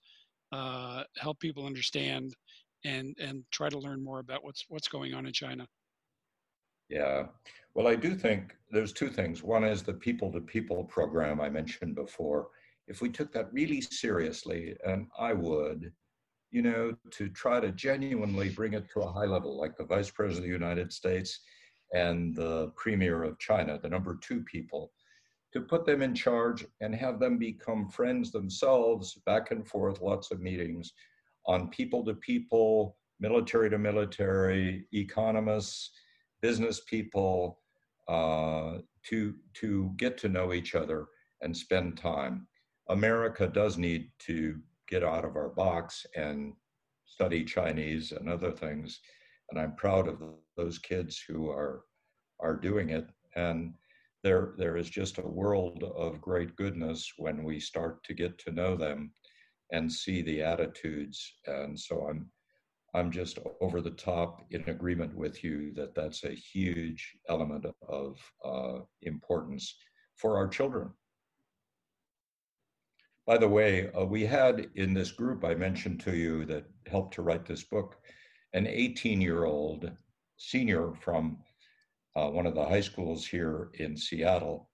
uh, 0.51 1.03
help 1.17 1.39
people 1.39 1.65
understand 1.65 2.33
and 2.85 3.15
and 3.19 3.43
try 3.51 3.69
to 3.69 3.79
learn 3.79 4.03
more 4.03 4.19
about 4.19 4.43
what's 4.43 4.65
what's 4.69 4.87
going 4.87 5.13
on 5.13 5.25
in 5.25 5.33
China? 5.33 5.67
Yeah, 6.89 7.27
well, 7.73 7.87
I 7.87 7.95
do 7.95 8.15
think 8.15 8.55
there's 8.69 8.93
two 8.93 9.09
things. 9.09 9.41
One 9.41 9.63
is 9.63 9.81
the 9.81 9.93
people-to-people 9.93 10.83
program 10.85 11.41
I 11.41 11.49
mentioned 11.49 11.95
before. 11.95 12.49
If 12.87 13.01
we 13.01 13.09
took 13.09 13.31
that 13.33 13.53
really 13.53 13.81
seriously, 13.81 14.75
and 14.85 15.07
I 15.17 15.33
would, 15.33 15.91
you 16.51 16.61
know, 16.61 16.95
to 17.11 17.29
try 17.29 17.59
to 17.59 17.71
genuinely 17.71 18.49
bring 18.49 18.73
it 18.73 18.89
to 18.91 19.01
a 19.01 19.11
high 19.11 19.25
level, 19.25 19.57
like 19.57 19.77
the 19.77 19.85
Vice 19.85 20.09
President 20.09 20.39
of 20.39 20.43
the 20.43 20.65
United 20.65 20.91
States 20.91 21.39
and 21.93 22.35
the 22.35 22.71
Premier 22.75 23.23
of 23.23 23.39
China, 23.39 23.79
the 23.81 23.89
number 23.89 24.17
two 24.21 24.41
people, 24.43 24.91
to 25.53 25.61
put 25.61 25.85
them 25.85 26.01
in 26.01 26.15
charge 26.15 26.65
and 26.81 26.93
have 26.93 27.19
them 27.19 27.37
become 27.37 27.87
friends 27.87 28.31
themselves, 28.31 29.15
back 29.25 29.51
and 29.51 29.67
forth, 29.67 30.01
lots 30.01 30.31
of 30.31 30.41
meetings 30.41 30.93
on 31.45 31.69
people 31.69 32.03
to 32.05 32.15
people, 32.15 32.97
military 33.19 33.69
to 33.69 33.77
military, 33.77 34.85
economists, 34.93 35.91
business 36.41 36.81
people, 36.87 37.59
uh, 38.07 38.79
to, 39.03 39.35
to 39.53 39.93
get 39.97 40.17
to 40.17 40.29
know 40.29 40.53
each 40.53 40.75
other 40.75 41.07
and 41.41 41.55
spend 41.55 41.97
time. 41.97 42.47
America 42.89 43.47
does 43.47 43.77
need 43.77 44.09
to 44.19 44.59
get 44.87 45.03
out 45.03 45.25
of 45.25 45.35
our 45.35 45.49
box 45.49 46.05
and 46.15 46.53
study 47.05 47.43
Chinese 47.43 48.11
and 48.11 48.29
other 48.29 48.51
things. 48.51 48.99
And 49.49 49.59
I'm 49.59 49.75
proud 49.75 50.07
of 50.07 50.21
those 50.57 50.79
kids 50.79 51.23
who 51.27 51.49
are, 51.49 51.83
are 52.39 52.55
doing 52.55 52.89
it. 52.89 53.07
And 53.35 53.73
there 54.23 54.53
there 54.57 54.77
is 54.77 54.89
just 54.89 55.17
a 55.17 55.27
world 55.27 55.83
of 55.95 56.21
great 56.21 56.55
goodness 56.55 57.11
when 57.17 57.43
we 57.43 57.59
start 57.59 58.03
to 58.05 58.13
get 58.13 58.37
to 58.39 58.51
know 58.51 58.75
them 58.75 59.11
and 59.71 59.91
see 59.91 60.21
the 60.21 60.41
attitudes 60.41 61.35
and 61.45 61.77
so 61.77 62.07
i'm 62.09 62.29
i'm 62.95 63.11
just 63.11 63.37
over 63.61 63.81
the 63.81 63.91
top 63.91 64.41
in 64.51 64.63
agreement 64.69 65.13
with 65.15 65.43
you 65.43 65.73
that 65.73 65.93
that's 65.93 66.23
a 66.23 66.29
huge 66.53 67.15
element 67.29 67.65
of 67.89 68.17
uh, 68.45 68.79
importance 69.01 69.75
for 70.15 70.37
our 70.37 70.47
children 70.47 70.89
by 73.25 73.37
the 73.37 73.47
way 73.47 73.89
uh, 73.91 74.03
we 74.05 74.25
had 74.25 74.67
in 74.75 74.93
this 74.93 75.11
group 75.11 75.43
i 75.43 75.53
mentioned 75.53 75.99
to 75.99 76.15
you 76.15 76.45
that 76.45 76.65
helped 76.87 77.13
to 77.13 77.21
write 77.21 77.45
this 77.45 77.63
book 77.63 77.97
an 78.53 78.67
18 78.67 79.21
year 79.21 79.45
old 79.45 79.91
senior 80.37 80.93
from 81.01 81.37
uh, 82.15 82.29
one 82.29 82.45
of 82.45 82.55
the 82.55 82.65
high 82.65 82.81
schools 82.81 83.25
here 83.25 83.69
in 83.75 83.97
Seattle, 83.97 84.69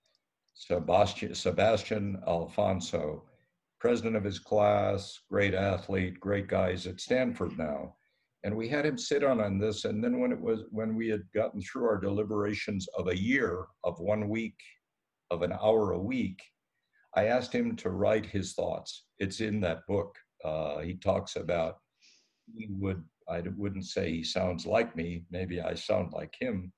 Sebastian, 0.53 1.33
Sebastian 1.33 2.21
Alfonso, 2.27 3.23
president 3.79 4.15
of 4.15 4.23
his 4.23 4.39
class, 4.39 5.19
great 5.29 5.53
athlete, 5.53 6.19
great 6.19 6.47
guys 6.47 6.85
at 6.85 6.99
Stanford 6.99 7.57
now. 7.57 7.95
And 8.43 8.55
we 8.55 8.67
had 8.67 8.85
him 8.85 8.97
sit 8.97 9.23
on 9.23 9.39
on 9.39 9.57
this. 9.57 9.85
And 9.85 10.03
then 10.03 10.19
when 10.19 10.31
it 10.31 10.39
was 10.39 10.63
when 10.71 10.95
we 10.95 11.07
had 11.07 11.23
gotten 11.33 11.61
through 11.61 11.87
our 11.87 11.97
deliberations 11.99 12.87
of 12.97 13.07
a 13.07 13.17
year, 13.17 13.65
of 13.83 13.99
one 13.99 14.29
week, 14.29 14.57
of 15.29 15.41
an 15.41 15.53
hour 15.53 15.91
a 15.91 15.99
week, 15.99 16.41
I 17.15 17.25
asked 17.25 17.53
him 17.53 17.75
to 17.77 17.89
write 17.89 18.25
his 18.25 18.53
thoughts. 18.53 19.05
It's 19.17 19.41
in 19.41 19.59
that 19.61 19.85
book. 19.87 20.15
Uh, 20.43 20.79
he 20.79 20.95
talks 20.95 21.35
about 21.35 21.77
he 22.55 22.67
would 22.69 23.03
I 23.27 23.43
wouldn't 23.57 23.85
say 23.85 24.11
he 24.11 24.23
sounds 24.23 24.65
like 24.65 24.95
me. 24.95 25.25
Maybe 25.29 25.61
I 25.61 25.75
sound 25.75 26.13
like 26.13 26.33
him, 26.39 26.71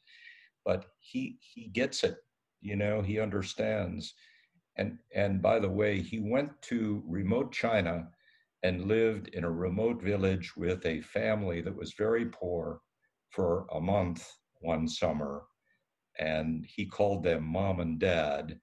but 0.66 0.86
he 1.00 1.38
he 1.42 1.68
gets 1.68 2.04
it 2.04 2.18
you 2.62 2.76
know 2.76 3.02
he 3.02 3.20
understands 3.20 4.14
and 4.78 4.98
and 5.14 5.42
by 5.42 5.60
the 5.60 5.70
way 5.70 6.00
he 6.00 6.20
went 6.20 6.50
to 6.62 7.04
remote 7.08 7.52
china 7.52 8.08
and 8.64 8.86
lived 8.86 9.30
in 9.30 9.44
a 9.44 9.52
remote 9.52 10.02
village 10.02 10.56
with 10.56 10.86
a 10.86 11.02
family 11.02 11.62
that 11.62 11.76
was 11.76 11.94
very 11.98 12.26
poor 12.26 12.80
for 13.32 13.66
a 13.74 13.82
month 13.82 14.32
one 14.62 14.88
summer 14.88 15.44
and 16.20 16.66
he 16.68 16.86
called 16.86 17.24
them 17.24 17.44
mom 17.44 17.80
and 17.80 18.00
dad 18.00 18.60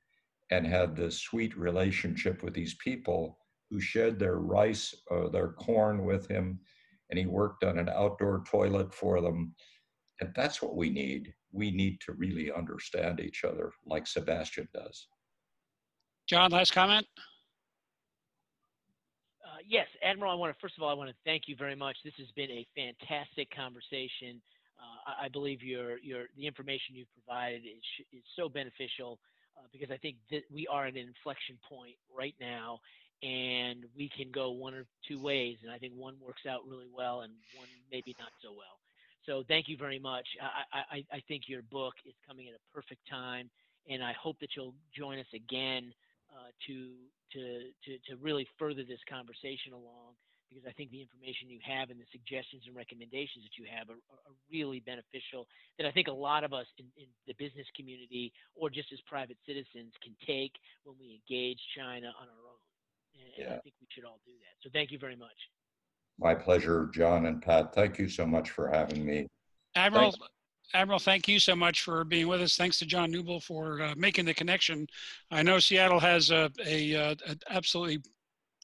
and 0.51 0.66
had 0.66 0.97
this 0.97 1.19
sweet 1.20 1.57
relationship 1.57 2.43
with 2.43 2.55
these 2.55 2.75
people 2.75 3.39
who 3.70 3.81
shared 3.81 4.19
their 4.19 4.39
rice 4.39 4.95
or 5.09 5.25
uh, 5.25 5.29
their 5.29 5.49
corn 5.49 6.05
with 6.05 6.27
him 6.29 6.59
and 7.11 7.19
he 7.19 7.27
worked 7.27 7.65
on 7.65 7.79
an 7.79 7.89
outdoor 7.89 8.43
toilet 8.47 8.93
for 8.95 9.20
them 9.20 9.55
and 10.20 10.33
that's 10.35 10.62
what 10.62 10.77
we 10.77 10.91
need 10.91 11.35
we 11.53 11.70
need 11.70 12.01
to 12.01 12.12
really 12.12 12.53
understand 12.53 13.20
each 13.20 13.45
other 13.45 13.73
like 13.87 14.07
Sebastian 14.07 14.69
does. 14.75 15.07
John, 16.29 16.51
last 16.51 16.73
comment? 16.73 17.07
Uh, 19.43 19.59
yes, 19.66 19.87
Admiral, 20.03 20.33
I 20.33 20.35
want 20.35 20.55
to, 20.55 20.61
first 20.61 20.75
of 20.77 20.83
all, 20.83 20.91
I 20.91 20.95
want 20.95 21.09
to 21.09 21.16
thank 21.25 21.45
you 21.47 21.57
very 21.57 21.75
much. 21.75 21.97
This 22.05 22.12
has 22.19 22.29
been 22.37 22.51
a 22.51 22.66
fantastic 22.77 23.49
conversation. 23.55 24.43
Uh, 24.79 25.12
I, 25.23 25.25
I, 25.25 25.29
believe 25.29 25.62
your, 25.62 25.99
your, 25.99 26.25
the 26.37 26.47
information 26.47 26.95
you've 26.95 27.09
provided 27.15 27.62
is, 27.65 27.83
is 28.12 28.23
so 28.37 28.49
beneficial 28.49 29.19
uh, 29.59 29.67
because 29.73 29.91
I 29.91 29.97
think 29.99 30.17
that 30.31 30.43
we 30.53 30.67
are 30.67 30.87
at 30.87 30.95
an 30.95 31.01
inflection 31.01 31.59
point 31.69 31.97
right 32.17 32.35
now 32.41 32.79
and 33.23 33.85
we 33.97 34.09
can 34.09 34.31
go 34.31 34.51
one 34.51 34.75
or 34.75 34.87
two 35.09 35.21
ways. 35.21 35.59
And 35.63 35.73
I 35.73 35.79
think 35.79 35.95
one 35.97 36.15
works 36.25 36.47
out 36.49 36.61
really 36.69 36.87
well 36.95 37.23
and 37.23 37.33
one 37.57 37.67
maybe 37.91 38.15
not 38.19 38.31
so 38.43 38.51
well. 38.53 38.79
So 39.27 39.45
thank 39.47 39.69
you 39.69 39.77
very 39.77 39.99
much. 39.99 40.27
I, 40.41 40.97
I, 40.97 41.17
I 41.17 41.23
think 41.29 41.49
your 41.49 41.63
book 41.63 41.95
is 42.07 42.15
coming 42.27 42.49
at 42.49 42.55
a 42.55 42.63
perfect 42.73 43.03
time, 43.11 43.51
and 43.91 44.03
I 44.03 44.13
hope 44.13 44.39
that 44.41 44.51
you'll 44.57 44.75
join 44.97 45.19
us 45.19 45.27
again 45.35 45.93
uh, 46.33 46.49
to, 46.67 46.91
to, 47.35 47.41
to, 47.85 47.99
to 48.09 48.23
really 48.23 48.47
further 48.59 48.85
this 48.85 49.01
conversation 49.11 49.73
along 49.73 50.15
because 50.49 50.65
I 50.66 50.73
think 50.73 50.91
the 50.91 51.05
information 51.05 51.53
you 51.53 51.61
have 51.62 51.91
and 51.91 52.01
the 52.01 52.09
suggestions 52.11 52.65
and 52.66 52.75
recommendations 52.75 53.45
that 53.45 53.57
you 53.61 53.69
have 53.69 53.89
are, 53.93 54.01
are 54.11 54.35
really 54.51 54.81
beneficial. 54.81 55.47
That 55.77 55.87
I 55.87 55.93
think 55.93 56.09
a 56.09 56.12
lot 56.12 56.43
of 56.45 56.53
us 56.53 56.66
in, 56.79 56.87
in, 56.97 57.07
the 57.27 57.35
business 57.39 57.66
community 57.77 58.33
or 58.57 58.70
just 58.70 58.93
as 58.93 58.99
private 59.07 59.37
citizens 59.47 59.93
can 60.03 60.16
take 60.27 60.53
when 60.85 60.97
we 60.99 61.20
engage 61.20 61.61
China 61.77 62.09
on 62.16 62.27
our 62.33 62.45
own. 62.49 62.62
And, 63.15 63.29
yeah. 63.37 63.45
and 63.45 63.55
I 63.55 63.59
think 63.61 63.75
we 63.81 63.89
should 63.93 64.05
all 64.05 64.20
do 64.25 64.33
that. 64.41 64.57
So 64.62 64.70
thank 64.73 64.91
you 64.91 64.99
very 64.99 65.16
much. 65.16 65.37
My 66.19 66.35
pleasure, 66.35 66.91
John 66.93 67.27
and 67.27 67.41
Pat. 67.41 67.75
Thank 67.75 67.99
you 67.99 68.09
so 68.09 68.27
much 68.27 68.51
for 68.51 68.69
having 68.69 69.05
me. 69.05 69.29
Admiral, 69.77 70.11
Thanks. 70.11 70.27
Admiral, 70.75 70.99
thank 70.99 71.29
you 71.29 71.39
so 71.39 71.55
much 71.55 71.83
for 71.83 72.05
being 72.05 72.27
with 72.29 72.43
us. 72.43 72.57
Thanks 72.57 72.79
to 72.79 72.87
John 72.87 73.12
Newble 73.12 73.43
for 73.43 73.81
uh, 73.81 73.95
making 73.97 74.25
the 74.25 74.35
connection. 74.35 74.87
I 75.31 75.43
know 75.43 75.59
Seattle 75.59 76.01
has 76.01 76.31
a, 76.31 76.51
a, 76.66 76.93
a, 76.93 77.11
uh, 77.11 77.15
a 77.27 77.37
absolutely 77.51 78.03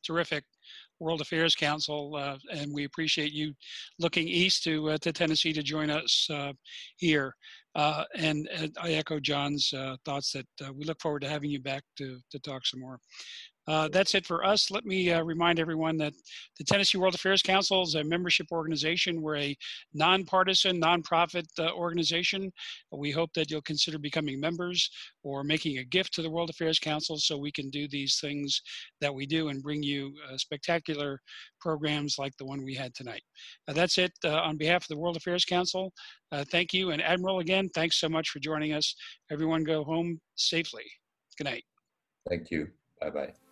terrific 0.05 0.45
World 1.01 1.21
Affairs 1.21 1.55
Council, 1.55 2.15
uh, 2.17 2.37
and 2.53 2.73
we 2.73 2.85
appreciate 2.85 3.33
you 3.33 3.53
looking 3.99 4.29
east 4.29 4.65
to 4.65 4.91
uh, 4.91 4.99
to 4.99 5.13
Tennessee 5.13 5.53
to 5.53 5.63
join 5.63 5.91
us 5.91 6.29
uh, 6.31 6.53
here. 6.97 7.35
Uh, 7.75 8.05
and, 8.17 8.49
and, 8.57 8.77
I 8.81 8.93
echo 8.93 9.19
John's 9.19 9.73
uh, 9.73 9.97
thoughts 10.05 10.31
that 10.31 10.47
uh, 10.65 10.73
we 10.73 10.85
look 10.85 11.01
forward 11.01 11.23
to 11.23 11.29
having 11.29 11.51
you 11.51 11.61
back 11.61 11.83
to 11.99 12.21
to 12.31 12.39
talk 12.39 12.65
some 12.67 12.81
more. 12.81 12.99
Uh, 13.67 13.89
that's 13.89 14.15
it 14.15 14.27
for 14.27 14.45
us. 14.45 14.71
Let 14.71 14.85
me 14.85 15.11
uh, 15.11 15.23
remind 15.23 15.59
everyone 15.59 15.97
that 15.99 16.13
the 16.59 16.65
Tennessee 16.65 16.99
World 16.99 17.15
Affairs 17.15 17.43
Council 17.43 17.83
is 17.83 17.95
a 17.95 18.05
membership 18.05 18.49
organization. 18.53 19.23
We're 19.23 19.37
a 19.37 19.57
nonpartisan, 19.95 20.81
nonprofit 20.81 21.47
uh, 21.59 21.73
organization. 21.73 22.53
We 22.93 23.11
hope 23.11 23.31
that 23.35 23.51
you'll 23.51 23.63
consider 23.63 23.99
becoming 23.99 24.39
members 24.39 24.91
or 25.23 25.45
making 25.45 25.79
a 25.79 25.85
gift 25.85 26.13
to 26.15 26.23
the 26.23 26.31
World 26.31 26.51
Affairs 26.51 26.79
Council 26.79 27.17
so 27.17 27.39
we 27.39 27.53
can 27.53 27.71
do 27.71 27.89
these 27.89 28.19
things 28.21 28.61
that 29.01 29.15
we 29.15 29.27
do 29.27 29.49
and 29.49 29.63
bring 29.63 29.83
you 29.83 30.13
uh, 30.31 30.37
spectacular 30.37 31.21
programs 31.61 32.17
like 32.19 32.37
the 32.37 32.45
one 32.45 32.63
we 32.63 32.75
had 32.75 32.95
tonight. 32.95 33.23
Uh, 33.67 33.73
that's 33.73 33.97
it 33.97 34.13
uh, 34.25 34.41
on 34.41 34.59
behalf 34.59 34.83
of 34.83 34.89
the 34.89 34.99
World 34.99 35.17
Affairs 35.17 35.45
Council. 35.45 35.93
thank 36.51 36.73
you. 36.73 36.91
And 36.91 37.01
Admiral, 37.01 37.39
again, 37.39 37.71
thanks 37.75 37.99
so 37.99 38.09
much 38.09 38.29
for 38.29 38.41
joining 38.41 38.73
us. 38.73 38.95
Everyone 39.31 39.65
go 39.65 39.85
home 39.85 40.21
safely. 40.35 40.85
Good 41.39 41.45
night. 41.45 41.65
Thank 42.29 42.51
you. 42.51 42.69
Bye 43.01 43.11
bye. 43.11 43.44